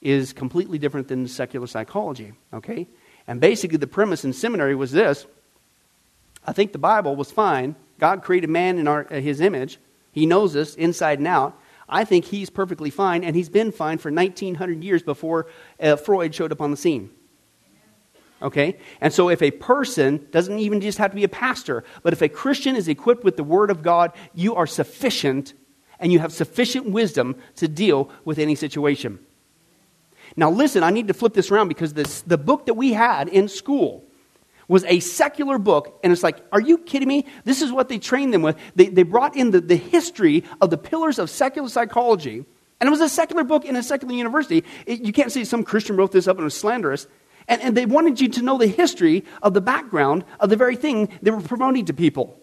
is 0.00 0.32
completely 0.32 0.78
different 0.78 1.08
than 1.08 1.28
secular 1.28 1.66
psychology, 1.66 2.32
okay? 2.54 2.88
And 3.26 3.40
basically, 3.40 3.78
the 3.78 3.86
premise 3.86 4.24
in 4.24 4.32
seminary 4.32 4.74
was 4.74 4.92
this 4.92 5.26
I 6.46 6.52
think 6.52 6.72
the 6.72 6.78
Bible 6.78 7.16
was 7.16 7.30
fine. 7.30 7.76
God 7.98 8.22
created 8.22 8.50
man 8.50 8.78
in 8.78 8.88
our, 8.88 9.06
uh, 9.12 9.20
his 9.20 9.40
image, 9.40 9.78
He 10.10 10.26
knows 10.26 10.56
us 10.56 10.74
inside 10.74 11.18
and 11.18 11.28
out. 11.28 11.58
I 11.88 12.04
think 12.04 12.24
He's 12.24 12.50
perfectly 12.50 12.90
fine, 12.90 13.22
and 13.22 13.36
He's 13.36 13.48
been 13.48 13.70
fine 13.70 13.98
for 13.98 14.10
1900 14.10 14.82
years 14.82 15.02
before 15.02 15.46
uh, 15.80 15.96
Freud 15.96 16.34
showed 16.34 16.52
up 16.52 16.60
on 16.60 16.70
the 16.70 16.76
scene. 16.76 17.10
Okay? 18.40 18.76
And 19.00 19.12
so 19.12 19.28
if 19.28 19.40
a 19.40 19.52
person 19.52 20.26
doesn't 20.32 20.58
even 20.58 20.80
just 20.80 20.98
have 20.98 21.12
to 21.12 21.14
be 21.14 21.24
a 21.24 21.28
pastor, 21.28 21.84
but 22.02 22.12
if 22.12 22.22
a 22.22 22.28
Christian 22.28 22.74
is 22.74 22.88
equipped 22.88 23.22
with 23.22 23.36
the 23.36 23.44
Word 23.44 23.70
of 23.70 23.82
God, 23.82 24.12
you 24.34 24.56
are 24.56 24.66
sufficient 24.66 25.54
and 26.00 26.12
you 26.12 26.18
have 26.18 26.32
sufficient 26.32 26.86
wisdom 26.86 27.36
to 27.56 27.68
deal 27.68 28.10
with 28.24 28.40
any 28.40 28.56
situation. 28.56 29.20
Now, 30.36 30.50
listen, 30.50 30.82
I 30.82 30.90
need 30.90 31.08
to 31.08 31.14
flip 31.14 31.34
this 31.34 31.50
around 31.50 31.68
because 31.68 31.94
this, 31.94 32.22
the 32.22 32.38
book 32.38 32.66
that 32.66 32.74
we 32.74 32.92
had 32.92 33.28
in 33.28 33.48
school 33.48 34.04
was 34.68 34.84
a 34.84 35.00
secular 35.00 35.58
book, 35.58 36.00
and 36.02 36.12
it's 36.12 36.22
like, 36.22 36.38
are 36.52 36.60
you 36.60 36.78
kidding 36.78 37.08
me? 37.08 37.26
This 37.44 37.60
is 37.60 37.70
what 37.72 37.88
they 37.88 37.98
trained 37.98 38.32
them 38.32 38.42
with. 38.42 38.56
They, 38.74 38.88
they 38.88 39.02
brought 39.02 39.36
in 39.36 39.50
the, 39.50 39.60
the 39.60 39.76
history 39.76 40.44
of 40.60 40.70
the 40.70 40.78
pillars 40.78 41.18
of 41.18 41.28
secular 41.28 41.68
psychology, 41.68 42.44
and 42.80 42.88
it 42.88 42.90
was 42.90 43.00
a 43.00 43.08
secular 43.08 43.44
book 43.44 43.64
in 43.64 43.76
a 43.76 43.82
secular 43.82 44.14
university. 44.14 44.64
It, 44.86 45.02
you 45.02 45.12
can't 45.12 45.30
say 45.30 45.44
some 45.44 45.62
Christian 45.62 45.96
wrote 45.96 46.12
this 46.12 46.26
up 46.26 46.36
and 46.36 46.44
was 46.44 46.58
slanderous. 46.58 47.06
And, 47.48 47.60
and 47.60 47.76
they 47.76 47.86
wanted 47.86 48.20
you 48.20 48.28
to 48.28 48.42
know 48.42 48.56
the 48.56 48.66
history 48.66 49.24
of 49.42 49.54
the 49.54 49.60
background 49.60 50.24
of 50.40 50.48
the 50.48 50.56
very 50.56 50.76
thing 50.76 51.08
they 51.22 51.30
were 51.30 51.40
promoting 51.40 51.84
to 51.86 51.92
people. 51.92 52.38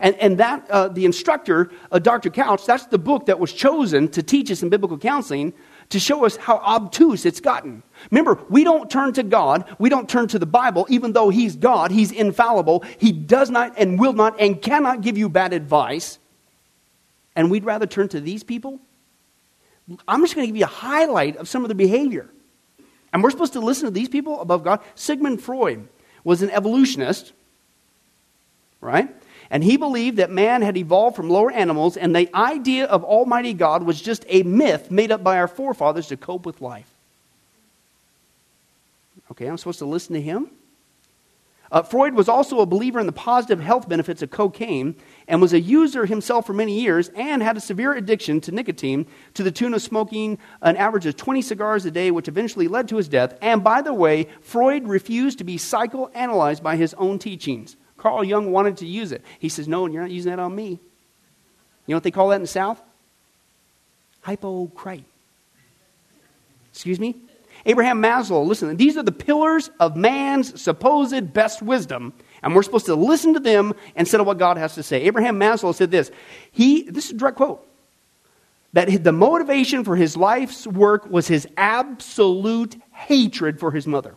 And, 0.00 0.14
and 0.16 0.38
that, 0.38 0.70
uh, 0.70 0.88
the 0.88 1.04
instructor, 1.04 1.70
uh, 1.90 1.98
Dr. 1.98 2.30
Couch, 2.30 2.66
that's 2.66 2.86
the 2.86 2.98
book 2.98 3.26
that 3.26 3.40
was 3.40 3.52
chosen 3.52 4.08
to 4.08 4.22
teach 4.22 4.50
us 4.50 4.62
in 4.62 4.68
biblical 4.68 4.98
counseling 4.98 5.52
to 5.90 5.98
show 5.98 6.24
us 6.24 6.36
how 6.36 6.56
obtuse 6.58 7.24
it's 7.24 7.40
gotten. 7.40 7.82
Remember, 8.10 8.38
we 8.48 8.62
don't 8.62 8.90
turn 8.90 9.12
to 9.14 9.22
God, 9.22 9.64
we 9.78 9.88
don't 9.88 10.08
turn 10.08 10.28
to 10.28 10.38
the 10.38 10.46
Bible, 10.46 10.86
even 10.90 11.12
though 11.12 11.30
He's 11.30 11.56
God, 11.56 11.90
He's 11.90 12.12
infallible. 12.12 12.84
He 12.98 13.12
does 13.12 13.50
not 13.50 13.74
and 13.78 13.98
will 13.98 14.12
not 14.12 14.40
and 14.40 14.60
cannot 14.60 15.00
give 15.00 15.16
you 15.16 15.28
bad 15.28 15.52
advice. 15.52 16.18
And 17.34 17.50
we'd 17.50 17.64
rather 17.64 17.86
turn 17.86 18.08
to 18.08 18.20
these 18.20 18.42
people. 18.42 18.80
I'm 20.06 20.20
just 20.20 20.34
going 20.34 20.46
to 20.46 20.48
give 20.48 20.56
you 20.56 20.64
a 20.64 20.68
highlight 20.68 21.36
of 21.36 21.48
some 21.48 21.64
of 21.64 21.68
the 21.68 21.74
behavior. 21.74 22.28
And 23.12 23.22
we're 23.22 23.30
supposed 23.30 23.54
to 23.54 23.60
listen 23.60 23.86
to 23.86 23.90
these 23.90 24.08
people 24.08 24.40
above 24.40 24.64
God. 24.64 24.80
Sigmund 24.94 25.40
Freud 25.40 25.88
was 26.24 26.42
an 26.42 26.50
evolutionist, 26.50 27.32
right? 28.80 29.08
And 29.50 29.64
he 29.64 29.76
believed 29.76 30.18
that 30.18 30.30
man 30.30 30.62
had 30.62 30.76
evolved 30.76 31.16
from 31.16 31.30
lower 31.30 31.50
animals, 31.50 31.96
and 31.96 32.14
the 32.14 32.28
idea 32.34 32.84
of 32.84 33.02
Almighty 33.02 33.54
God 33.54 33.82
was 33.82 34.00
just 34.00 34.24
a 34.28 34.42
myth 34.42 34.90
made 34.90 35.10
up 35.10 35.24
by 35.24 35.38
our 35.38 35.48
forefathers 35.48 36.08
to 36.08 36.16
cope 36.16 36.44
with 36.44 36.60
life. 36.60 36.90
Okay, 39.30 39.46
I'm 39.46 39.56
supposed 39.56 39.78
to 39.78 39.86
listen 39.86 40.14
to 40.14 40.20
him? 40.20 40.50
Uh, 41.70 41.82
Freud 41.82 42.14
was 42.14 42.28
also 42.28 42.60
a 42.60 42.66
believer 42.66 42.98
in 42.98 43.06
the 43.06 43.12
positive 43.12 43.60
health 43.60 43.88
benefits 43.88 44.22
of 44.22 44.30
cocaine 44.30 44.94
and 45.26 45.42
was 45.42 45.52
a 45.52 45.60
user 45.60 46.06
himself 46.06 46.46
for 46.46 46.54
many 46.54 46.80
years 46.80 47.10
and 47.10 47.42
had 47.42 47.58
a 47.58 47.60
severe 47.60 47.92
addiction 47.92 48.40
to 48.40 48.52
nicotine 48.52 49.06
to 49.34 49.42
the 49.42 49.52
tune 49.52 49.74
of 49.74 49.82
smoking 49.82 50.38
an 50.62 50.76
average 50.76 51.04
of 51.04 51.16
20 51.16 51.42
cigars 51.42 51.84
a 51.84 51.90
day, 51.90 52.10
which 52.10 52.26
eventually 52.26 52.68
led 52.68 52.88
to 52.88 52.96
his 52.96 53.08
death. 53.08 53.36
And 53.42 53.62
by 53.62 53.82
the 53.82 53.92
way, 53.92 54.28
Freud 54.40 54.88
refused 54.88 55.38
to 55.38 55.44
be 55.44 55.56
psychoanalyzed 55.56 56.62
by 56.62 56.76
his 56.76 56.94
own 56.94 57.18
teachings. 57.18 57.76
Carl 57.98 58.24
Jung 58.24 58.50
wanted 58.52 58.78
to 58.78 58.86
use 58.86 59.12
it. 59.12 59.22
He 59.38 59.48
says, 59.48 59.68
No, 59.68 59.84
and 59.84 59.92
you're 59.92 60.02
not 60.02 60.10
using 60.10 60.30
that 60.30 60.38
on 60.38 60.54
me. 60.54 60.80
You 61.86 61.92
know 61.92 61.96
what 61.96 62.04
they 62.04 62.10
call 62.10 62.28
that 62.28 62.36
in 62.36 62.42
the 62.42 62.48
South? 62.48 62.80
Hypocrite. 64.24 65.04
Excuse 66.72 67.00
me? 67.00 67.16
Abraham 67.66 68.00
Maslow, 68.00 68.46
listen, 68.46 68.76
these 68.76 68.96
are 68.96 69.02
the 69.02 69.12
pillars 69.12 69.70
of 69.80 69.96
man's 69.96 70.60
supposed 70.60 71.32
best 71.32 71.60
wisdom, 71.60 72.12
and 72.42 72.54
we're 72.54 72.62
supposed 72.62 72.86
to 72.86 72.94
listen 72.94 73.34
to 73.34 73.40
them 73.40 73.74
instead 73.96 74.20
of 74.20 74.26
what 74.26 74.38
God 74.38 74.56
has 74.56 74.74
to 74.76 74.82
say. 74.82 75.02
Abraham 75.02 75.40
Maslow 75.40 75.74
said 75.74 75.90
this. 75.90 76.10
He, 76.52 76.82
this 76.82 77.06
is 77.06 77.12
a 77.12 77.14
direct 77.14 77.36
quote, 77.36 77.66
that 78.74 79.02
the 79.02 79.12
motivation 79.12 79.82
for 79.82 79.96
his 79.96 80.16
life's 80.16 80.66
work 80.66 81.10
was 81.10 81.26
his 81.26 81.48
absolute 81.56 82.80
hatred 82.92 83.58
for 83.58 83.72
his 83.72 83.86
mother. 83.86 84.14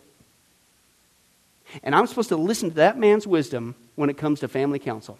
And 1.83 1.95
I'm 1.95 2.07
supposed 2.07 2.29
to 2.29 2.35
listen 2.35 2.69
to 2.69 2.75
that 2.75 2.97
man's 2.97 3.25
wisdom 3.25 3.75
when 3.95 4.09
it 4.09 4.17
comes 4.17 4.39
to 4.41 4.47
family 4.47 4.79
counsel. 4.79 5.19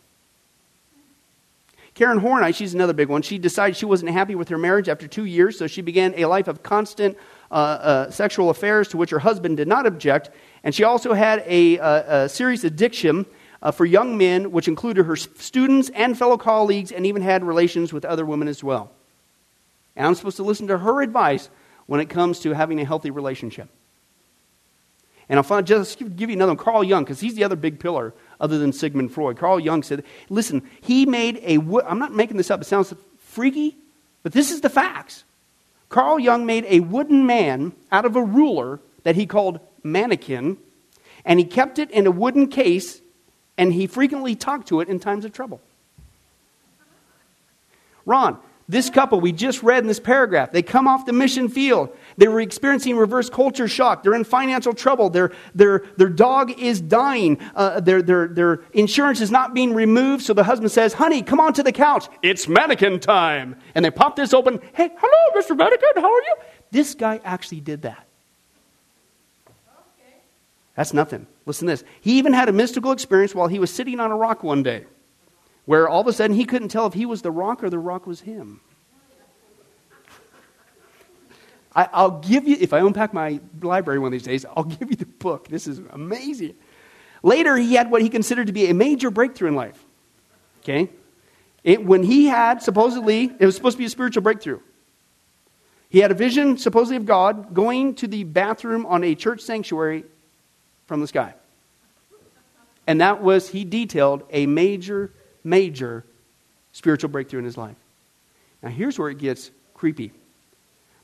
Karen 1.94 2.20
Horney, 2.20 2.54
she's 2.54 2.74
another 2.74 2.94
big 2.94 3.10
one. 3.10 3.22
She 3.22 3.38
decided 3.38 3.76
she 3.76 3.86
wasn't 3.86 4.12
happy 4.12 4.34
with 4.36 4.48
her 4.50 4.58
marriage 4.58 4.88
after 4.88 5.08
two 5.08 5.26
years, 5.26 5.58
so 5.58 5.68
she 5.68 5.82
began 5.82 6.14
a 6.16 6.26
life 6.26 6.48
of 6.48 6.64
constant 6.64 7.18
uh, 7.52 7.54
uh, 7.54 8.12
sexual 8.12 8.50
affairs 8.50 8.88
to 8.90 8.98
which 8.98 9.10
her 9.10 9.20
husband 9.20 9.58
did 9.58 9.68
not 9.68 9.86
object. 9.86 10.30
And 10.64 10.74
she 10.74 10.86
also 10.86 11.14
had 11.14 11.44
a, 11.46 11.78
a, 11.80 12.24
a 12.24 12.30
serious 12.30 12.64
addiction 12.64 13.26
uh, 13.62 13.72
for 13.72 13.86
young 13.86 14.18
men, 14.18 14.52
which 14.52 14.70
included 14.70 15.06
her 15.06 15.18
students 15.18 15.90
and 15.90 16.18
fellow 16.18 16.38
colleagues, 16.38 16.92
and 16.94 17.06
even 17.06 17.22
had 17.22 17.44
relations 17.44 17.92
with 17.92 18.06
other 18.06 18.26
women 18.26 18.48
as 18.48 18.64
well. 18.64 18.92
And 19.96 20.08
I'm 20.08 20.16
supposed 20.16 20.38
to 20.38 20.44
listen 20.44 20.68
to 20.68 20.78
her 20.78 21.02
advice 21.02 21.50
when 21.88 22.00
it 22.00 22.10
comes 22.10 22.40
to 22.40 22.54
having 22.54 22.80
a 22.80 22.86
healthy 22.86 23.12
relationship. 23.12 23.70
And 25.32 25.40
I'll 25.40 25.44
find, 25.44 25.66
just 25.66 25.98
give 25.98 26.30
you 26.30 26.36
another 26.36 26.50
one, 26.50 26.58
Carl 26.58 26.84
Jung, 26.84 27.06
because 27.06 27.22
he's 27.22 27.36
the 27.36 27.46
other 27.46 27.56
big 27.56 27.80
pillar 27.80 28.14
other 28.42 28.60
than 28.60 28.74
Sigmund 28.74 29.14
Freud. 29.14 29.38
Carl 29.38 29.62
Jung 29.62 29.82
said, 29.82 30.04
listen, 30.30 30.62
he 30.82 31.06
made 31.06 31.38
a, 31.38 31.56
I'm 31.88 32.00
not 32.00 32.14
making 32.14 32.36
this 32.36 32.52
up, 32.52 32.60
it 32.60 32.66
sounds 32.66 32.94
freaky, 33.18 33.78
but 34.24 34.34
this 34.34 34.52
is 34.52 34.60
the 34.60 34.70
facts. 34.70 35.24
Carl 35.88 36.20
Jung 36.20 36.46
made 36.46 36.66
a 36.68 36.82
wooden 36.82 37.26
man 37.26 37.72
out 37.94 38.04
of 38.04 38.18
a 38.18 38.22
ruler 38.22 38.82
that 39.04 39.16
he 39.16 39.26
called 39.26 39.62
mannequin, 39.84 40.58
and 41.24 41.40
he 41.40 41.46
kept 41.46 41.80
it 41.80 41.90
in 41.92 42.06
a 42.06 42.12
wooden 42.12 42.50
case, 42.50 43.00
and 43.58 43.72
he 43.72 43.88
frequently 43.88 44.36
talked 44.36 44.68
to 44.68 44.82
it 44.82 44.90
in 44.90 45.00
times 45.00 45.24
of 45.24 45.32
trouble. 45.32 45.62
Ron, 48.06 48.38
this 48.72 48.90
couple 48.90 49.20
we 49.20 49.34
just 49.34 49.64
read 49.64 49.84
in 49.84 49.88
this 49.88 50.00
paragraph, 50.00 50.52
they 50.52 50.62
come 50.62 50.88
off 50.88 51.06
the 51.06 51.12
mission 51.12 51.50
field. 51.50 51.96
They 52.16 52.30
were 52.30 52.40
experiencing 52.40 52.96
reverse 52.96 53.30
culture 53.30 53.68
shock. 53.68 54.02
They're 54.02 54.14
in 54.14 54.24
financial 54.24 54.74
trouble. 54.74 55.10
Their, 55.10 55.34
their, 55.54 55.84
their 55.98 56.08
dog 56.08 56.58
is 56.58 56.80
dying. 56.80 57.38
Uh, 57.54 57.82
their, 57.82 58.02
their, 58.02 58.30
their 58.30 58.62
insurance 58.72 59.20
is 59.20 59.30
not 59.30 59.54
being 59.54 59.74
removed. 59.74 60.24
So 60.24 60.34
the 60.34 60.46
husband 60.46 60.72
says, 60.72 60.94
Honey, 60.94 61.22
come 61.22 61.42
on 61.42 61.52
to 61.54 61.64
the 61.64 61.74
couch. 61.74 62.08
It's 62.24 62.48
mannequin 62.48 63.02
time. 63.02 63.58
And 63.76 63.84
they 63.84 63.92
pop 63.92 64.16
this 64.16 64.34
open. 64.34 64.62
Hey, 64.74 64.90
hello, 64.98 65.42
Mr. 65.42 65.58
Mannequin. 65.58 66.02
How 66.02 66.12
are 66.12 66.22
you? 66.22 66.36
This 66.72 66.96
guy 66.96 67.20
actually 67.26 67.60
did 67.60 67.82
that. 67.82 68.08
Okay. 69.48 70.16
That's 70.76 70.94
nothing. 70.94 71.28
Listen 71.46 71.68
to 71.68 71.74
this. 71.74 71.84
He 72.00 72.20
even 72.20 72.32
had 72.32 72.48
a 72.48 72.54
mystical 72.54 72.94
experience 72.94 73.36
while 73.36 73.50
he 73.50 73.60
was 73.60 73.70
sitting 73.70 74.00
on 74.00 74.12
a 74.12 74.16
rock 74.16 74.44
one 74.44 74.64
day 74.64 74.86
where 75.66 75.88
all 75.88 76.02
of 76.02 76.08
a 76.08 76.14
sudden 76.14 76.36
he 76.36 76.46
couldn't 76.46 76.70
tell 76.70 76.86
if 76.86 76.94
he 76.94 77.06
was 77.06 77.22
the 77.22 77.32
rock 77.32 77.64
or 77.64 77.70
the 77.70 77.80
rock 77.80 78.08
was 78.08 78.22
him. 78.22 78.62
I, 81.74 82.02
will 82.02 82.20
give 82.20 82.48
you, 82.48 82.58
if 82.60 82.74
I 82.74 82.80
unpack 82.80 83.14
my 83.14 83.40
library 83.62 84.00
one 84.00 84.08
of 84.08 84.12
these 84.12 84.24
days, 84.24 84.46
I'll 84.58 84.66
give 84.66 84.90
you 84.90 84.98
the 84.98 85.06
book. 85.06 85.48
This 85.48 85.68
is 85.68 85.80
amazing. 85.92 86.56
Later, 87.24 87.56
he 87.56 87.76
had 87.76 87.90
what 87.90 88.02
he 88.02 88.10
considered 88.10 88.48
to 88.48 88.54
be 88.54 88.70
a 88.70 88.74
major 88.74 89.10
breakthrough 89.10 89.48
in 89.50 89.56
life. 89.56 89.82
Okay? 90.64 90.90
It, 91.64 91.86
when 91.86 92.04
he 92.04 92.26
had, 92.26 92.62
supposedly, 92.62 93.32
it 93.40 93.46
was 93.46 93.56
supposed 93.56 93.76
to 93.76 93.80
be 93.80 93.86
a 93.86 93.90
spiritual 93.90 94.24
breakthrough. 94.24 94.60
He 95.90 96.00
had 96.00 96.12
a 96.12 96.16
vision, 96.16 96.58
supposedly, 96.58 96.98
of 96.98 97.06
God 97.06 97.54
going 97.54 97.96
to 97.96 98.08
the 98.08 98.24
bathroom 98.24 98.86
on 98.86 99.04
a 99.04 99.14
church 99.14 99.42
sanctuary 99.42 100.04
from 100.88 101.02
the 101.02 101.08
sky. 101.08 101.36
And 102.88 103.00
that 103.02 103.22
was, 103.22 103.50
he 103.50 103.64
detailed 103.64 104.24
a 104.32 104.46
major 104.46 105.12
major 105.44 106.06
spiritual 106.72 107.10
breakthrough 107.10 107.40
in 107.40 107.46
his 107.46 107.58
life. 107.58 107.76
Now, 108.62 108.70
here's 108.70 108.98
where 108.98 109.10
it 109.10 109.18
gets 109.18 109.52
creepy. 109.74 110.12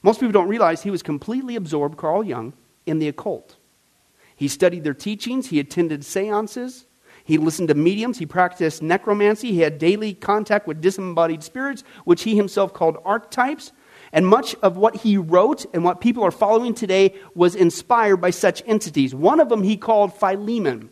Most 0.01 0.19
people 0.19 0.31
don't 0.31 0.47
realize 0.47 0.83
he 0.83 0.91
was 0.91 1.03
completely 1.03 1.55
absorbed, 1.55 1.97
Carl 1.97 2.23
Jung, 2.23 2.53
in 2.85 2.99
the 2.99 3.07
occult. 3.07 3.55
He 4.35 4.47
studied 4.47 4.83
their 4.83 4.93
teachings, 4.93 5.47
he 5.47 5.59
attended 5.59 6.05
seances, 6.05 6.85
he 7.23 7.37
listened 7.37 7.67
to 7.69 7.73
mediums, 7.73 8.19
he 8.19 8.25
practiced 8.25 8.81
necromancy, 8.81 9.51
he 9.51 9.61
had 9.61 9.79
daily 9.79 10.13
contact 10.13 10.67
with 10.67 10.79
disembodied 10.79 11.43
spirits, 11.43 11.83
which 12.05 12.23
he 12.23 12.37
himself 12.37 12.73
called 12.73 12.97
archetypes. 13.03 13.71
And 14.13 14.25
much 14.25 14.55
of 14.61 14.77
what 14.77 14.95
he 14.95 15.17
wrote 15.17 15.65
and 15.73 15.83
what 15.83 15.99
people 15.99 16.23
are 16.23 16.31
following 16.31 16.73
today 16.73 17.15
was 17.35 17.55
inspired 17.55 18.17
by 18.17 18.29
such 18.29 18.63
entities. 18.65 19.13
One 19.13 19.41
of 19.41 19.49
them 19.49 19.63
he 19.63 19.75
called 19.75 20.17
Philemon. 20.17 20.89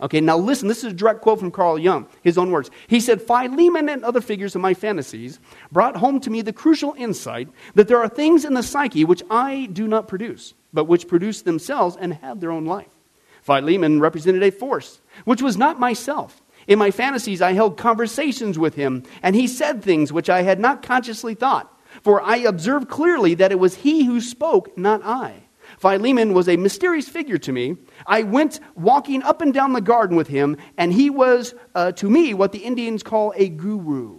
Okay, 0.00 0.20
now 0.20 0.36
listen, 0.36 0.68
this 0.68 0.84
is 0.84 0.92
a 0.92 0.96
direct 0.96 1.22
quote 1.22 1.38
from 1.38 1.50
Carl 1.50 1.78
Jung, 1.78 2.06
his 2.22 2.36
own 2.36 2.50
words. 2.50 2.70
He 2.86 3.00
said, 3.00 3.22
Philemon 3.22 3.88
and 3.88 4.04
other 4.04 4.20
figures 4.20 4.54
of 4.54 4.60
my 4.60 4.74
fantasies 4.74 5.40
brought 5.72 5.96
home 5.96 6.20
to 6.20 6.30
me 6.30 6.42
the 6.42 6.52
crucial 6.52 6.94
insight 6.98 7.48
that 7.74 7.88
there 7.88 8.00
are 8.00 8.08
things 8.08 8.44
in 8.44 8.54
the 8.54 8.62
psyche 8.62 9.04
which 9.04 9.22
I 9.30 9.66
do 9.72 9.88
not 9.88 10.08
produce, 10.08 10.54
but 10.72 10.84
which 10.84 11.08
produce 11.08 11.42
themselves 11.42 11.96
and 11.98 12.14
have 12.14 12.40
their 12.40 12.50
own 12.50 12.66
life. 12.66 12.94
Philemon 13.42 14.00
represented 14.00 14.42
a 14.42 14.50
force, 14.50 15.00
which 15.24 15.40
was 15.40 15.56
not 15.56 15.80
myself. 15.80 16.42
In 16.66 16.78
my 16.78 16.90
fantasies, 16.90 17.40
I 17.40 17.52
held 17.52 17.78
conversations 17.78 18.58
with 18.58 18.74
him, 18.74 19.04
and 19.22 19.36
he 19.36 19.46
said 19.46 19.82
things 19.82 20.12
which 20.12 20.28
I 20.28 20.42
had 20.42 20.58
not 20.58 20.82
consciously 20.82 21.34
thought. 21.34 21.72
For 22.02 22.20
I 22.20 22.38
observed 22.38 22.88
clearly 22.88 23.34
that 23.34 23.52
it 23.52 23.58
was 23.58 23.76
he 23.76 24.04
who 24.04 24.20
spoke, 24.20 24.76
not 24.76 25.02
I. 25.04 25.45
Philemon 25.78 26.32
was 26.32 26.48
a 26.48 26.56
mysterious 26.56 27.08
figure 27.08 27.38
to 27.38 27.52
me. 27.52 27.76
I 28.06 28.22
went 28.22 28.60
walking 28.74 29.22
up 29.22 29.42
and 29.42 29.52
down 29.52 29.72
the 29.72 29.80
garden 29.80 30.16
with 30.16 30.28
him, 30.28 30.56
and 30.78 30.92
he 30.92 31.10
was 31.10 31.54
uh, 31.74 31.92
to 31.92 32.08
me 32.08 32.34
what 32.34 32.52
the 32.52 32.60
Indians 32.60 33.02
call 33.02 33.32
a 33.36 33.48
guru. 33.48 34.18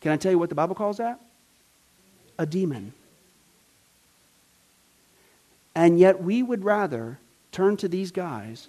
Can 0.00 0.12
I 0.12 0.16
tell 0.16 0.32
you 0.32 0.38
what 0.38 0.48
the 0.48 0.54
Bible 0.54 0.74
calls 0.74 0.98
that? 0.98 1.20
A 2.38 2.46
demon. 2.46 2.92
And 5.74 5.98
yet 5.98 6.22
we 6.22 6.42
would 6.42 6.64
rather 6.64 7.18
turn 7.50 7.76
to 7.78 7.88
these 7.88 8.10
guys 8.10 8.68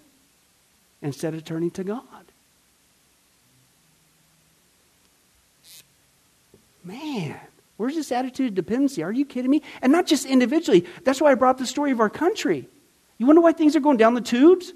instead 1.01 1.33
of 1.33 1.43
turning 1.43 1.71
to 1.71 1.83
God. 1.83 2.01
Man. 6.83 7.39
Where's 7.77 7.95
this 7.95 8.11
attitude 8.11 8.49
of 8.49 8.55
dependency? 8.55 9.03
Are 9.03 9.11
you 9.11 9.25
kidding 9.25 9.49
me? 9.49 9.61
And 9.81 9.91
not 9.91 10.05
just 10.05 10.25
individually. 10.25 10.85
That's 11.03 11.19
why 11.19 11.31
I 11.31 11.35
brought 11.35 11.57
the 11.57 11.65
story 11.65 11.91
of 11.91 11.99
our 11.99 12.09
country. 12.09 12.67
You 13.17 13.25
wonder 13.25 13.41
why 13.41 13.53
things 13.53 13.75
are 13.75 13.79
going 13.79 13.97
down 13.97 14.13
the 14.13 14.21
tubes? 14.21 14.73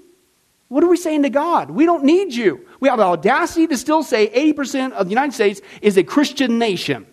What 0.68 0.84
are 0.84 0.88
we 0.88 0.96
saying 0.96 1.22
to 1.22 1.30
God? 1.30 1.70
We 1.70 1.86
don't 1.86 2.04
need 2.04 2.34
you. 2.34 2.66
We 2.80 2.88
have 2.88 2.98
the 2.98 3.04
audacity 3.04 3.66
to 3.68 3.76
still 3.76 4.02
say 4.02 4.28
80% 4.28 4.92
of 4.92 5.06
the 5.06 5.10
United 5.10 5.32
States 5.32 5.60
is 5.80 5.96
a 5.96 6.04
Christian 6.04 6.58
nation. 6.58 7.06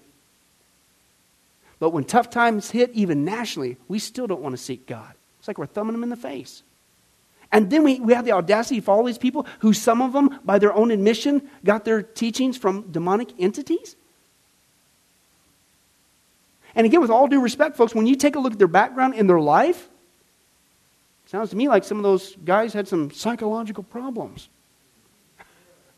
But 1.79 1.91
when 1.91 2.03
tough 2.03 2.29
times 2.29 2.71
hit, 2.71 2.91
even 2.93 3.23
nationally, 3.23 3.77
we 3.87 3.99
still 3.99 4.27
don't 4.27 4.41
want 4.41 4.53
to 4.53 4.61
seek 4.61 4.87
God. 4.87 5.13
It's 5.39 5.47
like 5.47 5.57
we're 5.57 5.67
thumbing 5.67 5.93
them 5.93 6.03
in 6.03 6.09
the 6.09 6.15
face. 6.15 6.63
And 7.51 7.69
then 7.69 7.83
we, 7.83 7.99
we 7.99 8.13
have 8.13 8.25
the 8.25 8.31
audacity 8.31 8.79
to 8.79 8.85
follow 8.85 9.05
these 9.05 9.17
people 9.17 9.45
who, 9.59 9.71
some 9.71 10.01
of 10.01 10.11
them, 10.11 10.39
by 10.43 10.59
their 10.59 10.73
own 10.73 10.91
admission, 10.91 11.47
got 11.63 11.85
their 11.85 12.01
teachings 12.01 12.57
from 12.57 12.91
demonic 12.91 13.29
entities. 13.39 13.95
And 16.75 16.85
again, 16.85 17.01
with 17.01 17.09
all 17.09 17.27
due 17.27 17.41
respect, 17.41 17.77
folks, 17.77 17.95
when 17.95 18.05
you 18.05 18.15
take 18.15 18.35
a 18.35 18.39
look 18.39 18.53
at 18.53 18.59
their 18.59 18.67
background 18.67 19.15
in 19.15 19.27
their 19.27 19.39
life, 19.39 19.89
sounds 21.25 21.49
to 21.51 21.55
me 21.55 21.67
like 21.67 21.83
some 21.83 21.97
of 21.97 22.03
those 22.03 22.35
guys 22.43 22.73
had 22.73 22.87
some 22.87 23.11
psychological 23.11 23.83
problems. 23.83 24.49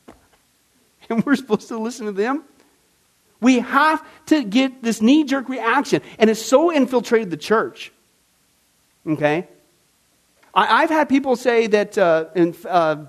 and 1.10 1.26
we're 1.26 1.36
supposed 1.36 1.68
to 1.70 1.78
listen 1.78 2.06
to 2.06 2.12
them? 2.12 2.44
We 3.40 3.60
have 3.60 4.06
to 4.28 4.44
get 4.44 4.82
this 4.82 5.02
knee 5.02 5.24
jerk 5.24 5.50
reaction. 5.50 6.02
And 6.18 6.30
it's 6.30 6.44
so 6.44 6.72
infiltrated 6.72 7.30
the 7.30 7.38
church. 7.38 7.92
Okay? 9.06 9.48
I, 10.54 10.82
have 10.82 10.90
had 10.90 11.10
people 11.10 11.36
say 11.36 11.68
that, 11.68 11.98
uh, 11.98 12.26
in, 12.36 12.56
uh, 12.68 13.06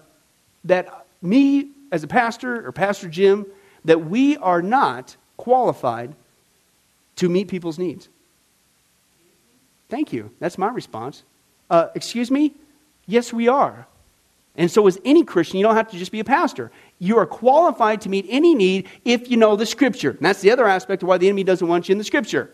that 0.64 1.06
me 1.22 1.70
as 1.90 2.04
a 2.04 2.06
pastor 2.06 2.66
or 2.66 2.72
Pastor 2.72 3.08
Jim, 3.08 3.46
that 3.86 4.04
we 4.04 4.36
are 4.36 4.60
not 4.60 5.16
qualified 5.38 6.14
to 7.18 7.28
meet 7.28 7.48
people's 7.48 7.78
needs. 7.78 8.08
Thank 9.88 10.12
you. 10.12 10.30
That's 10.38 10.58
my 10.58 10.68
response. 10.68 11.24
Uh, 11.70 11.88
excuse 11.94 12.30
me? 12.30 12.54
Yes, 13.06 13.32
we 13.32 13.48
are. 13.48 13.86
And 14.56 14.70
so, 14.70 14.86
as 14.86 14.98
any 15.04 15.24
Christian, 15.24 15.58
you 15.58 15.64
don't 15.64 15.76
have 15.76 15.90
to 15.90 15.98
just 15.98 16.10
be 16.10 16.20
a 16.20 16.24
pastor. 16.24 16.70
You 16.98 17.16
are 17.18 17.26
qualified 17.26 18.00
to 18.02 18.08
meet 18.08 18.26
any 18.28 18.54
need 18.54 18.88
if 19.04 19.30
you 19.30 19.36
know 19.36 19.56
the 19.56 19.66
Scripture. 19.66 20.10
And 20.10 20.20
that's 20.20 20.40
the 20.40 20.50
other 20.50 20.66
aspect 20.66 21.02
of 21.02 21.08
why 21.08 21.18
the 21.18 21.28
enemy 21.28 21.44
doesn't 21.44 21.66
want 21.66 21.88
you 21.88 21.92
in 21.92 21.98
the 21.98 22.04
Scripture. 22.04 22.50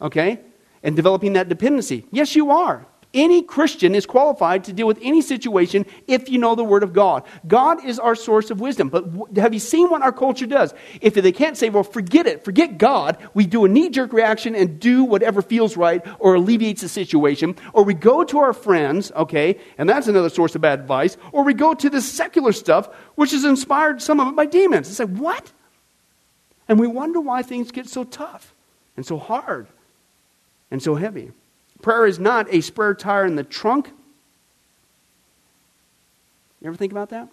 Okay? 0.00 0.40
And 0.82 0.96
developing 0.96 1.34
that 1.34 1.48
dependency. 1.48 2.06
Yes, 2.10 2.34
you 2.34 2.50
are. 2.50 2.86
Any 3.18 3.42
Christian 3.42 3.96
is 3.96 4.06
qualified 4.06 4.62
to 4.64 4.72
deal 4.72 4.86
with 4.86 5.00
any 5.02 5.22
situation 5.22 5.86
if 6.06 6.28
you 6.28 6.38
know 6.38 6.54
the 6.54 6.62
Word 6.62 6.84
of 6.84 6.92
God. 6.92 7.24
God 7.48 7.84
is 7.84 7.98
our 7.98 8.14
source 8.14 8.52
of 8.52 8.60
wisdom. 8.60 8.90
But 8.90 9.06
have 9.34 9.52
you 9.52 9.58
seen 9.58 9.90
what 9.90 10.02
our 10.02 10.12
culture 10.12 10.46
does? 10.46 10.72
If 11.00 11.14
they 11.14 11.32
can't 11.32 11.56
say, 11.56 11.68
well, 11.68 11.82
forget 11.82 12.28
it, 12.28 12.44
forget 12.44 12.78
God, 12.78 13.18
we 13.34 13.44
do 13.44 13.64
a 13.64 13.68
knee 13.68 13.88
jerk 13.88 14.12
reaction 14.12 14.54
and 14.54 14.78
do 14.78 15.02
whatever 15.02 15.42
feels 15.42 15.76
right 15.76 16.00
or 16.20 16.36
alleviates 16.36 16.82
the 16.82 16.88
situation. 16.88 17.56
Or 17.72 17.82
we 17.82 17.92
go 17.92 18.22
to 18.22 18.38
our 18.38 18.52
friends, 18.52 19.10
okay, 19.16 19.58
and 19.78 19.88
that's 19.88 20.06
another 20.06 20.30
source 20.30 20.54
of 20.54 20.60
bad 20.60 20.78
advice. 20.78 21.16
Or 21.32 21.42
we 21.42 21.54
go 21.54 21.74
to 21.74 21.90
this 21.90 22.08
secular 22.08 22.52
stuff, 22.52 22.86
which 23.16 23.32
is 23.32 23.44
inspired, 23.44 24.00
some 24.00 24.20
of 24.20 24.28
it, 24.28 24.36
by 24.36 24.46
demons. 24.46 24.88
It's 24.88 25.00
like, 25.00 25.08
what? 25.08 25.50
And 26.68 26.78
we 26.78 26.86
wonder 26.86 27.20
why 27.20 27.42
things 27.42 27.72
get 27.72 27.88
so 27.88 28.04
tough 28.04 28.54
and 28.96 29.04
so 29.04 29.18
hard 29.18 29.66
and 30.70 30.80
so 30.80 30.94
heavy. 30.94 31.32
Prayer 31.82 32.06
is 32.06 32.18
not 32.18 32.52
a 32.52 32.60
spare 32.60 32.94
tire 32.94 33.24
in 33.24 33.36
the 33.36 33.44
trunk. 33.44 33.90
You 36.60 36.68
ever 36.68 36.76
think 36.76 36.92
about 36.92 37.10
that? 37.10 37.28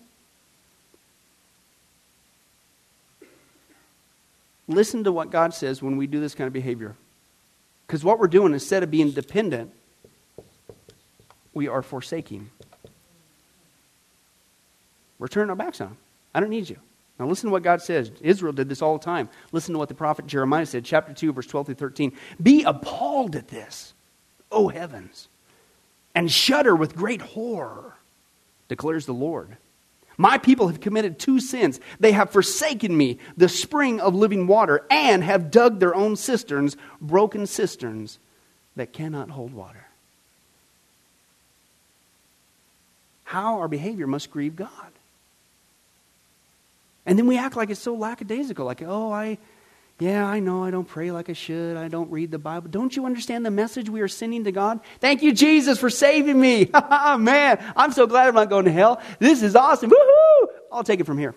Listen 4.67 5.03
to 5.03 5.11
what 5.11 5.31
God 5.31 5.53
says 5.53 5.81
when 5.81 5.97
we 5.97 6.07
do 6.07 6.19
this 6.19 6.35
kind 6.35 6.47
of 6.47 6.53
behavior. 6.53 6.95
Because 7.85 8.03
what 8.03 8.19
we're 8.19 8.27
doing, 8.27 8.53
instead 8.53 8.83
of 8.83 8.89
being 8.89 9.11
dependent, 9.11 9.71
we 11.53 11.67
are 11.67 11.81
forsaking. 11.81 12.49
We're 15.19 15.27
turning 15.27 15.49
our 15.49 15.55
backs 15.55 15.81
on 15.81 15.89
him. 15.89 15.97
I 16.33 16.39
don't 16.39 16.49
need 16.49 16.69
you. 16.69 16.77
Now 17.19 17.27
listen 17.27 17.47
to 17.47 17.51
what 17.51 17.63
God 17.63 17.81
says. 17.81 18.11
Israel 18.21 18.53
did 18.53 18.67
this 18.67 18.81
all 18.81 18.97
the 18.97 19.03
time. 19.03 19.29
Listen 19.51 19.73
to 19.73 19.79
what 19.79 19.87
the 19.87 19.95
prophet 19.95 20.27
Jeremiah 20.27 20.65
said, 20.65 20.83
chapter 20.83 21.13
2, 21.13 21.33
verse 21.33 21.47
12 21.47 21.67
through 21.67 21.75
13. 21.75 22.11
Be 22.41 22.63
appalled 22.63 23.35
at 23.35 23.47
this. 23.47 23.94
O 24.51 24.69
heavens, 24.69 25.27
and 26.13 26.31
shudder 26.31 26.75
with 26.75 26.95
great 26.95 27.21
horror, 27.21 27.95
declares 28.67 29.05
the 29.05 29.13
Lord. 29.13 29.57
My 30.17 30.37
people 30.37 30.67
have 30.67 30.79
committed 30.79 31.19
two 31.19 31.39
sins. 31.39 31.79
They 31.99 32.13
have 32.13 32.29
forsaken 32.29 32.95
me, 32.95 33.19
the 33.35 33.49
spring 33.49 33.99
of 33.99 34.15
living 34.15 34.47
water, 34.47 34.85
and 34.89 35.23
have 35.23 35.51
dug 35.51 35.79
their 35.79 35.93
own 35.93 36.15
cisterns, 36.15 36.77
broken 37.01 37.47
cisterns 37.47 38.17
that 38.75 38.93
cannot 38.93 39.29
hold 39.29 39.53
water. 39.53 39.85
How 43.25 43.59
our 43.59 43.67
behavior 43.67 44.07
must 44.07 44.31
grieve 44.31 44.55
God. 44.55 44.69
And 47.05 47.19
then 47.19 47.27
we 47.27 47.37
act 47.37 47.55
like 47.55 47.69
it's 47.69 47.81
so 47.81 47.93
lackadaisical, 47.93 48.65
like, 48.65 48.81
oh, 48.81 49.11
I, 49.11 49.37
yeah, 49.97 50.25
I 50.25 50.41
know 50.41 50.63
I 50.63 50.71
don't 50.71 50.87
pray 50.87 51.11
like 51.11 51.29
I 51.29 51.33
should. 51.33 51.77
I 51.77 51.87
don't 51.87 52.11
read 52.11 52.29
the 52.29 52.37
Bible. 52.37 52.67
Don't 52.69 52.93
you 52.93 53.05
understand 53.05 53.45
the 53.45 53.51
message 53.51 53.89
we 53.89 54.01
are 54.01 54.09
sending 54.09 54.43
to 54.43 54.51
God? 54.51 54.81
Thank 54.99 55.23
you, 55.23 55.31
Jesus, 55.31 55.79
for 55.79 55.89
saving 55.89 56.39
me. 56.39 56.69
Man, 57.17 57.63
I'm 57.77 57.93
so 57.93 58.05
glad 58.05 58.27
I'm 58.27 58.35
not 58.35 58.49
going 58.49 58.65
to 58.65 58.73
hell. 58.73 59.01
This 59.19 59.41
is 59.41 59.55
awesome. 59.55 59.91
Woohoo! 59.91 60.47
I'll 60.69 60.83
take 60.83 60.99
it 60.99 61.05
from 61.05 61.17
here. 61.17 61.33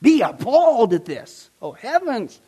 Be 0.00 0.22
appalled 0.22 0.94
at 0.94 1.04
this. 1.04 1.50
Oh, 1.60 1.72
heavens. 1.72 2.40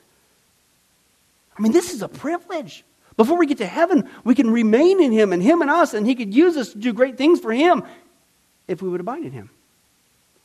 I 1.58 1.62
mean, 1.62 1.72
this 1.72 1.92
is 1.92 2.02
a 2.02 2.08
privilege. 2.08 2.84
Before 3.16 3.36
we 3.36 3.46
get 3.46 3.58
to 3.58 3.66
heaven, 3.66 4.08
we 4.22 4.36
can 4.36 4.50
remain 4.50 5.02
in 5.02 5.10
Him 5.10 5.32
and 5.32 5.42
Him 5.42 5.62
and 5.62 5.70
us, 5.70 5.94
and 5.94 6.06
He 6.06 6.14
could 6.14 6.32
use 6.32 6.56
us 6.56 6.72
to 6.72 6.78
do 6.78 6.92
great 6.92 7.18
things 7.18 7.40
for 7.40 7.52
Him 7.52 7.82
if 8.68 8.80
we 8.82 8.88
would 8.88 9.00
abide 9.00 9.24
in 9.24 9.32
Him. 9.32 9.50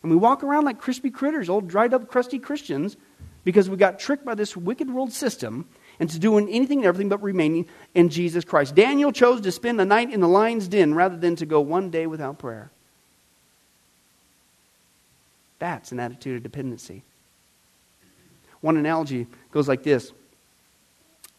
And 0.02 0.12
we 0.12 0.18
walk 0.18 0.44
around 0.44 0.66
like 0.66 0.82
crispy 0.82 1.12
critters, 1.12 1.48
old 1.48 1.68
dried 1.68 1.94
up, 1.94 2.08
crusty 2.08 2.40
Christians 2.40 2.98
because 3.48 3.70
we 3.70 3.78
got 3.78 3.98
tricked 3.98 4.26
by 4.26 4.36
this 4.36 4.58
wicked 4.58 4.94
world 4.94 5.14
system 5.14 5.66
into 6.02 6.20
doing 6.20 6.50
anything 6.50 6.80
and 6.80 6.86
everything 6.86 7.08
but 7.08 7.24
remaining 7.24 7.66
in 7.96 8.10
Jesus 8.10 8.44
Christ. 8.44 8.76
Daniel 8.76 9.10
chose 9.14 9.40
to 9.40 9.54
spend 9.54 9.80
the 9.80 9.86
night 9.86 10.12
in 10.12 10.20
the 10.20 10.28
lion's 10.28 10.68
den 10.68 10.94
rather 10.94 11.16
than 11.16 11.38
to 11.38 11.46
go 11.46 11.62
one 11.62 11.90
day 11.90 12.08
without 12.08 12.40
prayer. 12.40 12.70
That's 15.60 15.94
an 15.94 16.00
attitude 16.02 16.36
of 16.36 16.44
dependency. 16.44 17.04
One 18.60 18.76
analogy 18.76 19.28
goes 19.52 19.70
like 19.70 19.82
this. 19.82 20.12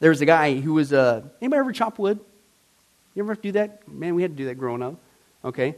There 0.01 0.09
was 0.09 0.23
a 0.23 0.27
guy 0.27 0.61
who 0.61 0.73
was, 0.73 0.95
uh, 0.95 1.21
anybody 1.43 1.61
ever 1.61 1.73
chop 1.73 1.99
wood? 1.99 2.19
You 3.15 3.23
ever 3.23 3.35
do 3.35 3.53
that? 3.53 3.87
Man, 3.87 4.15
we 4.15 4.23
had 4.23 4.31
to 4.31 4.37
do 4.39 4.47
that 4.47 4.55
growing 4.55 4.81
up. 4.81 4.95
Okay. 5.45 5.75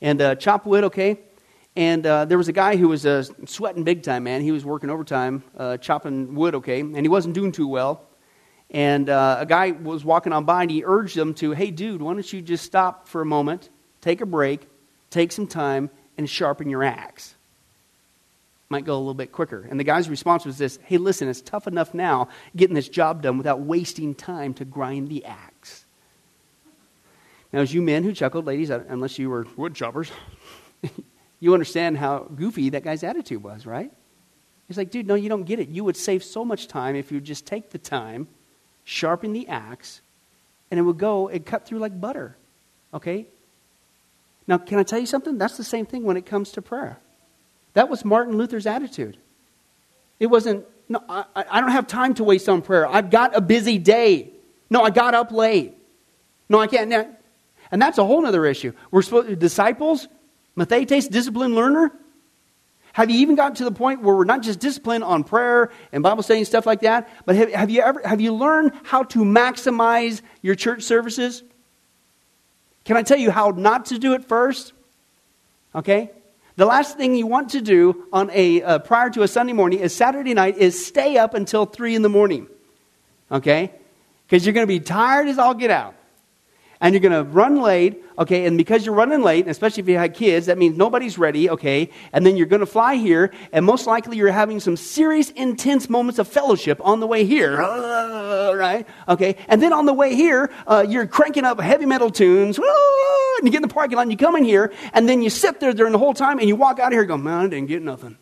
And 0.00 0.20
uh, 0.20 0.34
chop 0.34 0.66
wood, 0.66 0.82
okay? 0.82 1.20
And 1.78 2.04
uh, 2.04 2.24
there 2.24 2.38
was 2.38 2.48
a 2.48 2.52
guy 2.52 2.74
who 2.74 2.88
was 2.88 3.06
uh, 3.06 3.22
sweating 3.46 3.84
big 3.84 4.02
time, 4.02 4.24
man. 4.24 4.42
He 4.42 4.50
was 4.50 4.64
working 4.64 4.90
overtime, 4.90 5.44
uh, 5.56 5.76
chopping 5.76 6.34
wood, 6.34 6.56
okay, 6.56 6.80
and 6.80 6.96
he 6.96 7.08
wasn't 7.08 7.36
doing 7.36 7.52
too 7.52 7.68
well. 7.68 8.04
And 8.68 9.08
uh, 9.08 9.36
a 9.38 9.46
guy 9.46 9.70
was 9.70 10.04
walking 10.04 10.32
on 10.32 10.44
by 10.44 10.62
and 10.62 10.72
he 10.72 10.82
urged 10.84 11.16
him 11.16 11.34
to, 11.34 11.52
hey, 11.52 11.70
dude, 11.70 12.02
why 12.02 12.14
don't 12.14 12.32
you 12.32 12.42
just 12.42 12.64
stop 12.64 13.06
for 13.06 13.20
a 13.20 13.24
moment, 13.24 13.70
take 14.00 14.20
a 14.20 14.26
break, 14.26 14.66
take 15.10 15.30
some 15.30 15.46
time, 15.46 15.88
and 16.16 16.28
sharpen 16.28 16.68
your 16.68 16.82
axe? 16.82 17.36
Might 18.68 18.84
go 18.84 18.96
a 18.96 18.98
little 18.98 19.14
bit 19.14 19.30
quicker. 19.30 19.64
And 19.70 19.78
the 19.78 19.84
guy's 19.84 20.10
response 20.10 20.44
was 20.44 20.58
this 20.58 20.80
hey, 20.82 20.96
listen, 20.96 21.28
it's 21.28 21.40
tough 21.40 21.68
enough 21.68 21.94
now 21.94 22.28
getting 22.56 22.74
this 22.74 22.88
job 22.88 23.22
done 23.22 23.38
without 23.38 23.60
wasting 23.60 24.16
time 24.16 24.52
to 24.54 24.64
grind 24.64 25.10
the 25.10 25.24
axe. 25.24 25.84
Now, 27.52 27.60
as 27.60 27.72
you 27.72 27.82
men 27.82 28.02
who 28.02 28.12
chuckled, 28.12 28.46
ladies, 28.46 28.68
uh, 28.68 28.82
unless 28.88 29.16
you 29.16 29.30
were 29.30 29.46
wood 29.56 29.76
choppers, 29.76 30.10
you 31.40 31.54
understand 31.54 31.98
how 31.98 32.26
goofy 32.34 32.70
that 32.70 32.84
guy's 32.84 33.02
attitude 33.02 33.42
was, 33.42 33.66
right? 33.66 33.92
He's 34.66 34.76
like, 34.76 34.90
dude, 34.90 35.06
no, 35.06 35.14
you 35.14 35.28
don't 35.28 35.44
get 35.44 35.58
it. 35.58 35.68
You 35.68 35.84
would 35.84 35.96
save 35.96 36.22
so 36.22 36.44
much 36.44 36.68
time 36.68 36.94
if 36.94 37.10
you 37.10 37.20
just 37.20 37.46
take 37.46 37.70
the 37.70 37.78
time, 37.78 38.28
sharpen 38.84 39.32
the 39.32 39.48
axe, 39.48 40.00
and 40.70 40.78
it 40.78 40.82
would 40.82 40.98
go 40.98 41.28
and 41.28 41.44
cut 41.44 41.64
through 41.66 41.78
like 41.78 41.98
butter. 41.98 42.36
Okay? 42.92 43.26
Now, 44.46 44.58
can 44.58 44.78
I 44.78 44.82
tell 44.82 44.98
you 44.98 45.06
something? 45.06 45.38
That's 45.38 45.56
the 45.56 45.64
same 45.64 45.86
thing 45.86 46.04
when 46.04 46.16
it 46.16 46.26
comes 46.26 46.52
to 46.52 46.62
prayer. 46.62 46.98
That 47.74 47.88
was 47.88 48.04
Martin 48.04 48.36
Luther's 48.36 48.66
attitude. 48.66 49.16
It 50.18 50.26
wasn't, 50.26 50.66
no, 50.88 51.02
I, 51.08 51.24
I 51.34 51.60
don't 51.60 51.70
have 51.70 51.86
time 51.86 52.14
to 52.14 52.24
waste 52.24 52.48
on 52.48 52.62
prayer. 52.62 52.86
I've 52.86 53.10
got 53.10 53.36
a 53.36 53.40
busy 53.40 53.78
day. 53.78 54.30
No, 54.68 54.82
I 54.82 54.90
got 54.90 55.14
up 55.14 55.32
late. 55.32 55.74
No, 56.48 56.58
I 56.60 56.66
can't. 56.66 56.92
And 57.70 57.80
that's 57.80 57.98
a 57.98 58.04
whole 58.04 58.26
other 58.26 58.46
issue. 58.46 58.72
We're 58.90 59.02
supposed 59.02 59.38
disciples, 59.38 60.08
Mathetes, 60.58 61.08
disciplined 61.08 61.54
learner. 61.54 61.92
Have 62.92 63.10
you 63.10 63.20
even 63.20 63.36
gotten 63.36 63.54
to 63.56 63.64
the 63.64 63.70
point 63.70 64.02
where 64.02 64.16
we're 64.16 64.24
not 64.24 64.42
just 64.42 64.58
disciplined 64.58 65.04
on 65.04 65.22
prayer 65.22 65.70
and 65.92 66.02
Bible 66.02 66.24
study 66.24 66.40
and 66.40 66.46
stuff 66.48 66.66
like 66.66 66.80
that, 66.80 67.08
but 67.24 67.36
have, 67.36 67.52
have 67.52 67.70
you 67.70 67.80
ever 67.80 68.02
have 68.04 68.20
you 68.20 68.34
learned 68.34 68.72
how 68.82 69.04
to 69.04 69.20
maximize 69.20 70.20
your 70.42 70.56
church 70.56 70.82
services? 70.82 71.44
Can 72.84 72.96
I 72.96 73.02
tell 73.02 73.18
you 73.18 73.30
how 73.30 73.50
not 73.50 73.86
to 73.86 73.98
do 73.98 74.14
it 74.14 74.24
first? 74.24 74.72
Okay? 75.76 76.10
The 76.56 76.66
last 76.66 76.96
thing 76.96 77.14
you 77.14 77.28
want 77.28 77.50
to 77.50 77.60
do 77.60 78.06
on 78.12 78.30
a 78.32 78.62
uh, 78.62 78.78
prior 78.80 79.10
to 79.10 79.22
a 79.22 79.28
Sunday 79.28 79.52
morning 79.52 79.78
is 79.78 79.94
Saturday 79.94 80.34
night 80.34 80.56
is 80.56 80.84
stay 80.84 81.18
up 81.18 81.34
until 81.34 81.66
three 81.66 81.94
in 81.94 82.02
the 82.02 82.08
morning. 82.08 82.48
Okay? 83.30 83.70
Because 84.26 84.44
you're 84.44 84.54
going 84.54 84.66
to 84.66 84.68
be 84.68 84.80
tired 84.80 85.28
as 85.28 85.38
all 85.38 85.54
get 85.54 85.70
out 85.70 85.94
and 86.80 86.94
you're 86.94 87.00
going 87.00 87.12
to 87.12 87.28
run 87.30 87.60
late, 87.60 88.04
okay, 88.18 88.46
and 88.46 88.56
because 88.56 88.86
you're 88.86 88.94
running 88.94 89.22
late, 89.22 89.48
especially 89.48 89.82
if 89.82 89.88
you 89.88 89.98
had 89.98 90.14
kids, 90.14 90.46
that 90.46 90.58
means 90.58 90.76
nobody's 90.76 91.18
ready, 91.18 91.50
okay, 91.50 91.90
and 92.12 92.24
then 92.24 92.36
you're 92.36 92.46
going 92.46 92.60
to 92.60 92.66
fly 92.66 92.94
here, 92.94 93.32
and 93.52 93.64
most 93.64 93.86
likely 93.86 94.16
you're 94.16 94.30
having 94.30 94.60
some 94.60 94.76
serious, 94.76 95.30
intense 95.30 95.90
moments 95.90 96.18
of 96.18 96.28
fellowship 96.28 96.80
on 96.84 97.00
the 97.00 97.06
way 97.06 97.24
here, 97.24 97.56
right? 98.56 98.86
Okay, 99.08 99.36
and 99.48 99.60
then 99.60 99.72
on 99.72 99.86
the 99.86 99.92
way 99.92 100.14
here, 100.14 100.50
uh, 100.66 100.84
you're 100.88 101.06
cranking 101.06 101.44
up 101.44 101.60
heavy 101.60 101.86
metal 101.86 102.10
tunes, 102.10 102.58
and 103.38 103.46
you 103.46 103.50
get 103.50 103.56
in 103.56 103.62
the 103.62 103.68
parking 103.68 103.96
lot, 103.96 104.02
and 104.02 104.12
you 104.12 104.18
come 104.18 104.36
in 104.36 104.44
here, 104.44 104.72
and 104.92 105.08
then 105.08 105.20
you 105.20 105.30
sit 105.30 105.58
there 105.58 105.72
during 105.72 105.92
the 105.92 105.98
whole 105.98 106.14
time, 106.14 106.38
and 106.38 106.48
you 106.48 106.54
walk 106.54 106.78
out 106.78 106.88
of 106.88 106.92
here 106.92 107.04
going, 107.04 107.24
man, 107.24 107.46
I 107.46 107.48
didn't 107.48 107.68
get 107.68 107.82
nothing. 107.82 108.16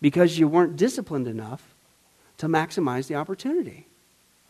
Because 0.00 0.36
you 0.36 0.48
weren't 0.48 0.76
disciplined 0.76 1.28
enough 1.28 1.62
to 2.38 2.48
maximize 2.48 3.06
the 3.06 3.14
opportunity. 3.14 3.86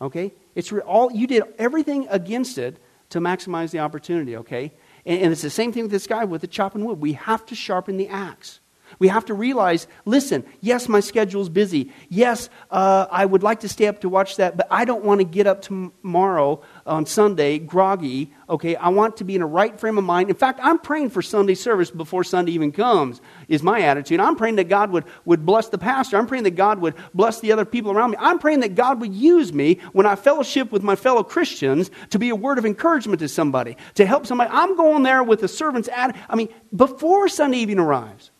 Okay? 0.03 0.33
It's 0.53 0.71
re- 0.71 0.81
all 0.81 1.11
you 1.11 1.25
did 1.25 1.43
everything 1.57 2.07
against 2.09 2.57
it 2.57 2.77
to 3.09 3.19
maximize 3.19 3.71
the 3.71 3.79
opportunity, 3.79 4.35
okay? 4.37 4.71
And, 5.05 5.21
and 5.21 5.31
it's 5.31 5.41
the 5.41 5.49
same 5.49 5.71
thing 5.71 5.83
with 5.83 5.91
this 5.91 6.07
guy 6.07 6.25
with 6.25 6.41
the 6.41 6.47
chopping 6.47 6.83
wood. 6.85 6.99
We 6.99 7.13
have 7.13 7.45
to 7.47 7.55
sharpen 7.55 7.97
the 7.97 8.09
axe. 8.09 8.59
We 8.99 9.07
have 9.07 9.25
to 9.25 9.33
realize 9.33 9.87
listen, 10.05 10.43
yes, 10.61 10.87
my 10.87 10.99
schedule's 10.99 11.49
busy. 11.49 11.91
Yes, 12.09 12.49
uh, 12.69 13.07
I 13.09 13.25
would 13.25 13.41
like 13.41 13.61
to 13.61 13.69
stay 13.69 13.87
up 13.87 14.01
to 14.01 14.09
watch 14.09 14.37
that, 14.37 14.57
but 14.57 14.67
I 14.69 14.85
don't 14.85 15.03
want 15.03 15.19
to 15.19 15.25
get 15.25 15.47
up 15.47 15.61
tomorrow 15.61 16.61
on 16.85 17.05
Sunday 17.05 17.59
groggy. 17.59 18.31
Okay, 18.49 18.75
I 18.75 18.89
want 18.89 19.17
to 19.17 19.23
be 19.23 19.35
in 19.35 19.41
a 19.41 19.47
right 19.47 19.79
frame 19.79 19.97
of 19.97 20.03
mind. 20.03 20.29
In 20.29 20.35
fact, 20.35 20.59
I'm 20.61 20.79
praying 20.79 21.09
for 21.11 21.21
Sunday 21.21 21.55
service 21.55 21.89
before 21.91 22.23
Sunday 22.23 22.51
even 22.51 22.71
comes, 22.71 23.21
is 23.47 23.63
my 23.63 23.81
attitude. 23.81 24.19
I'm 24.19 24.35
praying 24.35 24.57
that 24.57 24.69
God 24.69 24.91
would, 24.91 25.05
would 25.25 25.45
bless 25.45 25.69
the 25.69 25.77
pastor. 25.77 26.17
I'm 26.17 26.27
praying 26.27 26.43
that 26.43 26.55
God 26.55 26.79
would 26.79 26.95
bless 27.13 27.39
the 27.39 27.51
other 27.51 27.65
people 27.65 27.91
around 27.91 28.11
me. 28.11 28.17
I'm 28.19 28.39
praying 28.39 28.61
that 28.61 28.75
God 28.75 29.01
would 29.01 29.13
use 29.13 29.53
me 29.53 29.79
when 29.93 30.05
I 30.05 30.15
fellowship 30.15 30.71
with 30.71 30.83
my 30.83 30.95
fellow 30.95 31.23
Christians 31.23 31.91
to 32.09 32.19
be 32.19 32.29
a 32.29 32.35
word 32.35 32.57
of 32.57 32.65
encouragement 32.65 33.19
to 33.19 33.29
somebody, 33.29 33.77
to 33.95 34.05
help 34.05 34.25
somebody. 34.25 34.49
I'm 34.53 34.75
going 34.75 35.03
there 35.03 35.23
with 35.23 35.41
the 35.41 35.47
servant's 35.47 35.89
attitude. 35.89 36.21
I 36.29 36.35
mean, 36.35 36.49
before 36.75 37.27
Sunday 37.29 37.59
even 37.59 37.79
arrives. 37.79 38.31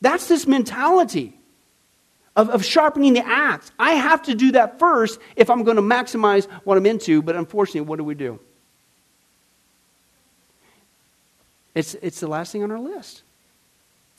That's 0.00 0.28
this 0.28 0.46
mentality 0.46 1.37
of, 2.38 2.50
of 2.50 2.64
sharpening 2.64 3.14
the 3.14 3.26
axe. 3.26 3.72
I 3.80 3.94
have 3.94 4.22
to 4.22 4.34
do 4.34 4.52
that 4.52 4.78
first 4.78 5.18
if 5.34 5.50
I'm 5.50 5.64
going 5.64 5.76
to 5.76 5.82
maximize 5.82 6.48
what 6.62 6.78
I'm 6.78 6.86
into, 6.86 7.20
but 7.20 7.34
unfortunately, 7.34 7.80
what 7.80 7.96
do 7.96 8.04
we 8.04 8.14
do? 8.14 8.38
It's, 11.74 11.94
it's 11.94 12.20
the 12.20 12.28
last 12.28 12.52
thing 12.52 12.62
on 12.62 12.70
our 12.70 12.78
list. 12.78 13.22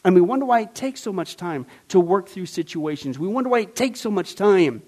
And 0.04 0.16
we 0.16 0.22
wonder 0.22 0.46
why 0.46 0.62
it 0.62 0.76
takes 0.76 1.00
so 1.00 1.14
much 1.14 1.38
time 1.38 1.66
to 1.88 2.00
work 2.00 2.28
through 2.28 2.48
situations. 2.48 3.18
We 3.18 3.28
wonder 3.30 3.50
why 3.50 3.62
it 3.62 3.76
takes 3.76 4.02
so 4.02 4.12
much 4.12 4.36
time 4.36 4.84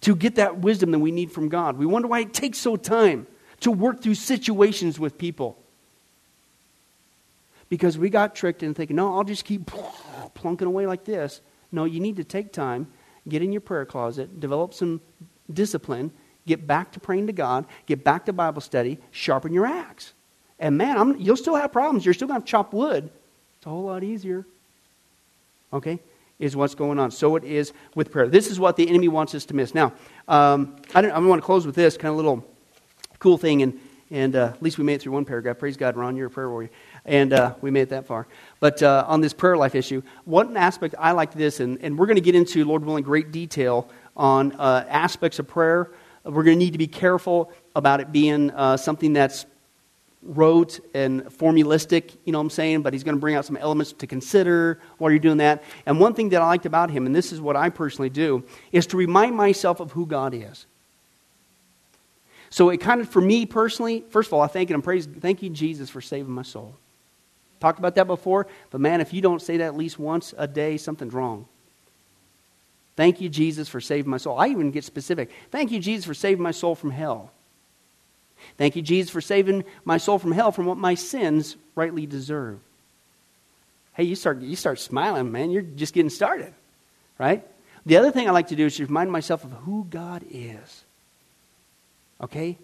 to 0.00 0.16
get 0.16 0.36
that 0.36 0.58
wisdom 0.58 0.90
that 0.92 0.98
we 1.00 1.10
need 1.10 1.30
from 1.30 1.50
God. 1.50 1.76
We 1.76 1.84
wonder 1.84 2.08
why 2.08 2.20
it 2.20 2.32
takes 2.32 2.58
so 2.58 2.76
time 2.76 3.26
to 3.60 3.70
work 3.70 4.00
through 4.00 4.14
situations 4.14 4.98
with 4.98 5.18
people 5.18 5.58
because 7.68 7.98
we 7.98 8.08
got 8.08 8.34
tricked 8.34 8.62
into 8.62 8.74
thinking, 8.74 8.96
no, 8.96 9.14
I'll 9.14 9.24
just 9.24 9.44
keep 9.44 9.70
plunking 10.34 10.66
away 10.66 10.86
like 10.86 11.04
this. 11.04 11.42
No, 11.70 11.84
you 11.84 12.00
need 12.00 12.16
to 12.16 12.24
take 12.24 12.52
time, 12.52 12.88
get 13.28 13.42
in 13.42 13.52
your 13.52 13.60
prayer 13.60 13.84
closet, 13.84 14.40
develop 14.40 14.74
some 14.74 15.00
discipline, 15.52 16.10
get 16.46 16.66
back 16.66 16.92
to 16.92 17.00
praying 17.00 17.26
to 17.26 17.32
God, 17.32 17.66
get 17.86 18.04
back 18.04 18.24
to 18.26 18.32
Bible 18.32 18.60
study, 18.60 18.98
sharpen 19.10 19.52
your 19.52 19.66
axe. 19.66 20.12
And 20.58 20.76
man, 20.76 20.98
I'm, 20.98 21.16
you'll 21.18 21.36
still 21.36 21.54
have 21.54 21.72
problems. 21.72 22.04
You're 22.04 22.14
still 22.14 22.28
going 22.28 22.42
to 22.42 22.46
chop 22.46 22.72
wood. 22.72 23.10
It's 23.58 23.66
a 23.66 23.68
whole 23.68 23.84
lot 23.84 24.02
easier. 24.02 24.44
Okay? 25.72 26.00
Is 26.38 26.56
what's 26.56 26.74
going 26.74 26.98
on. 26.98 27.10
So 27.10 27.36
it 27.36 27.44
is 27.44 27.72
with 27.94 28.10
prayer. 28.10 28.28
This 28.28 28.50
is 28.50 28.58
what 28.58 28.76
the 28.76 28.88
enemy 28.88 29.08
wants 29.08 29.34
us 29.34 29.44
to 29.46 29.54
miss. 29.54 29.74
Now, 29.74 29.92
um, 30.26 30.76
I, 30.94 31.00
I 31.08 31.18
want 31.18 31.40
to 31.40 31.44
close 31.44 31.66
with 31.66 31.74
this 31.74 31.96
kind 31.96 32.10
of 32.10 32.16
little 32.16 32.44
cool 33.18 33.36
thing, 33.36 33.62
and, 33.62 33.80
and 34.10 34.36
uh, 34.36 34.52
at 34.54 34.62
least 34.62 34.78
we 34.78 34.84
made 34.84 34.94
it 34.94 35.02
through 35.02 35.12
one 35.12 35.24
paragraph. 35.24 35.58
Praise 35.58 35.76
God, 35.76 35.96
Ron, 35.96 36.16
you're 36.16 36.28
a 36.28 36.30
prayer 36.30 36.48
warrior 36.48 36.70
and 37.08 37.32
uh, 37.32 37.54
we 37.60 37.70
made 37.70 37.82
it 37.82 37.88
that 37.88 38.06
far. 38.06 38.28
But 38.60 38.82
uh, 38.82 39.04
on 39.08 39.20
this 39.20 39.32
prayer 39.32 39.56
life 39.56 39.74
issue, 39.74 40.02
one 40.24 40.56
aspect 40.56 40.94
I 40.98 41.12
like 41.12 41.32
this, 41.32 41.58
and, 41.60 41.78
and 41.82 41.98
we're 41.98 42.06
going 42.06 42.16
to 42.16 42.22
get 42.22 42.34
into, 42.34 42.64
Lord 42.64 42.84
willing, 42.84 43.02
great 43.02 43.32
detail 43.32 43.88
on 44.16 44.52
uh, 44.52 44.84
aspects 44.88 45.38
of 45.38 45.48
prayer. 45.48 45.90
We're 46.24 46.42
going 46.42 46.58
to 46.58 46.64
need 46.64 46.72
to 46.72 46.78
be 46.78 46.86
careful 46.86 47.50
about 47.74 48.00
it 48.00 48.12
being 48.12 48.50
uh, 48.50 48.76
something 48.76 49.12
that's 49.14 49.46
rote 50.22 50.80
and 50.94 51.32
formulistic, 51.32 52.12
you 52.24 52.32
know 52.32 52.38
what 52.38 52.44
I'm 52.44 52.50
saying? 52.50 52.82
But 52.82 52.92
he's 52.92 53.04
going 53.04 53.14
to 53.14 53.20
bring 53.20 53.36
out 53.36 53.44
some 53.44 53.56
elements 53.56 53.92
to 53.92 54.06
consider 54.06 54.80
while 54.98 55.10
you're 55.10 55.20
doing 55.20 55.38
that. 55.38 55.62
And 55.86 55.98
one 55.98 56.12
thing 56.12 56.28
that 56.30 56.42
I 56.42 56.46
liked 56.46 56.66
about 56.66 56.90
him, 56.90 57.06
and 57.06 57.14
this 57.14 57.32
is 57.32 57.40
what 57.40 57.56
I 57.56 57.70
personally 57.70 58.10
do, 58.10 58.44
is 58.72 58.86
to 58.88 58.96
remind 58.96 59.36
myself 59.36 59.80
of 59.80 59.92
who 59.92 60.04
God 60.06 60.34
is. 60.34 60.66
So 62.50 62.70
it 62.70 62.78
kind 62.78 63.00
of, 63.00 63.08
for 63.08 63.20
me 63.20 63.46
personally, 63.46 64.04
first 64.10 64.28
of 64.28 64.32
all, 64.34 64.40
I 64.40 64.48
thank 64.48 64.70
and 64.70 64.82
praise, 64.82 65.06
thank 65.06 65.42
you, 65.42 65.50
Jesus, 65.50 65.88
for 65.88 66.00
saving 66.00 66.32
my 66.32 66.42
soul. 66.42 66.74
Talked 67.60 67.78
about 67.78 67.96
that 67.96 68.06
before, 68.06 68.46
but 68.70 68.80
man, 68.80 69.00
if 69.00 69.12
you 69.12 69.20
don't 69.20 69.42
say 69.42 69.56
that 69.56 69.64
at 69.64 69.76
least 69.76 69.98
once 69.98 70.32
a 70.36 70.46
day, 70.46 70.76
something's 70.76 71.12
wrong. 71.12 71.46
Thank 72.96 73.20
you, 73.20 73.28
Jesus, 73.28 73.68
for 73.68 73.80
saving 73.80 74.10
my 74.10 74.16
soul. 74.16 74.38
I 74.38 74.48
even 74.48 74.70
get 74.70 74.84
specific. 74.84 75.30
Thank 75.50 75.70
you, 75.70 75.78
Jesus, 75.78 76.04
for 76.04 76.14
saving 76.14 76.42
my 76.42 76.50
soul 76.50 76.74
from 76.74 76.90
hell. 76.90 77.30
Thank 78.56 78.76
you, 78.76 78.82
Jesus, 78.82 79.10
for 79.10 79.20
saving 79.20 79.64
my 79.84 79.98
soul 79.98 80.18
from 80.18 80.32
hell 80.32 80.52
from 80.52 80.66
what 80.66 80.78
my 80.78 80.94
sins 80.94 81.56
rightly 81.74 82.06
deserve. 82.06 82.60
Hey, 83.94 84.04
you 84.04 84.14
start, 84.14 84.40
you 84.40 84.56
start 84.56 84.78
smiling, 84.78 85.32
man. 85.32 85.50
You're 85.50 85.62
just 85.62 85.94
getting 85.94 86.10
started, 86.10 86.52
right? 87.18 87.44
The 87.84 87.96
other 87.96 88.10
thing 88.10 88.28
I 88.28 88.32
like 88.32 88.48
to 88.48 88.56
do 88.56 88.66
is 88.66 88.78
remind 88.80 89.10
myself 89.10 89.44
of 89.44 89.52
who 89.52 89.86
God 89.90 90.24
is. 90.30 90.84
Okay? 92.20 92.58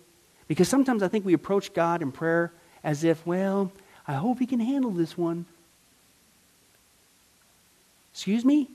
Because 0.48 0.68
sometimes 0.68 1.02
I 1.02 1.08
think 1.08 1.24
we 1.24 1.32
approach 1.32 1.72
God 1.72 2.02
in 2.02 2.12
prayer 2.12 2.52
as 2.82 3.04
if, 3.04 3.26
well, 3.26 3.72
I 4.06 4.14
hope 4.14 4.38
he 4.38 4.46
can 4.46 4.60
handle 4.60 4.90
this 4.90 5.16
one. 5.16 5.46
Excuse 8.12 8.44
me? 8.44 8.68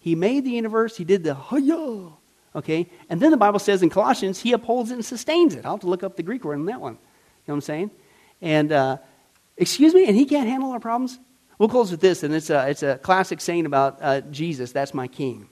He 0.00 0.14
made 0.14 0.44
the 0.44 0.50
universe, 0.50 0.96
he 0.96 1.04
did 1.04 1.24
the 1.24 1.34
hiya. 1.34 2.10
Okay? 2.54 2.86
And 3.08 3.20
then 3.20 3.30
the 3.30 3.36
Bible 3.36 3.58
says 3.58 3.82
in 3.82 3.90
Colossians, 3.90 4.40
he 4.40 4.52
upholds 4.52 4.90
it 4.90 4.94
and 4.94 5.04
sustains 5.04 5.54
it. 5.54 5.64
I'll 5.64 5.72
have 5.72 5.80
to 5.80 5.86
look 5.86 6.02
up 6.02 6.16
the 6.16 6.22
Greek 6.22 6.44
word 6.44 6.58
on 6.58 6.66
that 6.66 6.80
one. 6.80 6.94
You 6.94 6.98
know 6.98 7.54
what 7.54 7.54
I'm 7.54 7.60
saying? 7.62 7.90
And, 8.40 8.72
uh, 8.72 8.96
excuse 9.56 9.94
me, 9.94 10.06
and 10.06 10.16
he 10.16 10.24
can't 10.24 10.48
handle 10.48 10.70
our 10.70 10.80
problems? 10.80 11.18
We'll 11.58 11.68
close 11.68 11.90
with 11.90 12.00
this, 12.00 12.22
and 12.24 12.34
it's 12.34 12.50
a, 12.50 12.68
it's 12.68 12.82
a 12.82 12.98
classic 12.98 13.40
saying 13.40 13.66
about 13.66 13.98
uh, 14.02 14.20
Jesus, 14.22 14.72
that's 14.72 14.92
my 14.92 15.06
king. 15.06 15.48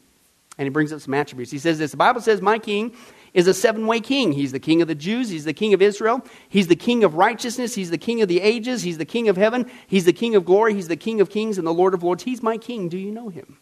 And 0.59 0.67
he 0.67 0.71
brings 0.71 0.93
up 0.93 1.01
some 1.01 1.15
attributes. 1.15 1.51
He 1.51 1.59
says 1.59 1.79
this 1.79 1.93
The 1.93 1.97
Bible 1.97 2.21
says, 2.21 2.43
My 2.43 2.59
king 2.59 2.95
is 3.35 3.47
a 3.47 3.55
seven 3.55 3.87
way 3.87 4.01
king. 4.01 4.33
He's 4.33 4.53
the 4.53 4.61
king 4.61 4.83
of 4.83 4.89
the 4.89 4.95
Jews. 4.95 5.29
He's 5.29 5.45
the 5.45 5.53
king 5.53 5.75
of 5.75 5.83
Israel. 5.83 6.25
He's 6.49 6.67
the 6.67 6.77
king 6.77 7.05
of 7.05 7.15
righteousness. 7.15 7.75
He's 7.75 7.91
the 7.91 7.99
king 7.99 8.23
of 8.23 8.29
the 8.29 8.41
ages. 8.41 8.83
He's 8.83 8.99
the 8.99 9.05
king 9.05 9.29
of 9.29 9.37
heaven. 9.37 9.71
He's 9.87 10.05
the 10.05 10.13
king 10.13 10.35
of 10.35 10.45
glory. 10.45 10.75
He's 10.75 10.89
the 10.89 10.97
king 10.97 11.21
of 11.21 11.31
kings 11.31 11.59
and 11.59 11.67
the 11.67 11.75
Lord 11.75 11.95
of 11.95 12.03
lords. 12.03 12.23
He's 12.23 12.43
my 12.43 12.59
king. 12.59 12.89
Do 12.89 12.99
you 12.99 13.11
know 13.11 13.29
him? 13.29 13.59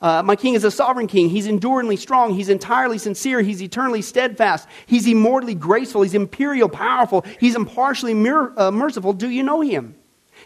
Uh, 0.00 0.22
my 0.22 0.36
king 0.36 0.54
is 0.54 0.64
a 0.64 0.70
sovereign 0.70 1.06
king. 1.06 1.30
He's 1.30 1.46
enduringly 1.46 1.96
strong. 1.96 2.34
He's 2.34 2.50
entirely 2.50 2.98
sincere. 2.98 3.40
He's 3.40 3.62
eternally 3.62 4.02
steadfast. 4.02 4.68
He's 4.86 5.06
immortally 5.06 5.54
graceful. 5.54 6.02
He's 6.02 6.14
imperial 6.14 6.68
powerful. 6.68 7.24
He's 7.40 7.54
impartially 7.54 8.12
uh, 8.12 8.70
merciful. 8.70 9.14
Do 9.14 9.30
you 9.30 9.42
know 9.42 9.62
him? 9.62 9.96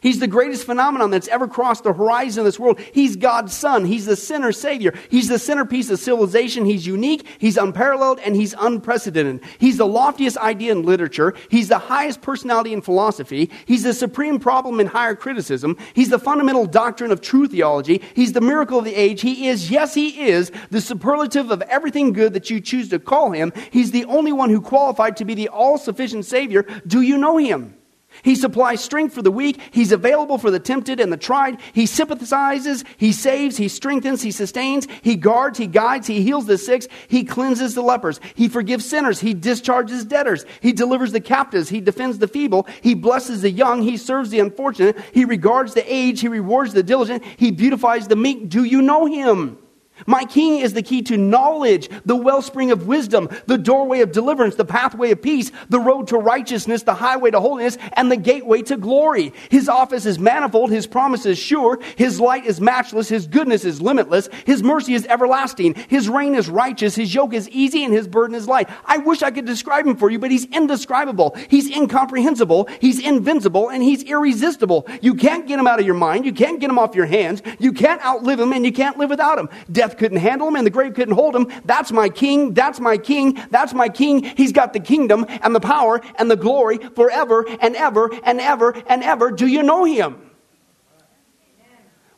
He's 0.03 0.21
the 0.21 0.27
greatest 0.27 0.65
phenomenon 0.65 1.11
that's 1.11 1.29
ever 1.29 1.49
crossed 1.49 1.85
the 1.85 1.93
horizon 1.93 2.41
of 2.41 2.45
this 2.45 2.59
world. 2.59 2.81
He's 2.93 3.17
God's 3.17 3.57
son. 3.57 3.85
He's 3.85 4.07
the 4.07 4.17
sinner 4.17 4.53
savior. 4.53 4.95
He's 5.11 5.29
the 5.29 5.39
centerpiece 5.39 5.91
of 5.91 5.99
civilization. 5.99 6.65
He's 6.65 6.87
unique. 6.87 7.27
He's 7.39 7.57
unparalleled 7.57 8.21
and 8.21 8.37
he's 8.37 8.55
unprecedented. 8.59 9.43
He's 9.59 9.79
the 9.79 9.87
loftiest 9.87 10.37
idea 10.39 10.73
in 10.73 10.83
literature. 10.83 11.35
He's 11.51 11.69
the 11.69 11.79
highest 11.79 12.21
personality 12.21 12.73
in 12.73 12.83
philosophy. 12.83 13.51
He's 13.67 13.83
the 13.83 13.95
supreme 13.95 14.39
problem 14.39 14.81
in 14.81 14.87
higher 14.87 15.15
criticism. 15.15 15.77
He's 15.95 16.11
the 16.11 16.19
fundamental 16.19 16.67
doctrine 16.67 17.11
of 17.11 17.21
true 17.21 17.49
theology. 17.49 18.03
He's 18.15 18.33
the 18.33 18.41
miracle 18.41 18.79
of 18.79 18.85
the 18.85 18.95
age. 18.95 19.21
He 19.21 19.49
is, 19.49 19.71
yes, 19.71 19.95
he 19.95 20.29
is 20.29 20.53
the 20.71 20.81
superlative 20.81 21.51
of 21.51 21.63
everything 21.63 22.13
good 22.13 22.35
that 22.35 22.51
you 22.51 22.61
choose 22.61 22.89
to 22.91 22.99
call 22.99 23.31
him. 23.31 23.53
He's 23.71 23.91
the 23.91 24.05
only 24.05 24.33
one 24.33 24.51
who 24.51 24.61
qualified 24.61 25.17
to 25.19 25.25
be 25.25 25.35
the 25.35 25.49
all 25.49 25.79
sufficient 25.79 26.25
savior. 26.25 26.65
Do 26.87 27.01
you 27.01 27.19
know 27.19 27.37
him? 27.37 27.78
He 28.23 28.35
supplies 28.35 28.83
strength 28.83 29.15
for 29.15 29.23
the 29.23 29.31
weak. 29.31 29.61
He's 29.71 29.93
available 29.93 30.39
for 30.39 30.51
the 30.51 30.59
tempted 30.59 31.01
and 31.01 31.13
the 31.13 31.17
tried. 31.17 31.61
He 31.73 31.87
sympathizes. 31.87 32.85
He 32.97 33.13
saves. 33.13 33.57
He 33.57 33.69
strengthens. 33.69 34.23
He 34.23 34.31
sustains. 34.31 34.87
He 35.03 35.17
guards. 35.17 35.59
He 35.59 35.67
guides. 35.67 36.07
He 36.07 36.23
heals 36.23 36.47
the 36.47 36.57
sick. 36.57 36.79
He 37.09 37.25
cleanses 37.25 37.75
the 37.75 37.83
lepers. 37.83 38.21
He 38.35 38.49
forgives 38.49 38.85
sinners. 38.87 39.21
He 39.21 39.35
discharges 39.35 40.05
debtors. 40.05 40.45
He 40.61 40.73
delivers 40.73 41.13
the 41.13 41.21
captives. 41.21 41.69
He 41.69 41.81
defends 41.81 42.19
the 42.19 42.29
feeble. 42.29 42.67
He 42.81 42.95
blesses 42.95 43.43
the 43.43 43.51
young. 43.51 43.83
He 43.83 43.97
serves 43.97 44.31
the 44.31 44.41
unfortunate. 44.41 44.97
He 45.13 45.25
regards 45.25 45.75
the 45.75 45.93
aged. 45.93 46.21
He 46.21 46.29
rewards 46.29 46.73
the 46.73 46.83
diligent. 46.83 47.25
He 47.37 47.51
beautifies 47.51 48.09
the 48.09 48.17
meek. 48.17 48.49
Do 48.49 48.65
you 48.65 48.83
know 48.83 49.07
him? 49.07 49.59
My 50.07 50.25
king 50.25 50.59
is 50.59 50.73
the 50.73 50.83
key 50.83 51.03
to 51.03 51.17
knowledge, 51.17 51.89
the 52.05 52.17
wellspring 52.17 52.71
of 52.71 52.87
wisdom, 52.87 53.29
the 53.47 53.59
doorway 53.59 54.01
of 54.01 54.13
deliverance, 54.13 54.57
the 54.57 54.65
pathway 54.65 55.11
of 55.11 55.23
peace, 55.23 55.51
the 55.69 55.81
road 55.81 56.09
to 56.09 56.19
righteousness, 56.19 56.83
the 56.83 56.95
highway 56.95 57.31
to 57.31 57.41
holiness, 57.41 57.79
and 57.95 58.11
the 58.11 58.17
gateway 58.17 58.63
to 58.63 58.77
glory. 58.77 59.33
His 59.51 59.69
office 59.69 60.07
is 60.07 60.19
manifold, 60.19 60.71
his 60.71 60.87
promise 60.87 61.27
is 61.27 61.39
sure, 61.39 61.81
his 61.97 62.21
light 62.21 62.47
is 62.47 62.61
matchless, 62.61 63.09
his 63.09 63.27
goodness 63.27 63.65
is 63.65 63.81
limitless, 63.81 64.29
his 64.45 64.63
mercy 64.63 64.95
is 64.95 65.07
everlasting, 65.07 65.75
his 65.89 66.09
reign 66.09 66.35
is 66.35 66.49
righteous, 66.49 66.95
his 66.95 67.15
yoke 67.15 67.35
is 67.35 67.49
easy, 67.51 67.85
and 67.85 67.93
his 67.93 68.09
burden 68.09 68.35
is 68.35 68.49
light. 68.49 68.69
I 68.85 68.99
wish 68.99 69.23
I 69.23 69.31
could 69.31 69.47
describe 69.47 69.87
him 69.87 69.97
for 69.97 70.11
you, 70.11 70.19
but 70.19 70.31
he's 70.31 70.47
indescribable. 70.47 71.37
He's 71.49 71.71
incomprehensible, 71.71 72.69
he's 72.81 72.99
invincible, 72.99 73.69
and 73.69 73.83
he's 73.83 74.03
irresistible. 74.05 74.87
You 75.01 75.15
can't 75.15 75.47
get 75.47 75.59
him 75.59 75.67
out 75.67 75.81
of 75.81 75.87
your 75.87 75.95
mind, 75.95 76.25
you 76.25 76.33
can't 76.33 76.61
get 76.61 76.71
him 76.71 76.79
off 76.79 76.95
your 76.95 77.07
hands, 77.07 77.43
you 77.59 77.73
can't 77.73 78.05
outlive 78.05 78.41
him, 78.41 78.53
and 78.53 78.65
you 78.65 78.73
can't 78.73 78.99
live 78.99 79.11
without 79.11 79.39
him. 79.39 79.49
Death 79.71 79.88
death 79.89 79.99
couldn't 79.99 80.19
handle 80.19 80.49
him 80.49 80.57
and 80.57 80.67
the 80.67 80.71
grave 80.71 80.95
couldn't 80.95 81.15
hold 81.15 81.35
him. 81.35 81.51
That's 81.65 81.91
my 81.91 82.09
king. 82.09 82.55
That's 82.55 82.81
my 82.81 82.99
king. 82.99 83.41
That's 83.51 83.73
my 83.73 83.89
king. 83.89 84.23
He's 84.23 84.53
got 84.53 84.73
the 84.73 84.81
kingdom 84.81 85.25
and 85.29 85.55
the 85.55 85.61
power 85.61 86.01
and 86.17 86.31
the 86.31 86.37
glory 86.37 86.79
forever 86.79 87.47
and 87.61 87.75
ever 87.77 88.11
and 88.25 88.41
ever 88.41 88.77
and 88.87 89.03
ever. 89.03 89.31
Do 89.31 89.47
you 89.47 89.63
know 89.63 89.85
him? 89.85 90.31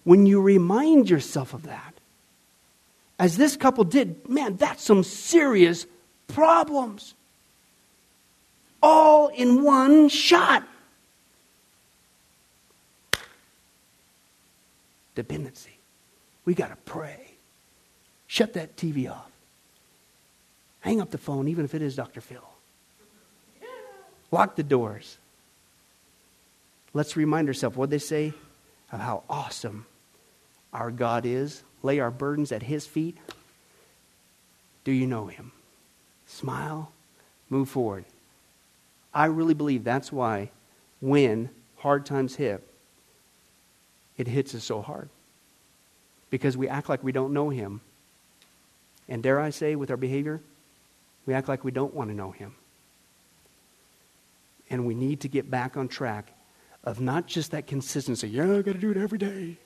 When 0.04 0.26
you 0.26 0.40
remind 0.40 1.10
yourself 1.10 1.54
of 1.54 1.64
that, 1.64 1.94
as 3.18 3.36
this 3.36 3.56
couple 3.56 3.84
did, 3.84 4.28
man, 4.28 4.56
that's 4.56 4.82
some 4.82 5.04
serious 5.04 5.86
problems. 6.26 7.14
All 8.82 9.28
in 9.28 9.62
one 9.62 10.08
shot. 10.08 10.66
Dependency. 15.14 15.78
We 16.46 16.54
got 16.54 16.70
to 16.70 16.76
pray. 16.76 17.30
Shut 18.31 18.53
that 18.53 18.76
TV 18.76 19.11
off. 19.11 19.28
Hang 20.83 21.01
up 21.01 21.11
the 21.11 21.18
phone, 21.18 21.49
even 21.49 21.64
if 21.64 21.74
it 21.74 21.83
is 21.83 21.97
Dr. 21.97 22.20
Phil. 22.20 22.49
Lock 24.31 24.55
the 24.55 24.62
doors. 24.62 25.18
Let's 26.95 27.16
remind 27.16 27.49
ourselves 27.49 27.76
what 27.76 27.91
they 27.91 27.99
say 27.99 28.33
of 28.93 29.01
how 29.01 29.24
awesome 29.28 29.85
our 30.72 30.93
God 30.93 31.26
is. 31.26 31.64
Lay 31.83 31.99
our 31.99 32.12
burdens 32.12 32.53
at 32.53 32.62
His 32.62 32.87
feet. 32.87 33.16
Do 34.85 34.93
you 34.93 35.09
know 35.09 35.26
Him? 35.26 35.51
Smile, 36.28 36.93
move 37.49 37.68
forward. 37.68 38.05
I 39.12 39.24
really 39.24 39.55
believe 39.55 39.83
that's 39.83 40.12
why 40.12 40.51
when 41.01 41.51
hard 41.78 42.07
times 42.07 42.37
hit, 42.37 42.64
it 44.16 44.28
hits 44.28 44.55
us 44.55 44.62
so 44.62 44.83
hard. 44.83 45.09
Because 46.31 46.57
we 46.57 46.68
act 46.68 46.89
like 46.89 47.03
we 47.03 47.11
don't 47.11 47.33
know 47.33 47.49
Him 47.49 47.81
and 49.11 49.22
dare 49.22 49.40
I 49.40 49.50
say, 49.50 49.74
with 49.74 49.90
our 49.90 49.96
behavior, 49.98 50.40
we 51.26 51.34
act 51.34 51.48
like 51.48 51.64
we 51.64 51.72
don't 51.72 51.92
want 51.92 52.08
to 52.11 52.16
know 52.16 52.30
Him. 52.30 52.54
And 54.70 54.86
we 54.86 54.94
need 54.94 55.20
to 55.20 55.28
get 55.28 55.50
back 55.50 55.76
on 55.76 55.88
track 55.88 56.32
of 56.84 57.00
not 57.00 57.26
just 57.26 57.50
that 57.50 57.66
consistency, 57.66 58.28
yeah, 58.28 58.44
I 58.44 58.62
got 58.62 58.72
to 58.72 58.78
do 58.78 58.90
it 58.90 58.96
every 58.96 59.18
day, 59.18 59.58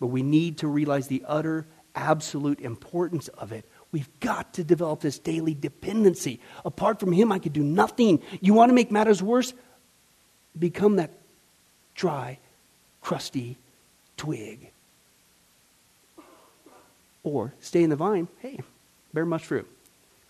but 0.00 0.06
we 0.06 0.22
need 0.22 0.58
to 0.58 0.68
realize 0.68 1.08
the 1.08 1.22
utter, 1.26 1.66
absolute 1.94 2.60
importance 2.60 3.28
of 3.28 3.52
it. 3.52 3.64
We've 3.92 4.08
got 4.20 4.54
to 4.54 4.64
develop 4.64 5.00
this 5.00 5.18
daily 5.18 5.54
dependency. 5.54 6.40
Apart 6.64 7.00
from 7.00 7.12
Him, 7.12 7.32
I 7.32 7.40
could 7.40 7.52
do 7.52 7.64
nothing. 7.64 8.22
You 8.40 8.54
want 8.54 8.70
to 8.70 8.74
make 8.74 8.90
matters 8.90 9.22
worse? 9.22 9.52
Become 10.58 10.96
that 10.96 11.10
dry, 11.94 12.38
crusty 13.02 13.56
twig. 14.16 14.70
Or 17.24 17.52
stay 17.60 17.82
in 17.82 17.90
the 17.90 17.96
vine. 17.96 18.28
Hey, 18.38 18.60
bear 19.16 19.24
much 19.24 19.46
fruit. 19.46 19.66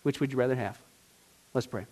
Which 0.04 0.20
would 0.20 0.32
you 0.32 0.38
rather 0.38 0.54
have? 0.54 0.80
Let's 1.52 1.66
pray. 1.66 1.86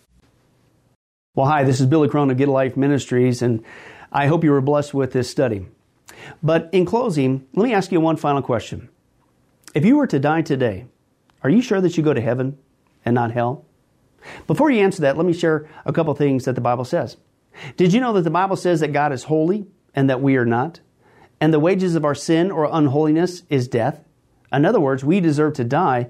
Well, 1.35 1.45
hi, 1.45 1.65
this 1.65 1.81
is 1.81 1.87
Billy 1.87 2.07
Crone 2.07 2.31
of 2.31 2.37
Get 2.37 2.47
Life 2.47 2.77
Ministries, 2.77 3.41
and 3.41 3.65
I 4.13 4.27
hope 4.27 4.45
you 4.45 4.51
were 4.51 4.61
blessed 4.61 4.93
with 4.93 5.11
this 5.11 5.29
study. 5.29 5.67
But 6.41 6.69
in 6.71 6.85
closing, 6.85 7.45
let 7.53 7.65
me 7.65 7.73
ask 7.73 7.91
you 7.91 7.99
one 7.99 8.15
final 8.15 8.41
question. 8.41 8.87
If 9.73 9.83
you 9.83 9.97
were 9.97 10.07
to 10.07 10.19
die 10.19 10.41
today, 10.41 10.85
are 11.43 11.49
you 11.49 11.61
sure 11.61 11.81
that 11.81 11.97
you 11.97 12.03
go 12.03 12.13
to 12.13 12.21
heaven 12.21 12.57
and 13.03 13.13
not 13.13 13.31
hell? 13.31 13.65
Before 14.47 14.71
you 14.71 14.81
answer 14.81 15.01
that, 15.01 15.17
let 15.17 15.25
me 15.25 15.33
share 15.33 15.67
a 15.83 15.91
couple 15.91 16.13
things 16.13 16.45
that 16.45 16.55
the 16.55 16.61
Bible 16.61 16.85
says. 16.85 17.17
Did 17.75 17.91
you 17.91 17.99
know 17.99 18.13
that 18.13 18.21
the 18.21 18.29
Bible 18.29 18.55
says 18.55 18.79
that 18.79 18.93
God 18.93 19.11
is 19.11 19.23
holy 19.23 19.67
and 19.93 20.09
that 20.09 20.21
we 20.21 20.37
are 20.37 20.45
not? 20.45 20.79
And 21.41 21.53
the 21.53 21.59
wages 21.59 21.95
of 21.95 22.05
our 22.05 22.15
sin 22.15 22.51
or 22.51 22.69
unholiness 22.71 23.43
is 23.49 23.67
death? 23.67 24.01
In 24.53 24.63
other 24.63 24.79
words, 24.79 25.03
we 25.03 25.19
deserve 25.19 25.55
to 25.55 25.65
die 25.65 26.09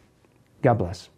God 0.61 0.77
bless. 0.77 1.09